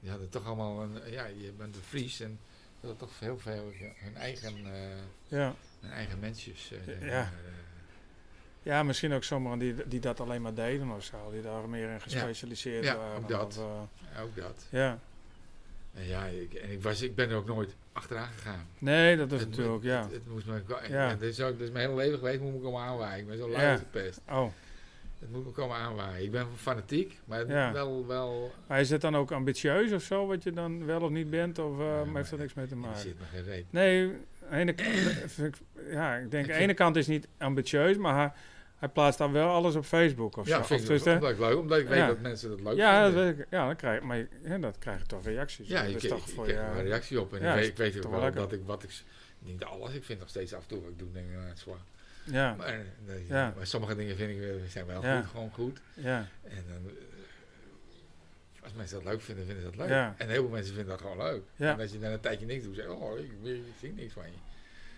[0.00, 2.38] Die hadden toch allemaal, een, ja, je bent een Fries en
[2.80, 4.80] hadden toch heel veel hun eigen, eh,
[5.28, 5.54] Ja.
[5.80, 6.72] hun eigen mensjes.
[6.86, 7.20] eh, Ja.
[7.20, 7.28] eh.
[8.62, 11.30] ja, misschien ook sommigen die, die dat alleen maar deden of zo.
[11.32, 13.16] Die daar meer in gespecialiseerd Ja, waren.
[13.22, 13.58] ook dat.
[13.58, 14.66] Of, Ook dat.
[14.70, 14.98] ja.
[15.94, 18.66] En ja, ik, en ik, was, ik ben er ook nooit achteraan gegaan.
[18.78, 20.02] Nee, dat is Het natuurlijk, ja.
[20.02, 21.10] Het, het moest me, Ja.
[21.10, 23.18] en dit is ook, is mijn hele leven geweest, moet me komen aanwaaien.
[23.20, 23.70] Ik ben zo lui Ja.
[23.72, 24.20] als de pest.
[24.28, 24.52] Oh,
[25.20, 26.24] Het moet me komen aanwaaien.
[26.24, 27.72] Ik ben fanatiek, maar Ja.
[27.72, 28.52] wel, wel...
[28.66, 31.58] maar is het dan ook ambitieus of zo, wat je dan wel of niet bent?
[31.58, 33.00] Of eh, Ja, maar heeft dat niks mee te Er maken?
[33.00, 33.64] zit me geen reet.
[33.70, 34.12] Nee,
[34.50, 35.54] ene ik-
[35.90, 38.32] ja, ik denk Ik aan de ene kant is niet ambitieus, maar hij,
[38.76, 40.62] hij plaatst dan wel alles op Facebook of Ja, zo.
[40.62, 42.06] vind Of ik dus, ik leuk, omdat ik weet Ja.
[42.06, 43.36] dat mensen dat leuk ja, dat vinden.
[43.36, 43.46] weet ik.
[43.50, 45.68] Ja, dan krijg, maar je- ja, dat krijg je toch reacties.
[45.68, 47.34] Ja, dat ik, is ik, toch ik krijg er een reactie op.
[47.34, 48.40] En Ja, ik weet, ik weet ook wel lekker.
[48.40, 48.90] dat ik wat ik...
[49.38, 51.46] Niet alles, ik vind nog steeds af en toe wat ik doe, denk ik, nou,
[51.54, 51.76] zwaar.
[52.24, 52.78] Ja, Maar,
[53.28, 53.52] Ja.
[53.56, 55.80] maar sommige dingen vind ik zijn wel goed, gewoon goed.
[55.94, 60.12] ja, En dan, eh, als mensen dat leuk vinden, vinden ze dat leuk.
[60.16, 61.42] En heel veel mensen vinden dat gewoon leuk.
[61.56, 61.72] Ja.
[61.72, 64.12] En als je dan een tijdje niks doet, zeg je, oh, ik, ik zie niks
[64.12, 64.28] van je.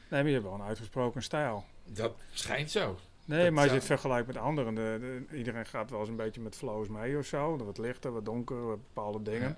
[0.08, 1.64] nee, maar je hebt wel een uitgesproken stijl.
[1.84, 2.98] Dat schijnt zo.
[3.24, 4.98] Nee, Dat maar als je het vergelijkt met anderen, de,
[5.28, 7.56] de- iedereen gaat wel eens een beetje met flows mee of zo.
[7.56, 9.48] Wat lichter, wat donker, wat bepaalde dingen.
[9.48, 9.56] Ja.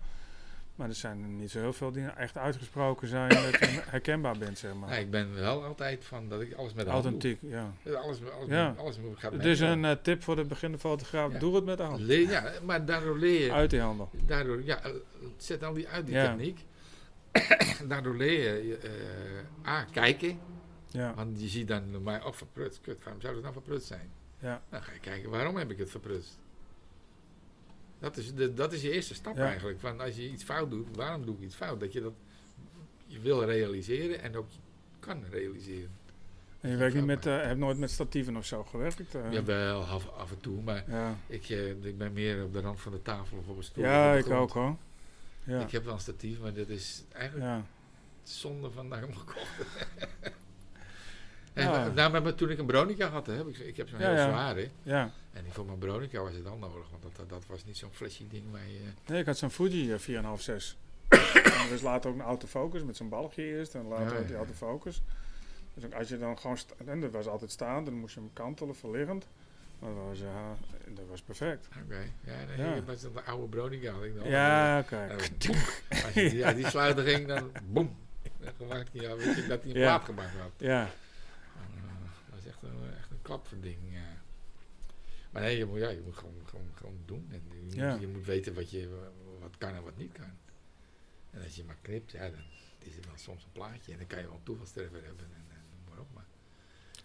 [0.74, 4.58] Maar er zijn niet zo heel veel die echt uitgesproken zijn dat je herkenbaar bent,
[4.58, 4.88] zeg maar.
[4.88, 7.72] Nee, ik ben wel altijd van dat ik alles met de hand Authentiek, ja.
[7.82, 7.96] doe.
[7.96, 8.74] Alles, alles, Ja.
[8.78, 11.38] alles moet gaat Het is een eh, tip voor de beginnende fotograaf, Ja.
[11.38, 12.00] doe het met de hand.
[12.06, 13.52] Ja, maar daardoor leer je...
[13.52, 14.10] Uit die handel.
[14.26, 14.90] Daardoor, ja, eh,
[15.36, 16.24] zet al die uit, die Ja.
[16.26, 16.64] techniek.
[17.88, 20.38] daardoor leer je eh A, kijken.
[20.90, 24.10] Ja, Want je ziet dan maar, oh verprutst, kut, waarom zou dat nou verprutst zijn?
[24.38, 26.38] ja, Dan ga je kijken, waarom heb ik het verprutst?
[27.98, 29.80] Dat is, de, dat is je eerste stap eigenlijk.
[29.80, 31.80] Van als je iets fout doet, waarom doe ik iets fout?
[31.80, 32.12] Dat je dat
[33.06, 34.48] je wil realiseren en ook
[35.00, 35.90] kan realiseren.
[36.60, 39.14] En je werkt niet met, uh, heb nooit met statieven of zo gewerkt?
[39.14, 39.32] Uh.
[39.32, 41.16] Ja, wel af, af, en toe, maar ja.
[41.26, 43.84] ik, uh, ik ben meer op de rand van de tafel of op een stoel.
[43.84, 44.76] Ja, ik ook hoor.
[45.44, 45.60] Ja.
[45.60, 47.64] Ik heb wel een statief, maar dat is eigenlijk ja.
[48.22, 49.66] zonde van hem gekocht.
[51.54, 51.88] en ja.
[51.88, 54.70] nou, maar toen ik een Bronica had, hè, ik, ik heb zo'n heel zwaar, hè.
[54.82, 55.10] Ja.
[55.32, 57.92] En voor mijn Bronica was het dan nodig, want dat, dat, dat was niet zo'n
[57.92, 58.80] flashy ding waar je...
[59.06, 59.98] Nee, ik had zo'n Fuji 4,5,
[60.38, 60.76] 6.
[61.08, 65.02] er is later ook een autofocus met zo'n balkje eerst en later ook die autofocus.
[65.74, 68.74] Dus als je dan gewoon, en dat was altijd staan, dan moest je hem kantelen,
[68.74, 69.26] verliggend.
[69.78, 70.56] Maar dat was, ja,
[70.88, 71.68] dat was perfect.
[71.68, 72.12] Oké, okay.
[72.24, 72.82] ja, nee, ja.
[72.84, 74.26] was dat de oude Bronica had ik nog.
[74.26, 75.16] Ja, oké.
[76.04, 77.96] Als je die, ja, die sluiter ging, dan boem.
[78.56, 80.50] Gemaakt, ja, weet je dat hij een plaat gemaakt had.
[80.56, 80.82] Ja.
[80.82, 80.88] Uh,
[82.30, 82.62] dat is echt
[83.24, 83.78] klapverding.
[83.90, 84.22] Ja.
[85.30, 87.28] Maar nee, je moet, ja, je moet gewoon, gewoon, gewoon doen.
[87.30, 87.90] En je, ja.
[87.90, 88.88] moet, je moet weten wat, je,
[89.40, 90.32] wat kan en wat niet kan.
[91.30, 92.44] En als je maar knipt, ja, dan
[92.78, 93.92] is het wel soms een plaatje.
[93.92, 95.24] En dan kan je wel een toevalstreffer hebben.
[95.24, 95.44] En,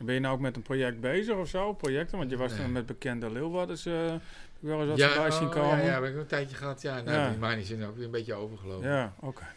[0.06, 1.74] ben je nou ook met een project bezig of zo?
[1.74, 2.18] Projecten?
[2.18, 2.62] Want je was nee.
[2.62, 4.14] dan met bekende Leeuwarders uh,
[4.60, 5.78] wel eens wat ja, voorbij zien oh, komen.
[5.78, 6.82] Ja, ja, heb ik een tijdje gehad.
[6.82, 7.30] Ja, nou, ja.
[7.30, 8.90] die mijnen zijn ook weer een beetje overgelopen.
[8.90, 9.28] Ja, oké.
[9.28, 9.48] Okay.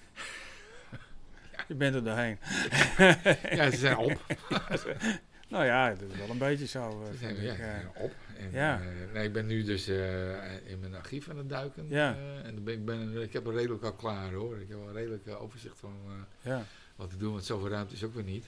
[1.52, 1.64] ja.
[1.68, 2.38] Je bent er doorheen.
[3.50, 4.20] ja, ze zijn op.
[5.52, 7.04] nou ja, het is wel een beetje zo.
[7.10, 7.56] Ze zijn, ja,
[7.94, 8.12] op.
[8.38, 8.80] En, ja.
[8.80, 11.86] Uh, nee, ik ben nu dus uh, in mijn archief aan het duiken.
[11.88, 12.16] Ja.
[12.44, 14.60] en ben, ik, ben, ik heb er redelijk al klaar hoor.
[14.60, 15.94] Ik heb wel een redelijk overzicht van
[16.40, 16.64] ja.
[16.96, 17.32] wat te doen.
[17.32, 18.46] Want zoveel ruimte is ook weer niet.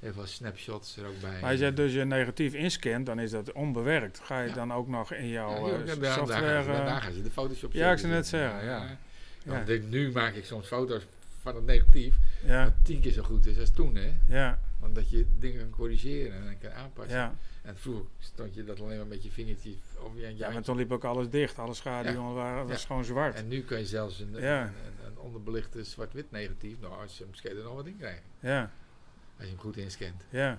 [0.00, 1.40] Even wat snapshots er ook bij.
[1.40, 4.20] Maar als je dus je negatief inscant, dan is dat onbewerkt.
[4.22, 4.54] Ga je ja.
[4.54, 6.64] dan ook nog in jouw ja, ja, software...
[6.64, 8.98] Daar, daar, gaan ze de Photoshop Ja, ik zou net zeggen, ja.
[9.44, 11.06] Want nu maak ik soms foto's
[11.40, 12.14] van het negatief,
[12.44, 12.74] ja.
[12.82, 14.12] tien keer zo goed is als toen, hè.
[14.26, 14.58] Ja.
[14.78, 17.16] Want dat je dingen kan corrigeren en kan aanpassen.
[17.16, 17.34] Ja.
[17.62, 19.74] En vroeger stond je dat alleen maar met je vingertje...
[20.02, 21.58] Of je ja, maar toen liep ook alles dicht.
[21.58, 23.34] Alle schaduwen waren, was gewoon zwart.
[23.34, 24.72] En nu kan je zelfs een, een, een,
[25.06, 26.80] een onderbelichte zwart-wit negatief...
[26.80, 28.22] Nou, als je misschien er nog wat in krijgt.
[28.40, 28.70] Ja.
[29.36, 30.22] Als je hem goed inscant.
[30.30, 30.58] Ja.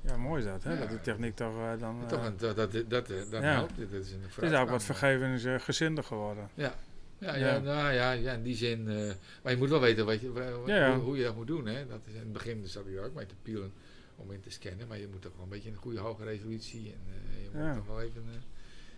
[0.00, 0.72] Ja, mooi is dat, hè?
[0.72, 2.00] Ja, dat die techniek toch uh, dan...
[2.02, 3.40] Uh, toch een, dat, dat, dat, ja.
[3.40, 3.78] helpt.
[3.78, 6.48] Dat is een het is ook wat vergevingsgezinder geworden.
[6.54, 6.74] Ja.
[7.18, 7.58] Ja, ja, ja.
[7.58, 8.88] Nou, ja, ja, in die zin...
[8.88, 9.12] Uh,
[9.42, 11.66] maar je moet wel weten wat je, wat, ja, hoe, hoe, je dat moet doen,
[11.66, 11.86] hè?
[11.86, 13.72] Dat is, in het begin zat ik ook mee te pielen
[14.16, 14.86] om in te scannen.
[14.86, 16.94] Maar je moet toch wel een beetje een goede hoge resolutie.
[16.94, 18.22] En je moet toch wel even...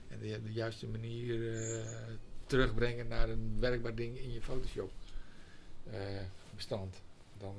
[0.08, 1.40] en de, de, juiste manier
[2.46, 4.90] terugbrengen naar een werkbaar ding in je Photoshop
[6.54, 6.96] bestand.
[7.38, 7.54] Dan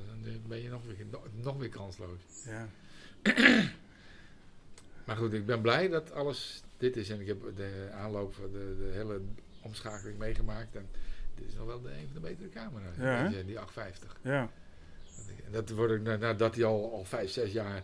[0.48, 1.06] ben je nog weer,
[1.42, 2.20] nog weer kansloos.
[2.46, 2.70] Ja.
[5.06, 7.10] maar goed, ik ben blij dat alles dit is.
[7.10, 9.22] En ik heb de aanloop, de, de hele
[9.62, 10.76] omschakeling meegemaakt.
[10.76, 10.90] En
[11.36, 12.96] dit is nog wel de, een van de betere camera's.
[12.98, 14.20] Ja, die, die 850.
[14.22, 14.50] Ja.
[15.46, 17.82] En dat wordt ik nadat hij al, al 5, 6 jaar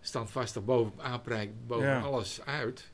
[0.00, 2.00] standvastig boven aanprijkt, boven ja.
[2.00, 2.90] alles uit.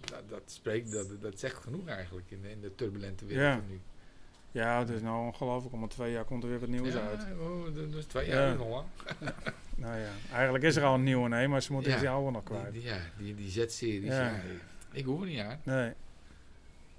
[0.00, 3.54] Dat, dat, spreekt, dat, dat zegt genoeg eigenlijk in, in de turbulente wereld ja.
[3.56, 3.80] van nu.
[4.52, 5.74] Ja, het is nou ongelooflijk.
[5.74, 7.26] Om twee jaar komt er weer wat nieuws ja, uit.
[7.40, 8.54] Oh, dus twee jaar ja.
[8.54, 8.86] nog lang.
[9.76, 12.42] nou ja, eigenlijk is er al een nieuwe, nee, maar ze moeten die oude nog
[12.42, 12.72] kwijt.
[12.72, 14.14] Die, ja, die, die Z-series.
[14.92, 15.60] Ik hoef er niet aan.
[15.62, 15.92] Nee.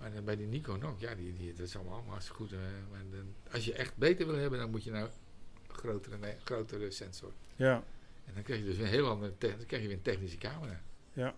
[0.03, 2.51] Maar dan bij die Nikon ook, ja, die, die, dat is allemaal hartstikke goed.
[2.51, 2.59] Uh,
[2.91, 6.35] maar dan, als je echt beter wil hebben, dan moet je nou een grotere, nee,
[6.43, 7.31] grotere sensor.
[7.55, 7.83] Ja.
[8.25, 10.81] En dan krijg je dus een heel andere, dan krijg je weer een technische camera.
[11.13, 11.35] Ja.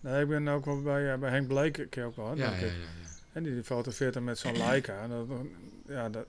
[0.00, 2.36] Nee, ik ben ook wel bij, uh, bij Henk Bleek, ik ook wel.
[2.36, 2.72] Ja, ja, ja, ja.
[3.32, 5.06] En die fotografeert hem met zo'n Leica.
[5.08, 5.26] Dat,
[5.86, 6.26] ja, dat,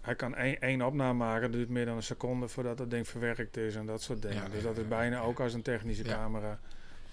[0.00, 3.08] hij kan één, één opname maken, dat duurt meer dan een seconde voordat het ding
[3.08, 4.42] verwerkt is en dat soort dingen.
[4.42, 6.60] Ja, dus dat is bijna ook als een technische camera.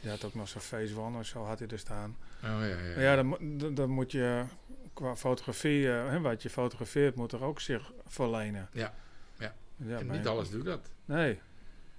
[0.02, 2.16] Die had ook nog zo'n Phase One of zo had hij er staan.
[2.44, 4.44] Oh, ja, ja, maar ja, dan, dan moet je
[4.94, 8.70] qua fotografie, uh, hè, wat je fotografeert, moet er ook zich verlenen.
[8.72, 8.94] Ja,
[9.38, 9.56] ja.
[9.76, 10.90] ja en niet alles doet dat.
[11.06, 11.40] Nee.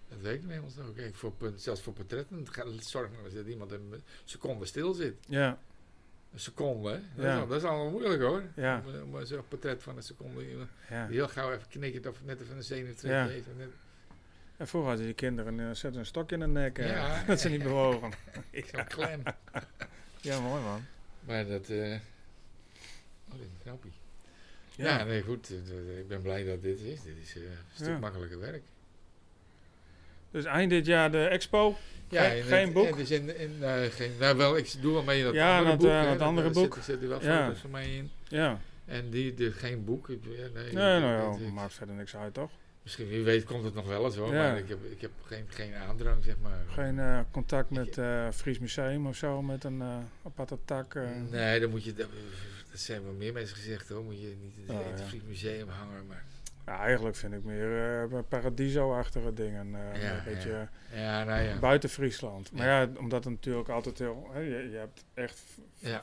[0.08, 0.96] Dat weet ik inmiddels ook.
[0.96, 2.46] Kijk, voor, zelfs voor portretten,
[2.80, 5.14] zorg eens dat iemand een seconde stil zit.
[5.28, 5.58] Ja.
[6.32, 7.00] Een seconde, hè?
[7.22, 8.42] Dat, is, dat is allemaal moeilijk hoor.
[8.54, 8.82] Ja.
[8.86, 10.44] Om, om zo'n portret van een seconde.
[10.90, 11.06] Ja.
[11.06, 13.26] Heel gauw even knikken of net even een zenuwtrekje ja.
[13.26, 13.46] heeft.
[13.56, 13.68] Net...
[14.56, 16.78] En vroeger hadden die kinderen uh, zetten een stokje in de nek.
[16.78, 17.22] Uh, ja.
[17.26, 18.12] dat ze niet bewogen.
[18.72, 19.22] Zo'n klem.
[20.22, 20.84] ja, mooi man.
[21.20, 21.68] Maar dat...
[21.68, 21.94] Uh...
[23.28, 23.92] Oh, dit is een knappie.
[24.76, 24.98] Ja.
[24.98, 25.50] ja, nee, goed.
[25.98, 27.02] ik ben blij dat dit is.
[27.02, 27.42] Dit is een
[27.74, 28.62] stuk makkelijker werk.
[30.30, 31.76] Dus eind dit jaar de expo.
[32.08, 32.96] Ja, geen, geen boek?
[32.96, 35.76] dus in, in, uh, geen, nou wel, ik doe wel mee in dat ja, andere
[35.76, 35.90] dat, boek.
[35.90, 36.76] Uh, dat andere er boek.
[36.76, 37.44] Er zitten wel ja.
[37.44, 38.10] foto's van mij in.
[38.28, 38.60] Ja.
[38.84, 40.08] En die, de, geen boek.
[40.08, 40.18] Nee,
[40.54, 42.50] nee nou ja, maakt verder niks uit, toch?
[42.82, 44.34] Misschien, wie weet, komt het nog wel eens hoor.
[44.34, 44.48] Ja.
[44.48, 46.64] Maar ik heb, ik heb geen, geen aandrang, zeg maar.
[46.68, 50.98] Geen uh, contact met uh, Fries Museum of zo, met een uh, aparte tak?
[51.30, 52.08] Nee, dan moet je, dat,
[52.70, 54.04] dat zijn wel meer mensen gezegd hoor.
[54.04, 55.06] Moet je niet in het oh.
[55.06, 56.06] Fries Museum hangen.
[56.06, 56.24] Maar
[56.66, 59.66] Ja, eigenlijk vind ik meer uh, paradiso-achtige dingen.
[59.66, 61.24] Uh, ja, een beetje ja.
[61.24, 61.58] nou ja.
[61.58, 62.52] buiten Friesland.
[62.52, 64.28] Maar ja, omdat het natuurlijk altijd heel...
[64.32, 65.40] Hè, je, je, hebt echt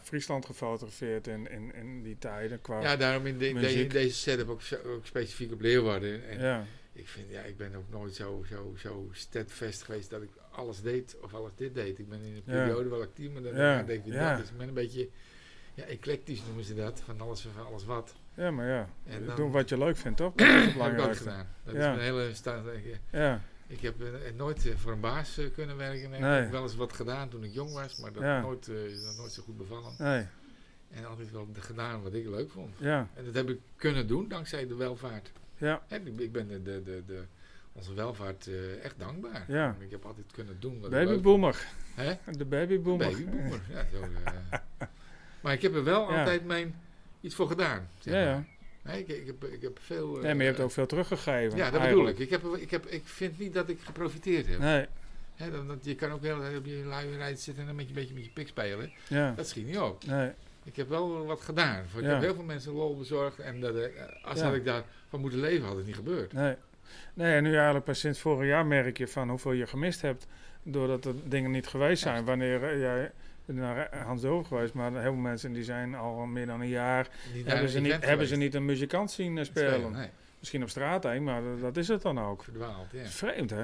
[0.02, 4.50] Friesland gefotografeerd in, in, in die tijden qua Ja, daarom in, de, in deze setup
[4.50, 6.30] ook, ook, specifiek op Leeuwarden.
[6.30, 6.66] En ja.
[6.94, 10.82] Ik vind, ja, ik ben ook nooit zo, zo, zo steadfast geweest dat ik alles
[10.82, 12.00] deed of alles dit deed.
[12.00, 15.10] Ik ben in een periode wel actief, maar dan denk ik, dat is een beetje
[15.74, 18.16] ja, eclectisch noemen ze dat, van alles van alles wat.
[18.34, 20.34] Ja, maar ja, en dan, doen wat je leuk vindt, toch?
[20.36, 21.48] Dat is heb ik ook gedaan.
[21.64, 22.66] Dat is mijn hele staat.
[23.12, 23.42] Ja.
[23.70, 26.10] Ik heb uh, nooit uh, voor een baas uh, kunnen werken.
[26.10, 26.20] Nee.
[26.20, 28.42] Ik heb wel eens wat gedaan toen ik jong was, maar dat ja.
[28.42, 28.68] nooit,
[29.18, 29.94] nooit zo goed bevallen.
[29.98, 30.26] Nee.
[30.92, 32.76] En altijd wel gedaan wat ik leuk vond.
[32.78, 33.08] Ja.
[33.14, 35.32] En dat heb ik kunnen doen dankzij de welvaart.
[35.58, 35.82] Ja.
[35.88, 37.24] En ik, ik ben de, de, de, de,
[37.72, 38.50] onze welvaart
[38.82, 39.46] echt dankbaar.
[39.48, 39.76] Ja.
[39.80, 41.68] Ik heb altijd kunnen doen wat Babyboomer.
[41.96, 42.14] Hè?
[42.38, 43.08] De babyboomer.
[43.10, 43.86] Babyboomer, ja.
[43.92, 44.06] Zo,
[45.42, 46.76] maar ik heb er wel altijd mijn
[47.22, 47.90] iets voor gedaan.
[48.00, 48.44] Zeg ja, ja.
[48.82, 50.08] Nee, ik, ik, heb, ik heb veel...
[50.12, 51.58] nee, maar je hebt ook veel teruggegeven.
[51.58, 52.20] Ja, dat bedoel ik.
[52.20, 54.60] Ik, heb, ik, heb, ik vind niet dat ik geprofiteerd heb.
[54.60, 54.86] Nee.
[55.38, 58.00] Dat, je kan ook heel op je luie rijdt zitten en dan met je, een
[58.00, 58.92] beetje met je pik spelen.
[59.08, 59.34] Ja.
[59.36, 60.06] Dat schiet niet op.
[60.06, 60.32] Nee.
[60.64, 61.84] Ik heb wel wat gedaan.
[61.96, 62.08] Ik Ja.
[62.10, 63.40] heb heel veel mensen lol bezorgd.
[63.40, 63.86] En dat, eh,
[64.22, 64.46] als Ja.
[64.46, 66.34] had ik daarvan moeten leven, had het niet gebeurd.
[66.34, 66.56] Nee.
[67.14, 70.28] Nee, en nu eigenlijk pas sinds vorig jaar merk je van hoeveel je gemist hebt.
[70.64, 72.26] Doordat er dingen niet geweest zijn.
[72.26, 73.12] Wanneer eh, jij
[73.54, 77.08] naar Hans Dover geweest, maar heel veel mensen die zijn al meer dan een jaar.
[77.46, 79.92] Hebben ze, niet, hebben ze niet een muzikant zien eh, spelen.
[79.92, 82.44] Nee, Misschien op straat heen, maar dat, is het dan ook.
[82.44, 82.98] verdwaald, ja.
[82.98, 83.64] Het is vreemd, hè?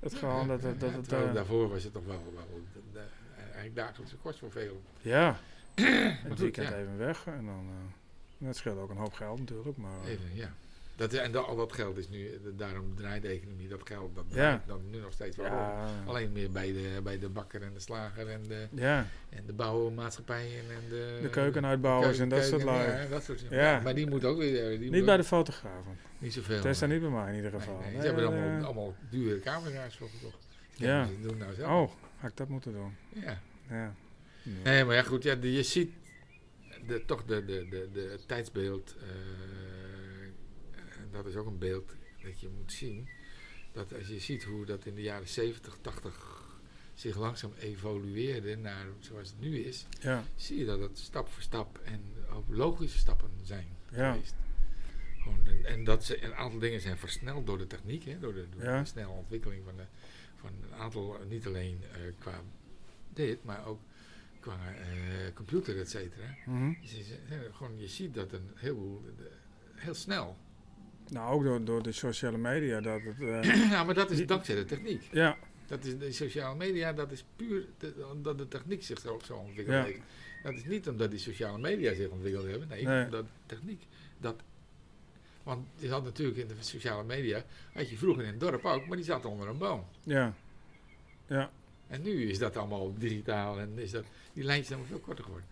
[0.00, 2.80] Dat gewoon dat, dat, dat, Ja, het, eh, daarvoor was het toch wel, wel de,
[2.92, 3.00] de,
[3.42, 4.82] eigenlijk dagelijkse kost voor veel.
[5.00, 5.36] ja,
[6.30, 7.26] het weekend even weg.
[7.26, 7.94] En dan, eh
[8.38, 9.76] dat scheelt ook een hoop geld natuurlijk.
[9.76, 10.52] Maar, eh, Even, ja.
[10.96, 14.24] Dat, en dat, al dat geld is nu, daarom draait de economie dat geld, dat
[14.28, 14.62] Ja.
[14.66, 17.80] dan nu nog steeds wel ja, Alleen meer bij de, bij de bakker en de
[17.80, 21.18] slager en de, ja, en de bouwmaatschappijen en de...
[21.22, 23.02] de keukenuitbouwers en dat soort keuken- lui.
[23.02, 23.80] Ja, dat soort Ja.
[23.80, 24.68] Maar die moet ook weer...
[24.68, 25.98] Die moet Niet ook bij de fotografen.
[26.18, 26.62] Niet zoveel.
[26.62, 27.78] Daar niet bij mij in ieder geval.
[27.80, 30.46] nee, Nee, ze hebben allemaal, allemaal dure camera's voor gekocht.
[30.74, 31.06] Ja.
[31.06, 31.70] Ze doen nou zelf.
[31.90, 32.96] Oh, had ik dat moeten doen?
[33.08, 33.40] Ja.
[33.68, 33.94] Ja.
[34.64, 35.90] Nee, maar ja, goed, ja, de- je ziet
[36.86, 38.94] de, toch de, de, de, de, het tijdsbeeld.
[39.00, 39.06] eh,
[41.16, 41.92] dat is ook een beeld
[42.22, 43.08] dat je moet zien.
[43.72, 46.44] Dat als je ziet hoe dat in de jaren 70, 80
[46.94, 51.42] zich langzaam evolueerde naar zoals het nu is, Ja, zie je dat het stap voor
[51.42, 52.00] stap en
[52.32, 54.12] ook logische stappen zijn Ja.
[54.12, 54.34] geweest.
[55.18, 58.34] Gewoon, en, en dat ze, een aantal dingen zijn versneld door de techniek, hè, door,
[58.34, 58.80] de, door Ja.
[58.80, 59.84] de snelle ontwikkeling van, de,
[60.36, 62.40] van een aantal, niet alleen eh, qua
[63.12, 63.80] dit, maar ook
[64.40, 66.34] qua eh, computer, et cetera.
[66.46, 66.72] mhm.
[66.84, 69.02] Ze- hè, gewoon, je ziet dat een heleboel,
[69.74, 70.36] heel snel.
[71.08, 72.80] Nou, ook door, door de sociale media.
[72.80, 75.08] Dat het, eh, ja, maar dat is dankzij de techniek.
[75.12, 75.36] ja,
[75.66, 79.34] Dat is de sociale media, dat is puur de- omdat de techniek zich zo, zo
[79.36, 79.82] ontwikkeld Ja.
[79.84, 80.00] heeft.
[80.42, 82.68] Dat is niet omdat die sociale media zich ontwikkeld hebben.
[82.68, 83.04] Nee, Nee.
[83.04, 83.82] omdat de techniek
[84.18, 84.34] dat.
[85.42, 88.86] Want je had natuurlijk in de sociale media, had je vroeger in het dorp ook,
[88.86, 89.84] maar die zaten onder een boom.
[90.02, 90.34] ja,
[91.26, 91.50] ja.
[91.88, 95.24] En nu is dat allemaal digitaal en is dat, die lijntjes zijn allemaal veel korter
[95.24, 95.48] geworden.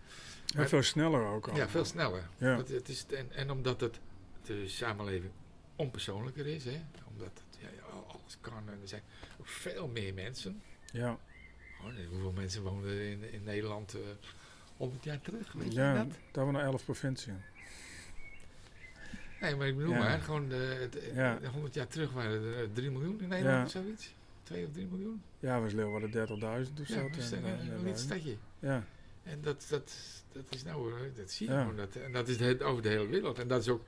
[0.55, 1.55] En veel sneller ook al.
[1.55, 2.27] Ja, veel sneller.
[2.37, 2.55] Ja.
[2.55, 3.99] Dat, het is, en, en omdat het
[4.45, 5.31] de samenleving
[5.75, 6.81] onpersoonlijker is, hè,
[7.13, 9.01] omdat het, ja, ja, alles kan en er zijn
[9.39, 10.61] ook veel meer mensen.
[10.91, 11.17] Ja,
[11.81, 13.99] Oh, nee, hoeveel mensen woonden in, in Nederland eh
[14.77, 15.51] 100 jaar terug?
[15.51, 16.07] Weet je ja dat?
[16.09, 17.41] daar hebben we nog elf provinciën.
[19.41, 19.97] Nee, maar ik bedoel Ja.
[19.99, 21.35] maar, gewoon de, het, Ja.
[21.39, 23.79] de 100 jaar terug waren er 3 miljoen in Nederland Ja.
[23.79, 24.13] of zoiets.
[24.43, 25.21] 2 of 3 miljoen?
[25.39, 27.09] Ja, was Leeuwarden 30.000 of Ja, zo.
[27.09, 27.45] dat is een,
[27.85, 28.35] eh, stadje.
[28.59, 28.83] Ja,
[29.23, 29.95] En dat, dat,
[30.31, 31.59] dat is nou, eh, dat zie je Ja.
[31.61, 31.75] gewoon.
[31.75, 33.39] Dat, en dat is de, over de hele wereld.
[33.39, 33.83] En dat is ook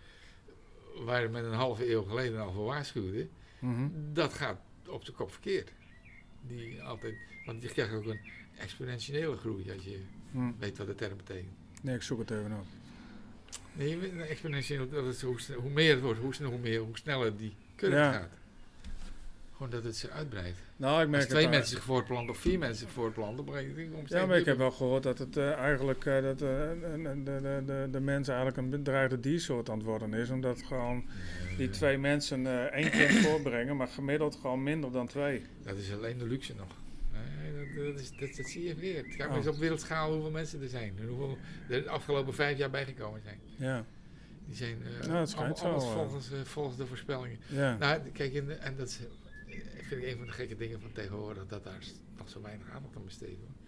[1.05, 3.27] waar men een halve eeuw geleden al voor waarschuwde.
[3.59, 3.87] mhm.
[4.13, 5.71] Dat gaat op de kop verkeerd.
[6.41, 7.15] Die altijd,
[7.45, 8.19] want je krijgt ook een
[8.57, 9.99] exponentiële groei als je
[10.31, 10.51] Hm.
[10.59, 11.51] weet wat de term betekent.
[11.81, 12.65] Nee, ik zoek het even op.
[13.73, 17.55] Nee, een exponentieel, dat is hoe, meer het wordt, hoe, hoe, meer, hoe sneller die
[17.75, 18.11] curve Ja.
[18.11, 18.37] gaat.
[19.57, 20.57] Gewoon dat het zich uitbreidt.
[20.75, 23.47] Nou, ik merk Als twee het, mensen zich voortplanten of vier mensen zich voortplanten, op
[23.47, 26.21] een gegeven moment komt Ja, maar ik heb wel gehoord dat het eh, eigenlijk eh,
[26.21, 30.29] dat, eh, de, de, de, de, mens eigenlijk een bedreigde diersoort aan het worden is.
[30.29, 31.05] Omdat gewoon
[31.57, 35.45] die twee mensen één kind voorbrengen, maar gemiddeld gewoon minder dan twee.
[35.63, 36.67] Dat is alleen de luxe nog.
[37.13, 39.07] Nee, dat, dat, is, dat, dat zie je verkeerd.
[39.07, 39.35] Kijk maar Oh.
[39.37, 40.93] eens op wereldschaal hoeveel mensen er zijn.
[40.99, 41.37] En hoeveel
[41.69, 43.39] er de afgelopen vijf jaar bijgekomen zijn.
[43.55, 43.85] Ja,
[44.45, 45.91] Die zijn allemaal- alles eh.
[45.93, 47.37] volgens, volgens de voorspellingen.
[47.47, 47.77] ja.
[47.77, 48.99] Nou, kijk, en, en dat is,
[49.87, 51.83] vind ik een van de gekke dingen van tegenwoordig, dat daar
[52.17, 53.59] nog zo weinig aandacht aan besteed wordt.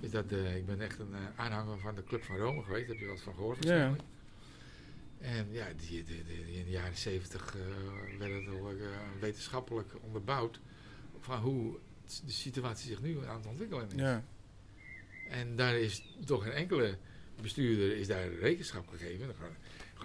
[0.00, 2.88] Is dat, eh, ik ben echt een eh, aanhanger van de Club van Rome geweest,
[2.88, 3.96] heb je wel eens van gehoord Ja.
[5.18, 8.76] En ja, die, die, die- die in de jaren zeventig eh werd het al eh,
[9.20, 10.60] wetenschappelijk onderbouwd
[11.20, 11.78] van hoe
[12.26, 13.94] de situatie zich nu aan het ontwikkelen is.
[13.94, 14.24] ja.
[15.28, 16.96] En daar is toch geen enkele
[17.42, 19.34] bestuurder is daar rekenschap gegeven.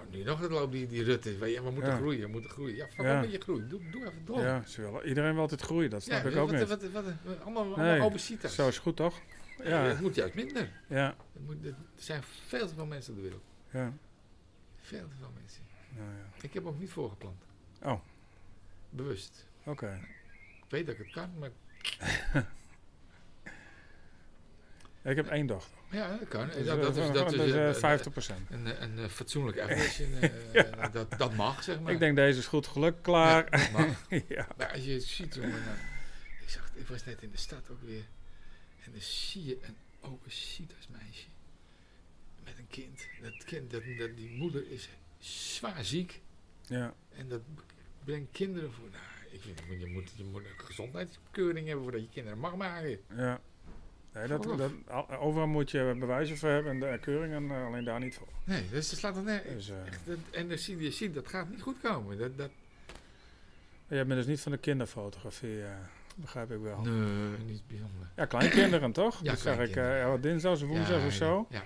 [0.06, 1.50] Gewoon, nu nog het loopt die, die Rutte.
[1.50, 2.76] Ja, we moeten groeien, we moeten groeien.
[2.76, 3.20] Ja, van ja.
[3.20, 3.68] met je groei.
[3.68, 4.40] Doe, doe even door.
[4.40, 6.68] Ja, ze willen, iedereen wil altijd groeien, dat snap ik ook wat, niet.
[6.68, 8.56] Wat, wat, wat, allemaal, nee, obesitas.
[8.56, 9.20] Zo is goed, toch?
[9.64, 9.84] Ja.
[9.84, 10.72] Het moet juist minder.
[10.88, 11.16] Ja.
[11.34, 13.44] Het moet, er zijn veel te veel mensen op de wereld.
[13.72, 13.94] Ja.
[14.76, 15.62] Veel te veel mensen.
[15.90, 16.26] Nou, ja.
[16.42, 17.44] Ik heb ook niet voorgeplant.
[17.82, 18.00] Oh.
[18.90, 19.48] Bewust.
[19.64, 20.00] Oké.
[20.58, 21.50] Ik weet dat ik het kan, maar...
[25.10, 25.78] ik heb één dochter.
[25.90, 26.48] Ja, dat kan.
[26.48, 30.08] Dus, dat, dat, is, dat is, uh, 50 Een, een, een, fatsoenlijk average.
[30.54, 30.90] ja.
[30.90, 31.94] dat, dat mag, zeg maar.
[31.94, 33.48] Ik denk, deze is goed geluk, klaar.
[33.52, 34.06] Ja, dat mag.
[34.38, 34.48] ja.
[34.58, 35.50] Maar als je het ziet, jongen...
[35.50, 35.78] Nou,
[36.42, 38.04] ik, zag, ik was net in de stad ook weer.
[38.84, 41.28] En dan zie je een obesitas meisje.
[42.44, 43.08] Met een kind.
[43.22, 46.22] Dat kind, dat, dat, die moeder is zwaar ziek.
[46.68, 46.94] Ja.
[47.18, 47.42] En dat
[48.04, 48.90] brengt kinderen voor...
[48.92, 53.00] Nou, ik vind, je moet, je moet een gezondheidskeuring hebben voordat je kinderen mag maken.
[53.16, 53.42] Ja.
[54.16, 54.72] Nee, dat, dat,
[55.20, 58.28] overal moet je bewijzen voor hebben en de keuringen uh, alleen daar niet voor.
[58.44, 59.44] Nee, dus dat slaat er net.
[59.44, 62.18] Dus, uh, dat, en dan zie je, ziet, dat gaat niet goed komen.
[62.18, 62.50] Dat, dat...
[63.88, 65.68] Jij bent dus niet van de kinderfotografie, uh,
[66.16, 66.82] begrijp ik wel.
[66.82, 68.08] Nee, niet bijzonder.
[68.16, 69.20] Ja, kleinkinderen toch?
[69.24, 71.48] Ja, dat zag ik uh, dinsdags of woensdags ja, of zo.
[71.50, 71.64] Ja.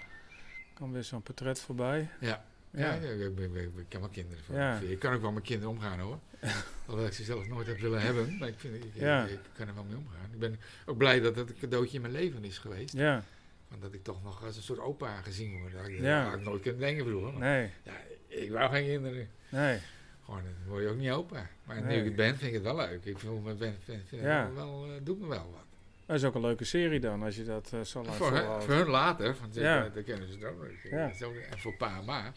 [0.73, 2.09] Kan weer zo'n portret voorbij.
[2.19, 2.45] Ja.
[2.71, 2.93] Ja, ja.
[2.93, 4.91] ik, ik, ik, ik, kan wel kinderen fotograferen.
[4.91, 6.19] Ik kan ook wel met kinderen omgaan hoor.
[6.85, 8.37] Hoewel ik ze zelf nooit heb willen hebben.
[8.37, 9.27] Maar ik, vind, ik, ja.
[9.53, 10.29] kan er wel mee omgaan.
[10.33, 12.93] Ik ben ook blij dat dat een cadeautje in mijn leven is geweest.
[12.93, 13.23] Ja.
[13.67, 15.73] Want dat ik toch nog als een soort opa gezien word.
[15.73, 16.23] Dat ik, ja.
[16.23, 17.39] had ik nooit kunnen denken vroeger.
[17.39, 17.69] Nee.
[17.83, 17.93] Ja,
[18.27, 19.27] ik wou geen kinderen.
[19.49, 19.79] Nee.
[20.25, 21.49] Gewoon, dan word je ook niet opa.
[21.63, 21.85] Maar Nee.
[21.95, 23.05] nu ik het ben, vind ik het wel leuk.
[23.05, 24.45] Ik voel me, ben, vind, vind Ja.
[24.45, 25.63] het wel, uh, doet me wel wat.
[26.05, 28.73] Dat is ook een leuke serie dan, als je dat uh, zo lang Voor, voor
[28.73, 29.91] hun later, want Ja.
[30.05, 30.65] kennen ze het ook.
[30.83, 31.11] Ja.
[31.51, 32.33] En voor pa en ma.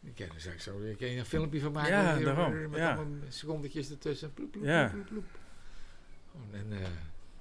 [0.00, 0.80] Die kennen ze ook zo.
[0.98, 1.90] Je een filmpje van maken.
[1.92, 2.94] Ja, met, daarom, Met ja.
[2.94, 4.34] allemaal secondetjes ertussen.
[4.34, 4.88] Ploep, ploep, Ja.
[4.88, 5.38] ploep, ploep, ploep.
[6.30, 6.86] Gewoon, en uh,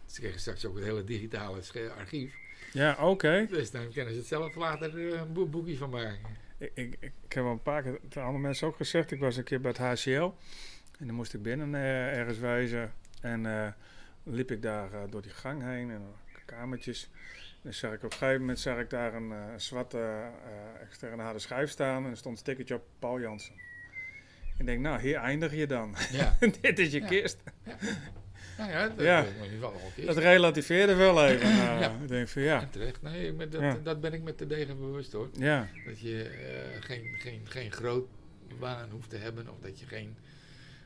[0.06, 1.62] ze krijgen straks ook het hele digitale
[1.98, 2.34] archief.
[2.74, 3.46] Ja, oké.
[3.50, 6.20] Dus dan kunnen ze het zelf later uh, een boe- boekje van maken.
[6.58, 9.12] Ik, ik, ik heb wel een paar keer tegen andere mensen ook gezegd.
[9.12, 10.32] Ik was een keer bij het HCL.
[11.00, 12.94] En dan moest ik binnen uh, ergens wijzen.
[13.22, 13.76] En
[14.24, 15.92] liep ik daar door die gang heen.
[15.92, 16.02] En
[16.46, 17.10] kamertjes.
[17.62, 21.24] Dan zag ik op een gegeven moment zag ik daar een uh, zwarte uh, externe
[21.24, 22.04] harde schijf staan.
[22.06, 23.54] En er stond een stickertje op Paul Jansen.
[24.58, 25.96] Ik denk, nou, hier eindig je dan.
[26.12, 26.38] Ja.
[26.62, 27.08] Dit is je Ja.
[27.08, 27.38] kist.
[27.64, 27.76] Ja.
[28.58, 29.26] Nou ja, dat, Ja.
[30.06, 31.48] dat, relativeerde wel even.
[31.50, 31.92] Ja.
[32.02, 32.62] Ik denk van ja.
[32.62, 33.02] En terecht.
[33.02, 33.78] Nee, maar dat, Ja.
[33.84, 35.30] dat ben ik me te degen bewust hoor.
[35.34, 38.08] Ja, Dat je eh, geen, geen, geen groot
[38.60, 39.50] baan hoeft te hebben.
[39.50, 40.16] Of dat je geen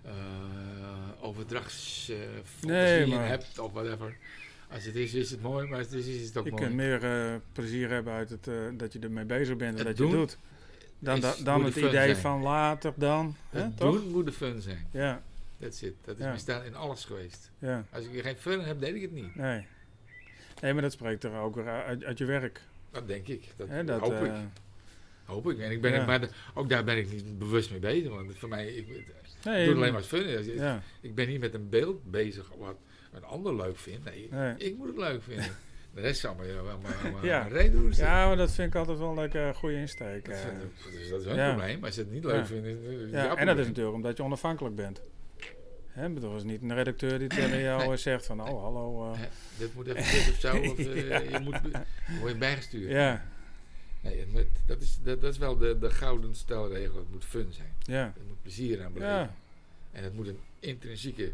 [0.05, 0.11] uh,
[2.61, 4.17] Nee, hebt of whatever.
[4.73, 6.63] Als het is, is het mooi, maar als het is, is het ook je mooi.
[6.63, 9.97] kunt meer eh, plezier hebben uit het, eh, dat je ermee bezig bent en dat
[9.97, 10.37] je het doet.
[10.99, 12.15] Dan, da- dan het idee zijn.
[12.15, 13.35] van later dan.
[13.49, 13.95] Hè, het toch?
[14.01, 14.87] doen moet de fun zijn.
[14.91, 15.21] Ja,
[15.59, 15.93] That's it.
[16.05, 16.37] Dat is Ja.
[16.37, 17.51] stijl in alles geweest.
[17.59, 19.35] ja, Als ik geen fun heb, deed ik het niet.
[19.35, 19.65] nee.
[20.61, 22.61] Nee, maar dat spreekt er ook weer uit, uit je werk.
[22.91, 23.43] Dat denk ik.
[23.55, 24.31] Dat, Hè, dat, hoop ik.
[24.31, 24.37] eh,
[25.25, 25.59] Hoop ik.
[25.59, 26.05] En ik ben Ja.
[26.05, 28.09] maar ook daar ben ik niet bewust mee bezig.
[28.09, 29.05] Want voor mij, ik, ik
[29.43, 30.43] nee, doe alleen maar fun.
[30.55, 32.75] Ja, Ik ben niet met een beeld bezig wat
[33.13, 34.03] een ander leuk vindt.
[34.05, 34.53] Nee, Nee.
[34.57, 35.45] ik moet het leuk vinden.
[35.93, 37.39] De rest zal maar, wel maar, maar, Ja.
[37.41, 37.91] maar reden doen.
[37.95, 40.25] ja, maar dat vind ik altijd wel een leuke goede insteek.
[40.25, 40.41] Dat, eh.
[40.41, 41.47] vind ik- dus dat is hun Ja.
[41.53, 41.83] probleem.
[41.83, 42.45] Als ze het niet leuk Ja.
[42.45, 45.01] vinden, is het ja, en dat is natuurlijk omdat je onafhankelijk bent.
[45.87, 47.91] Hè, bedoel, het is niet een redacteur die tegen jou Nee.
[47.91, 49.11] eh, zegt van, oh hallo.
[49.13, 49.19] eh,
[49.57, 50.57] dit moet even dit of zo.
[50.71, 51.59] Of, je moet,
[52.19, 52.91] word je bijgestuurd.
[52.91, 53.25] ja,
[54.01, 56.97] Nee, het moet- dat, is, dat, dat is wel de, de gouden stelregel.
[56.97, 57.73] Het moet fun zijn.
[57.79, 59.13] ja, Er moet plezier aan beleven.
[59.15, 59.33] ja.
[59.91, 61.31] En het moet een intrinsieke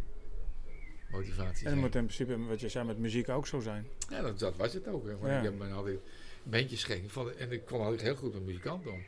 [1.11, 3.87] motivatie En dat moet in principe, wat je zei, met muziek ook zo zijn.
[4.09, 5.05] Ja, dat, dat was het ook.
[5.05, 5.17] Hè.
[5.17, 5.37] Want Ja.
[5.37, 5.99] Ik heb me altijd
[6.43, 9.03] bandjes vond, en ik kon altijd heel goed met muzikanten om.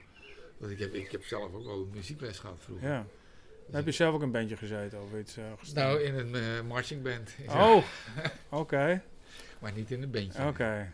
[0.57, 2.88] Want ik heb, ik heb zelf ook wel muziekles gehad vroeger.
[2.90, 3.06] Ja.
[3.65, 5.38] Dus Heb je zelf ook een bandje gezeten of iets?
[5.57, 5.84] gestaan?
[5.84, 7.36] nou, in een eh marchingband.
[7.48, 7.84] Oh,
[8.61, 9.02] oké.
[9.60, 10.48] Maar niet in een bandje.
[10.48, 10.91] Oké.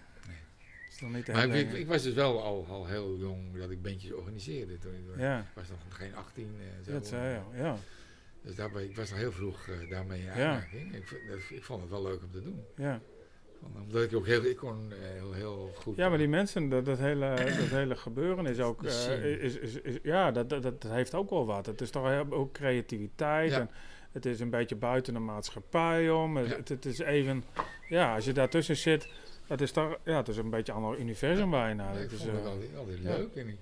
[0.97, 4.77] Te Maar ik, ik, was dus wel al, al heel jong dat ik bandjes organiseerde.
[4.77, 6.55] Toen ik Ja, ik was nog geen 18.
[6.59, 6.91] eh, zo.
[6.91, 7.61] dat zei je.
[7.61, 7.77] Ja,
[8.47, 10.31] Dus daarbij, ik was al heel vroeg eh, daarmee in Ja.
[10.31, 10.95] aanraking.
[10.95, 12.63] Ik, vond- dat- ik vond het wel leuk om te doen.
[12.75, 12.99] ja.
[13.75, 15.95] Omdat ik ook heel, ik kon eh, heel, heel goed.
[15.95, 18.83] ja, maar die mensen, dat, dat, hele, dat hele gebeuren is ook...
[18.83, 21.65] Eh, is, is, is, ja, dat, dat, dat heeft ook wel wat.
[21.65, 23.51] Het is toch heel- ook creativiteit.
[23.51, 23.59] Ja.
[23.59, 23.69] En
[24.11, 26.37] het is een beetje buiten de maatschappij om.
[26.37, 26.55] Het, Ja.
[26.55, 27.43] het, het is even...
[27.89, 29.07] Ja, als je daartussen zit...
[29.47, 29.97] Het is toch...
[30.03, 31.91] Ja, het is een beetje een ander universum bijna.
[31.93, 33.09] Ja, ik is, vond het altijd, altijd ja.
[33.17, 33.35] leuk.
[33.35, 33.57] En ik,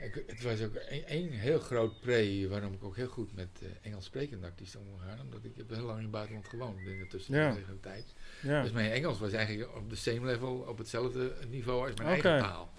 [0.00, 3.48] ik- het was ook een- één heel groot pre waarom ik ook heel goed met
[3.62, 5.20] eh, Engels sprekende artiesten omgegaan.
[5.20, 7.54] Omdat ik heb heel lang in het buitenland gewoond in de tussentijd.
[7.80, 8.14] tijd.
[8.42, 12.08] ja, Dus mijn Engels was eigenlijk op de same level, op hetzelfde niveau als mijn
[12.08, 12.72] eigen taal.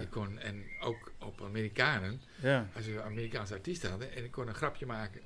[0.00, 4.48] Ik kon, en ook op Amerikanen, Ja, als we Amerikaanse artiesten hadden, en ik kon
[4.48, 5.20] een grapje maken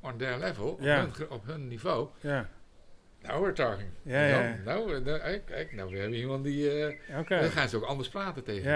[0.00, 0.80] on their level, op,
[1.18, 2.08] hun, op hun niveau.
[3.22, 3.88] Nou, we're talking.
[4.02, 4.58] Ja.
[4.64, 6.68] Nou, nou, kijk, nou, we hebben iemand die...
[7.18, 7.40] Oké.
[7.40, 8.70] Dan gaan ze ook anders praten tegen.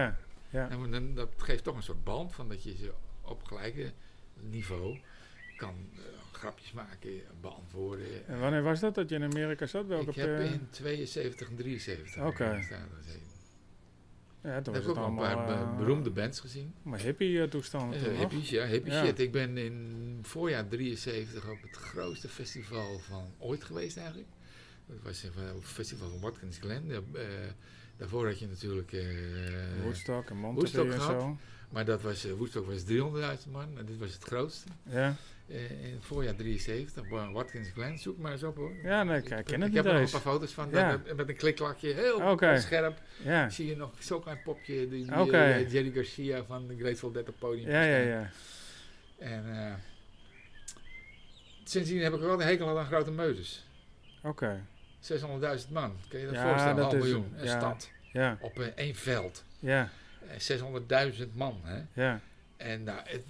[0.51, 2.93] Ja, maar dan, dat geeft toch een soort band van dat je ze
[3.23, 3.93] op gelijke
[4.41, 4.99] niveau
[5.57, 6.01] kan uh,
[6.33, 7.11] grapjes maken,
[7.41, 8.27] beantwoorden.
[8.27, 9.87] En wanneer was dat dat je in Amerika zat?
[9.87, 12.27] Welke ik heb in 72 en 73 Oké.
[12.27, 12.65] Okay.
[14.43, 16.75] Ja, toen heb ik ook al een paar uh, beroemde bands gezien.
[16.83, 19.05] Maar hippie toestanden uh, Hippies, ja, hippie ja.
[19.05, 19.19] shit.
[19.19, 24.29] Ik ben in voorjaar 73 op het grootste festival van ooit geweest eigenlijk.
[24.87, 26.91] Dat was een festival van Watkins Glen.
[27.97, 28.93] Daarvoor had je natuurlijk...
[28.93, 29.03] Uh,
[29.83, 31.39] Woodstock en Monterey en zo.
[31.69, 34.69] Maar dat was, uh, Woodstock was 300.000 man en dit was het grootste.
[34.83, 35.15] Ja.
[35.49, 38.73] Uh, in het voorjaar 73, Watkins Glen, zoek maar eens op hoor.
[38.83, 40.91] Ja, nee, ik ken het ik Ik heb er nog een paar foto's van, ja.
[40.91, 42.61] met, met een kliklakje, heel okay.
[42.61, 43.01] scherp.
[43.25, 43.49] Ja.
[43.49, 45.63] Zie je nog zo'n klein popje, die, die okay.
[45.63, 47.69] uh, Jerry Garcia van de Grateful Dead op podium.
[47.69, 48.31] Ja, ja, ja.
[49.19, 49.75] En uh,
[51.65, 53.67] sindsdien heb ik wel een hekel aan grote meuzes.
[54.19, 54.29] Oké.
[54.29, 54.61] Okay.
[55.13, 56.77] 600.000 man, kun je dat ja, voorstellen?
[56.77, 57.59] Dat half miljoen, een ja.
[57.59, 57.91] stad.
[58.13, 58.39] Ja.
[58.41, 59.45] Op één veld.
[59.59, 59.91] Ja.
[61.13, 61.83] 600.000 man, hè?
[61.93, 62.21] Ja.
[62.57, 63.23] En nou, het,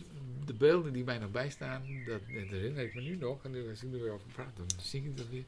[0.45, 3.45] de beelden die mij nog bijstaan, dat, dat herinner ik me nu nog.
[3.45, 5.45] En als ik er weer over praat, dan zie ik dat weer.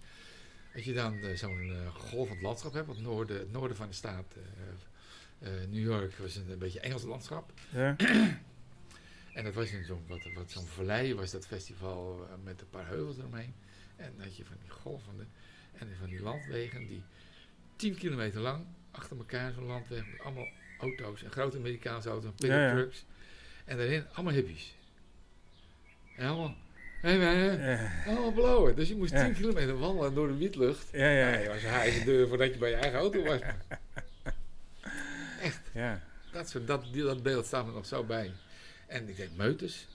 [0.75, 3.95] Als je dan uh, zo'n uh, golvend landschap hebt, het noorden, het noorden van de
[3.95, 4.35] staat,
[5.39, 7.53] uh, New York was een, een beetje Engels landschap.
[7.71, 7.97] Ja.
[9.37, 12.87] en dat was in zo'n wat, wat zo'n vallei, was dat festival met een paar
[12.87, 13.55] heuvels eromheen.
[13.97, 15.25] En had je van die golvende
[15.79, 17.03] en van die landwegen die
[17.77, 20.49] 10 kilometer lang achter elkaar zo'n landweg met allemaal
[20.79, 22.73] auto's en grote Amerikaanse auto's, pick-up Ja, ja.
[22.73, 23.05] trucks.
[23.65, 24.75] En daarin allemaal hippies.
[26.17, 26.55] En allemaal,
[27.01, 27.93] hey man, Ja.
[28.07, 28.75] allemaal blauwe.
[28.75, 29.25] Dus je moest Ja.
[29.25, 30.89] 10 kilometer wandelen door de wietlucht.
[30.93, 33.41] Ja, ja, Ja, je was een heilige deur voordat je bij je eigen auto was.
[35.75, 36.03] ja.
[36.33, 38.33] Dat, soort, dat, beeld staat me nog zo bij.
[38.87, 39.87] En ik denk, Meutes,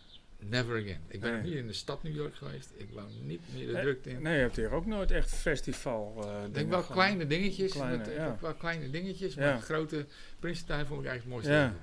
[0.50, 1.00] never again.
[1.08, 1.42] Ik ben Nee.
[1.42, 2.70] nog niet in de stad New York geweest.
[2.76, 4.22] Ik wou niet meer de Nee, drukte in.
[4.22, 6.24] Nee, je hebt hier ook nooit echt festival.
[6.28, 7.72] eh, Ik denk wel kleine dingetjes.
[7.72, 8.38] Kleine, met, eh, ja.
[8.42, 9.34] Wel kleine dingetjes.
[9.34, 9.52] Ja.
[9.54, 10.06] Maar grote
[10.40, 11.52] Princeton vond ik eigenlijk het mooiste.
[11.52, 11.74] Ja.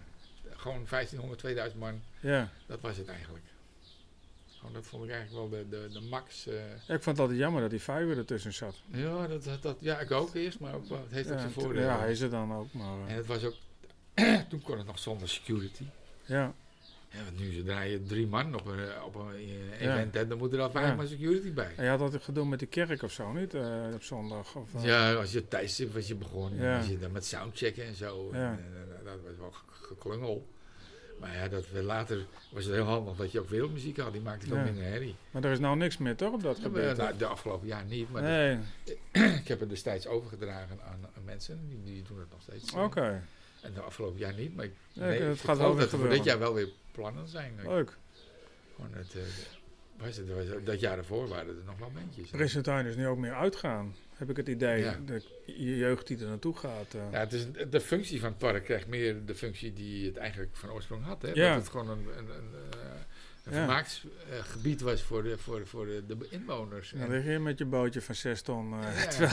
[0.56, 2.00] Gewoon 1500, 2000 man.
[2.20, 2.50] Ja.
[2.66, 3.44] Dat was het eigenlijk.
[4.58, 6.46] Gewoon, dat vond ik eigenlijk wel de, de, de max.
[6.46, 6.54] eh.
[6.86, 8.74] Ja, ik vond het altijd jammer dat die Fiverr ertussen zat.
[8.86, 11.82] ja, dat, dat, dat- ja, ik ook eerst, maar ook, het heeft ook zijn voordelen.
[11.88, 12.98] ja, hij is er dan ook, maar...
[13.06, 13.54] eh, En het was ook,
[14.50, 15.84] toen kon het nog zonder security.
[16.24, 16.54] ja.
[17.12, 19.34] Ja, want nu zodra je drie man op een, op een
[19.78, 21.72] eh, event hebt, dan moet er al vijf man security bij.
[21.76, 23.54] En je had dat gedoe met die kerk of zo, niet?
[23.54, 23.62] Eh,
[23.94, 24.54] op zondag.
[24.56, 26.76] Of, eh, Ja, als je thuis was je begonnen, Ja.
[26.78, 28.30] als je dan met soundchecken en zo.
[28.32, 28.58] En,
[29.04, 30.46] dat was wel ge- geklungel.
[31.20, 34.12] Maar ja, dat we later was het heel handig dat je ook wereldmuziek had.
[34.12, 34.62] Die maakte veel Ja.
[34.62, 35.14] minder herrie.
[35.30, 36.96] Maar er is nou niks meer, toch, op dat Ja, gebied?
[36.96, 38.96] nou, de afgelopen jaar niet, maar nee, dat-
[39.42, 41.60] ik heb het destijds overgedragen aan, aan mensen.
[41.68, 42.72] Die, die doen het nog steeds.
[42.72, 43.22] oké.
[43.62, 46.24] En de afgelopen jaar niet, maar ik, nee, het gaat wel weer dat voor dit
[46.24, 46.68] jaar wel weer
[47.00, 47.52] plannen zijn.
[47.64, 47.96] Leuk.
[48.74, 49.20] Gewoon het, eh,
[49.96, 52.28] was het, was het- dat jaar ervoor waren er nog wel bandjes.
[52.30, 54.82] Prinsentuin is nu ook meer uitgaan, heb ik het idee.
[54.82, 54.98] Ja.
[55.06, 56.94] De je jeugd die er naartoe gaat.
[56.94, 57.00] eh.
[57.12, 60.56] Ja, het is, de functie van het park krijgt meer de functie die het eigenlijk
[60.56, 61.22] van oorsprong had.
[61.22, 61.30] Hè?
[61.32, 61.48] Ja.
[61.54, 62.88] Dat het gewoon een, een, een, eh,
[63.44, 63.58] een Ja.
[63.58, 66.92] vermaaksgebied was voor de, voor, voor de, de inwoners.
[66.96, 68.74] Dan lig je met je bootje van 6 ton.
[69.10, 69.30] terwijl-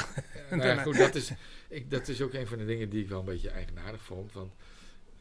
[0.50, 1.32] ja, nou goed, dat is,
[1.68, 4.34] ik, dat is ook een van de dingen die ik wel een beetje eigenaardig vond.
[4.34, 4.54] Want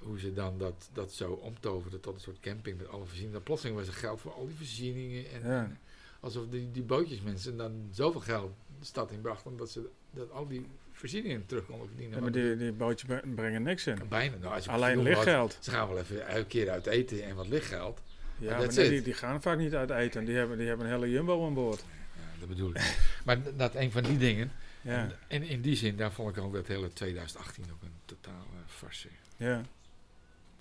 [0.07, 3.33] hoe ze dan dat, dat zo omtoverden tot een soort camping met alle voorzieningen.
[3.33, 5.31] Dan plotseling was er geld voor al die voorzieningen.
[5.31, 5.65] En, Ja.
[5.65, 5.79] en
[6.21, 9.51] alsof die, die bootjesmensen dan zoveel geld de stad in brachten.
[9.51, 12.15] Omdat ze dat al die voorzieningen terug konden verdienen.
[12.17, 13.99] Ja, maar die, die bootjes bre- brengen niks in.
[14.09, 14.37] Bijna.
[14.37, 15.59] Nou, als je Alleen had, lichtgeld.
[15.61, 18.01] Ze gaan wel even een keer uit eten en wat lichtgeld.
[18.39, 20.25] Ja, Maar nee, die, die gaan vaak niet uit eten.
[20.25, 21.85] Die hebben, die hebben een hele jumbo aan boord.
[22.17, 22.99] Ja, dat bedoel ik.
[23.25, 24.53] maar dat een van die dingen.
[24.83, 27.93] Ja, En, en in die zin, daar vond ik al dat hele 2018 ook een
[28.05, 29.09] totale farce.
[29.37, 29.63] ja,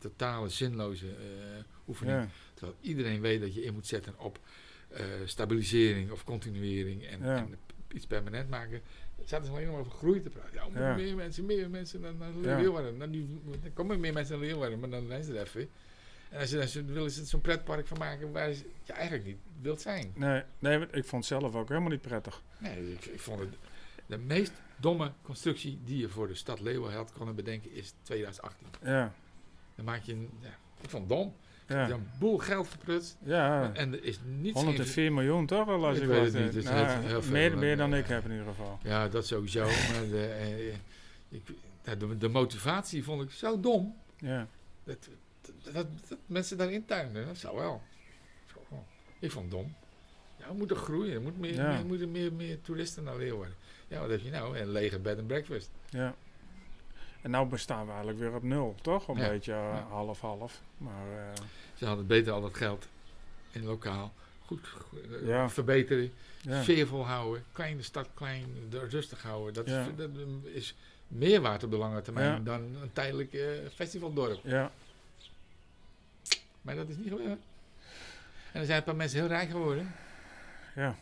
[0.10, 2.18] Totale zinloze eh, oefening.
[2.18, 2.27] ja.
[2.53, 4.40] Terwijl iedereen weet dat je in moet zetten op
[4.88, 7.36] eh, stabilisering of continuering en, Ja.
[7.38, 7.56] en
[7.94, 8.82] iets permanent maken.
[9.26, 10.53] Zaten ze alleen maar over groei te praten.
[10.73, 12.41] Ja, meer mensen, meer mensen dan.
[12.41, 12.99] Leeuwarden.
[12.99, 13.26] Dan, nu,
[13.61, 15.69] dan komen meer mensen naar Leeuwarden, maar dan zijn ze er even.
[16.30, 19.38] En als je dan zo- willen ze zo'n pretpark van maken waar je eigenlijk niet
[19.61, 20.11] wilt zijn.
[20.15, 22.41] Nee, nee, ik vond het zelf ook helemaal niet prettig.
[22.57, 23.49] Nee, ik, ik vond het
[24.06, 28.68] de meest domme constructie die je voor de stad Leeuwarden had kunnen bedenken is 2018.
[28.84, 29.14] Ja,
[29.76, 30.47] Dan maak je een, ja,
[30.81, 31.35] ik vond het dom.
[31.68, 33.73] Ja, een boel geld verprutst ja.
[33.73, 35.68] en er is niets 104 miljoen toch?
[35.68, 37.77] Al als Ik ik weet het niet, eh, is nou, heel- heel veel, meer, meer
[37.77, 38.80] dan eh, ik heb in ieder geval.
[38.84, 39.64] Ja, dat sowieso.
[39.91, 40.68] maar de, eh,
[41.30, 41.41] ik,
[41.84, 43.95] ja, de, de motivatie vond ik zo dom.
[44.18, 44.47] Ja,
[44.84, 45.10] Dat,
[45.41, 47.81] dat, dat, dat mensen daarin tuinen, dat zou wel.
[48.53, 48.85] Zou wel.
[49.19, 49.76] Ik vond het dom.
[50.39, 51.14] Ja, we moeten groeien.
[51.14, 51.73] Er moet meer, Ja.
[51.73, 53.56] meer, moeten meer, meer toeristen naar Leeuwarden.
[53.88, 54.57] Ja, wat heb je nou?
[54.60, 55.72] Een lege bed and breakfast.
[55.89, 56.15] ja.
[57.26, 59.07] En nou bestaan we eigenlijk weer op nul, toch?
[59.07, 59.30] Een Ja.
[59.30, 59.85] beetje eh, Ja.
[59.89, 60.61] half-half.
[60.77, 61.41] Maar eh,
[61.76, 62.88] Ze hadden beter al dat geld
[63.52, 64.14] in lokaal
[64.45, 64.68] goed,
[65.22, 65.49] eh, Ja.
[65.49, 66.11] verbeteren.
[66.41, 66.61] ja.
[66.61, 67.43] Sfeervol houden.
[67.52, 68.45] Kleine stad klein,
[68.89, 69.53] rustig houden.
[69.53, 69.81] Dat, Ja.
[69.85, 70.10] is, dat
[70.43, 70.76] is
[71.07, 72.39] meer waard op de lange termijn Ja.
[72.39, 73.38] dan een tijdelijk
[73.73, 74.39] festivaldorp.
[74.43, 74.72] ja.
[76.61, 77.39] Maar dat is niet gebeurd.
[78.52, 79.91] En er zijn een paar mensen heel rijk geworden.
[80.76, 80.95] Ja.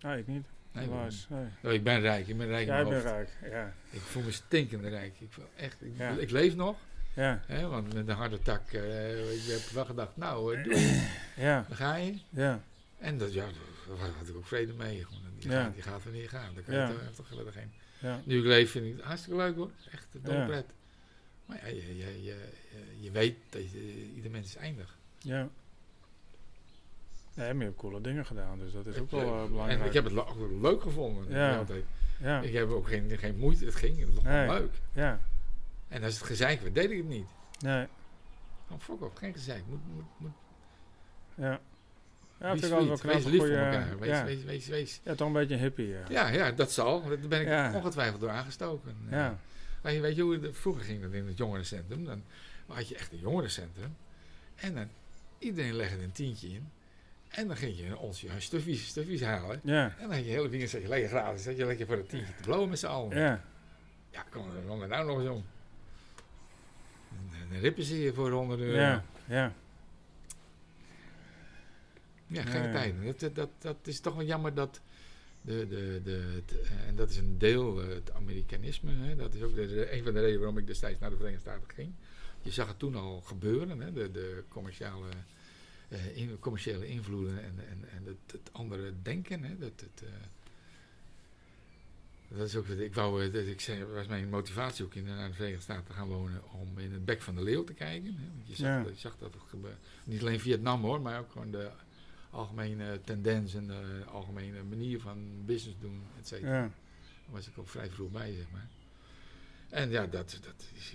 [0.00, 0.46] Nee, ik niet.
[0.74, 1.46] Nee, Helaas, nee.
[1.62, 3.72] Oh, ik ben rijk, ik ben rijk Jij bent rijk, ja.
[3.90, 5.14] Ik voel me stinkende rijk.
[5.20, 6.10] Ik, voel echt, ik, Ja.
[6.10, 6.76] ik leef nog,
[7.14, 11.00] Ja, hè, want met een harde tak, eh, ik heb wel gedacht, nou, eh, doei,
[11.36, 12.18] ja, dan ga je.
[12.30, 12.60] ja,
[12.98, 13.44] En dat, ja,
[13.88, 15.04] daar had ik ook vrede mee.
[15.04, 15.62] Gewoon, die, Ja.
[15.62, 16.54] gaat, die gaat wanneer je gaat.
[16.54, 16.88] Dan kan Ja.
[16.88, 17.72] je toch, gelukkig heen.
[17.98, 18.20] ja.
[18.24, 19.70] Nu ik leef vind ik het hartstikke leuk hoor.
[19.92, 20.46] Echt een dolle Ja.
[20.46, 20.66] pret.
[21.46, 22.36] Maar ja, je, je, je,
[23.00, 24.98] je, weet dat je, ieder mens is eindig.
[25.18, 25.48] ja.
[27.34, 29.80] Nee, maar je hebt coole dingen gedaan, dus dat is ook wel eh, belangrijk.
[29.80, 31.30] En ik heb het ook leuk gevonden.
[31.30, 31.56] Ja.
[31.56, 31.84] Altijd.
[32.20, 33.64] Ja, Ik heb ook geen, geen moeite.
[33.64, 33.98] Het ging.
[34.00, 34.48] Het was Nee.
[34.48, 34.72] leuk.
[34.92, 35.20] ja,
[35.88, 37.26] En als het gezeik werd, deed ik het niet.
[37.60, 37.86] nee,
[38.66, 39.62] Gewoon fuck op, geen gezeik.
[39.68, 40.30] Moet, moet, moet,
[41.34, 41.60] ja.
[42.40, 43.22] Ja, wees vind ik altijd wel sweet, knap.
[43.22, 43.98] wees lief voor elkaar.
[43.98, 44.24] Wees, ja.
[44.24, 45.00] wees, wees, wees.
[45.04, 46.00] ja, toch een beetje een hippie, ja.
[46.08, 47.02] Ja, ja, dat zal.
[47.08, 47.72] Daar ben ik Ja.
[47.74, 48.96] ongetwijfeld door aangestoken.
[49.10, 49.38] Ja,
[49.80, 52.04] Weet je, weet je hoe het vroeger ging dat in het jongerencentrum?
[52.04, 52.22] Dan
[52.66, 53.96] had je echt een jongerencentrum.
[54.54, 54.88] En dan
[55.38, 56.68] iedereen legde een tientje in.
[57.34, 59.60] En dan ging je een onsje stuffies, stuffies halen.
[59.64, 61.42] ja, En dan had je hele vingers zat je lekker gratis.
[61.42, 63.16] Zat je lekker voor een tientje te blowen met z'n allen.
[63.18, 63.44] ja,
[64.10, 65.44] Ja, kom, kom er nou nog eens om.
[67.40, 68.78] En Dan rippen ze je voor 100 euro.
[68.80, 69.52] ja, ja,
[72.26, 72.72] Ja, gekke Ja.
[72.72, 73.04] tijden.
[73.04, 74.80] Dat, dat, dat, dat is toch wel jammer dat.
[75.40, 78.92] De, de, de, eh, en dat is een deel, eh, het Amerikanisme.
[78.92, 81.50] Hè, dat is ook de, een van de redenen waarom ik destijds naar de Verenigde
[81.50, 81.92] Staten ging.
[82.42, 85.06] Je zag het toen al gebeuren, hè, de, de commerciale,
[85.88, 89.42] eh, in, commerciële invloeden en, en, en het, het andere denken.
[89.42, 90.08] Hè, dat, het, eh,
[92.28, 95.04] dat is ook, wat ik wou, eh, dat ik zei, was mijn motivatie ook in
[95.04, 97.74] naar de Verenigde Staten te gaan wonen om in het bek van de leeuw te
[97.74, 98.14] kijken.
[98.16, 98.80] Hè, want je zag, Ja.
[98.90, 99.78] je zag dat het gebeuren.
[100.04, 101.70] Niet alleen Vietnam hoor, maar ook gewoon de
[102.30, 106.54] algemene tendens en de algemene manier van business doen, et cetera.
[106.54, 106.70] ja, Daar
[107.34, 108.68] was ik ook vrij vroeg bij, zeg maar.
[109.68, 110.94] En ja, dat, dat, is,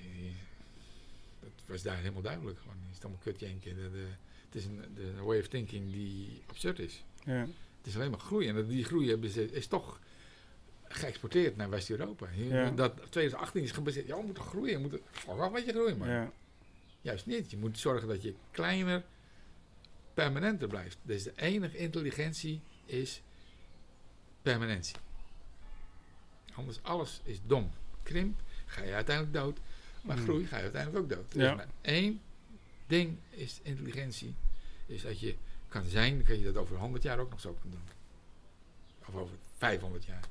[1.40, 2.60] dat was daar helemaal duidelijk.
[2.60, 3.76] Gewoon, het is allemaal kutjenken.
[4.52, 7.04] Het is een de way of thinking die absurd is.
[7.26, 7.34] ja,
[7.78, 8.48] Het is alleen maar groei.
[8.48, 10.00] En die groei hebben ze- is toch
[10.88, 12.28] geëxporteerd naar West-Europa.
[12.36, 12.70] Ja.
[12.72, 14.08] Dat 2018 is gebaseerd.
[14.08, 14.74] Ja, we moeten groeien.
[14.76, 16.10] We moeten vooral wat je groeien, man.
[16.10, 16.32] ja,
[17.02, 17.52] Juist niet.
[17.52, 19.04] Je moet zorgen dat je kleiner,
[20.14, 20.98] permanenter blijft.
[21.02, 23.22] Dus de enige intelligentie is
[24.42, 24.96] permanentie.
[26.54, 27.72] Anders alles is dom.
[28.04, 29.60] Krimp, ga je uiteindelijk dood.
[30.02, 30.24] Maar Mm.
[30.24, 31.34] groei, ga je uiteindelijk ook dood.
[31.34, 31.50] Er Ja.
[31.52, 32.22] is maar één
[32.90, 34.34] ding is intelligentie.
[34.86, 35.36] Is dat je
[35.68, 37.96] kan zijn, dan kun je dat over 100 jaar ook nog zo kunnen doen.
[39.08, 40.24] Of over 500 jaar.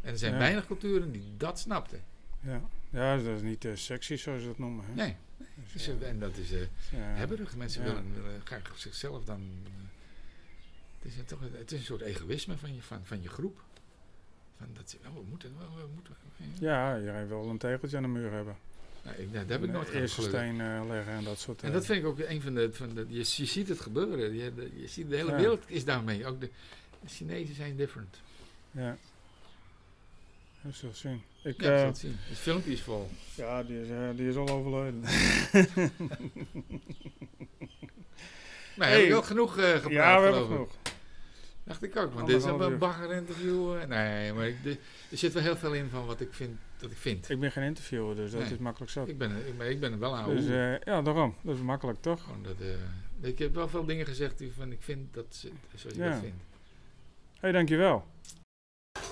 [0.00, 0.38] En er zijn Ja.
[0.38, 2.02] weinig culturen die dat snapten.
[2.40, 2.60] ja.
[2.90, 4.84] Ja, dat is niet eh, sexy zoals ze dat noemen.
[4.84, 4.94] Hè?
[4.94, 5.16] Nee.
[5.36, 6.52] Dus, Dus, eh, eh, en dat is...
[6.52, 6.66] eh, ja.
[6.98, 7.56] hebberig.
[7.56, 9.40] Mensen willen, willen graag zichzelf dan.
[9.64, 9.70] eh,
[11.02, 13.62] het, is een, toch, het is een soort egoïsme van je, van, van je groep.
[14.58, 16.14] Van dat ze, oh, we moeten, we, we moeten.
[16.38, 18.56] eh, Ja, iedereen wil een tegeltje aan de muur hebben.
[19.04, 21.86] Nou, ik, dat heb ik nooit eerste steen eh, leggen en dat soort En dat
[21.86, 22.68] vind ik ook een van de.
[22.72, 24.34] Van de je, je ziet het gebeuren.
[24.36, 25.36] Je, de, je ziet de hele Ja.
[25.36, 26.26] wereld is daarmee.
[26.26, 26.50] Ook de,
[27.00, 28.16] de Chinezen zijn different.
[28.70, 28.96] Ja.
[30.62, 31.22] Dat je zien.
[31.42, 32.16] Ik, Ja, zal eh, het zien.
[32.18, 33.10] Het filmpje is vol.
[33.34, 35.00] ja, die is, eh, die is al overleden.
[38.76, 39.00] Maar Hey.
[39.00, 39.90] heb ik ook genoeg eh gepraat?
[39.92, 40.70] ja, we hebben genoeg.
[41.64, 42.12] Dacht ik ook.
[42.14, 42.78] Want dit is een uur.
[42.78, 43.74] bagger interview.
[43.76, 43.86] eh.
[43.88, 44.56] Nee, maar ik,
[45.10, 46.58] er zit wel heel veel in van wat ik vind.
[46.78, 47.28] Dat ik vind.
[47.30, 48.50] Ik ben geen interviewer, dus dat Nee.
[48.52, 49.04] is makkelijk zo.
[49.06, 50.28] Ik ben, ik ben, ik ben er wel aan.
[50.36, 51.34] Dus eh, ja, daarom.
[51.42, 52.22] Dat is makkelijk toch?
[52.22, 55.50] Gewoon dat, eh, ik heb wel veel dingen gezegd die van ik vind dat ze,
[55.74, 56.10] zoals je Ja.
[56.10, 56.36] dat vindt.
[57.32, 58.04] Hé, hey, dankjewel.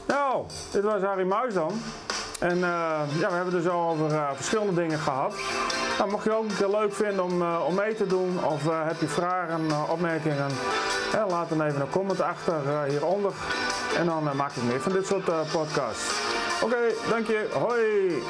[0.08, 1.72] Nou, dit was Harry Muis dan.
[2.40, 5.34] En eh, ja, we hebben dus al over eh, verschillende dingen gehad.
[5.98, 8.62] Nou, mocht je ook een keer leuk vinden om, eh, om mee te doen, of
[8.64, 10.50] heb je vragen, opmerkingen,
[11.28, 12.54] laat dan even een comment achter
[12.88, 13.32] hieronder.
[13.96, 16.04] En dan maak ik meer van dit soort podcasts.
[16.62, 16.76] Oké,
[17.08, 17.48] dank je.
[17.52, 18.22] Hoi!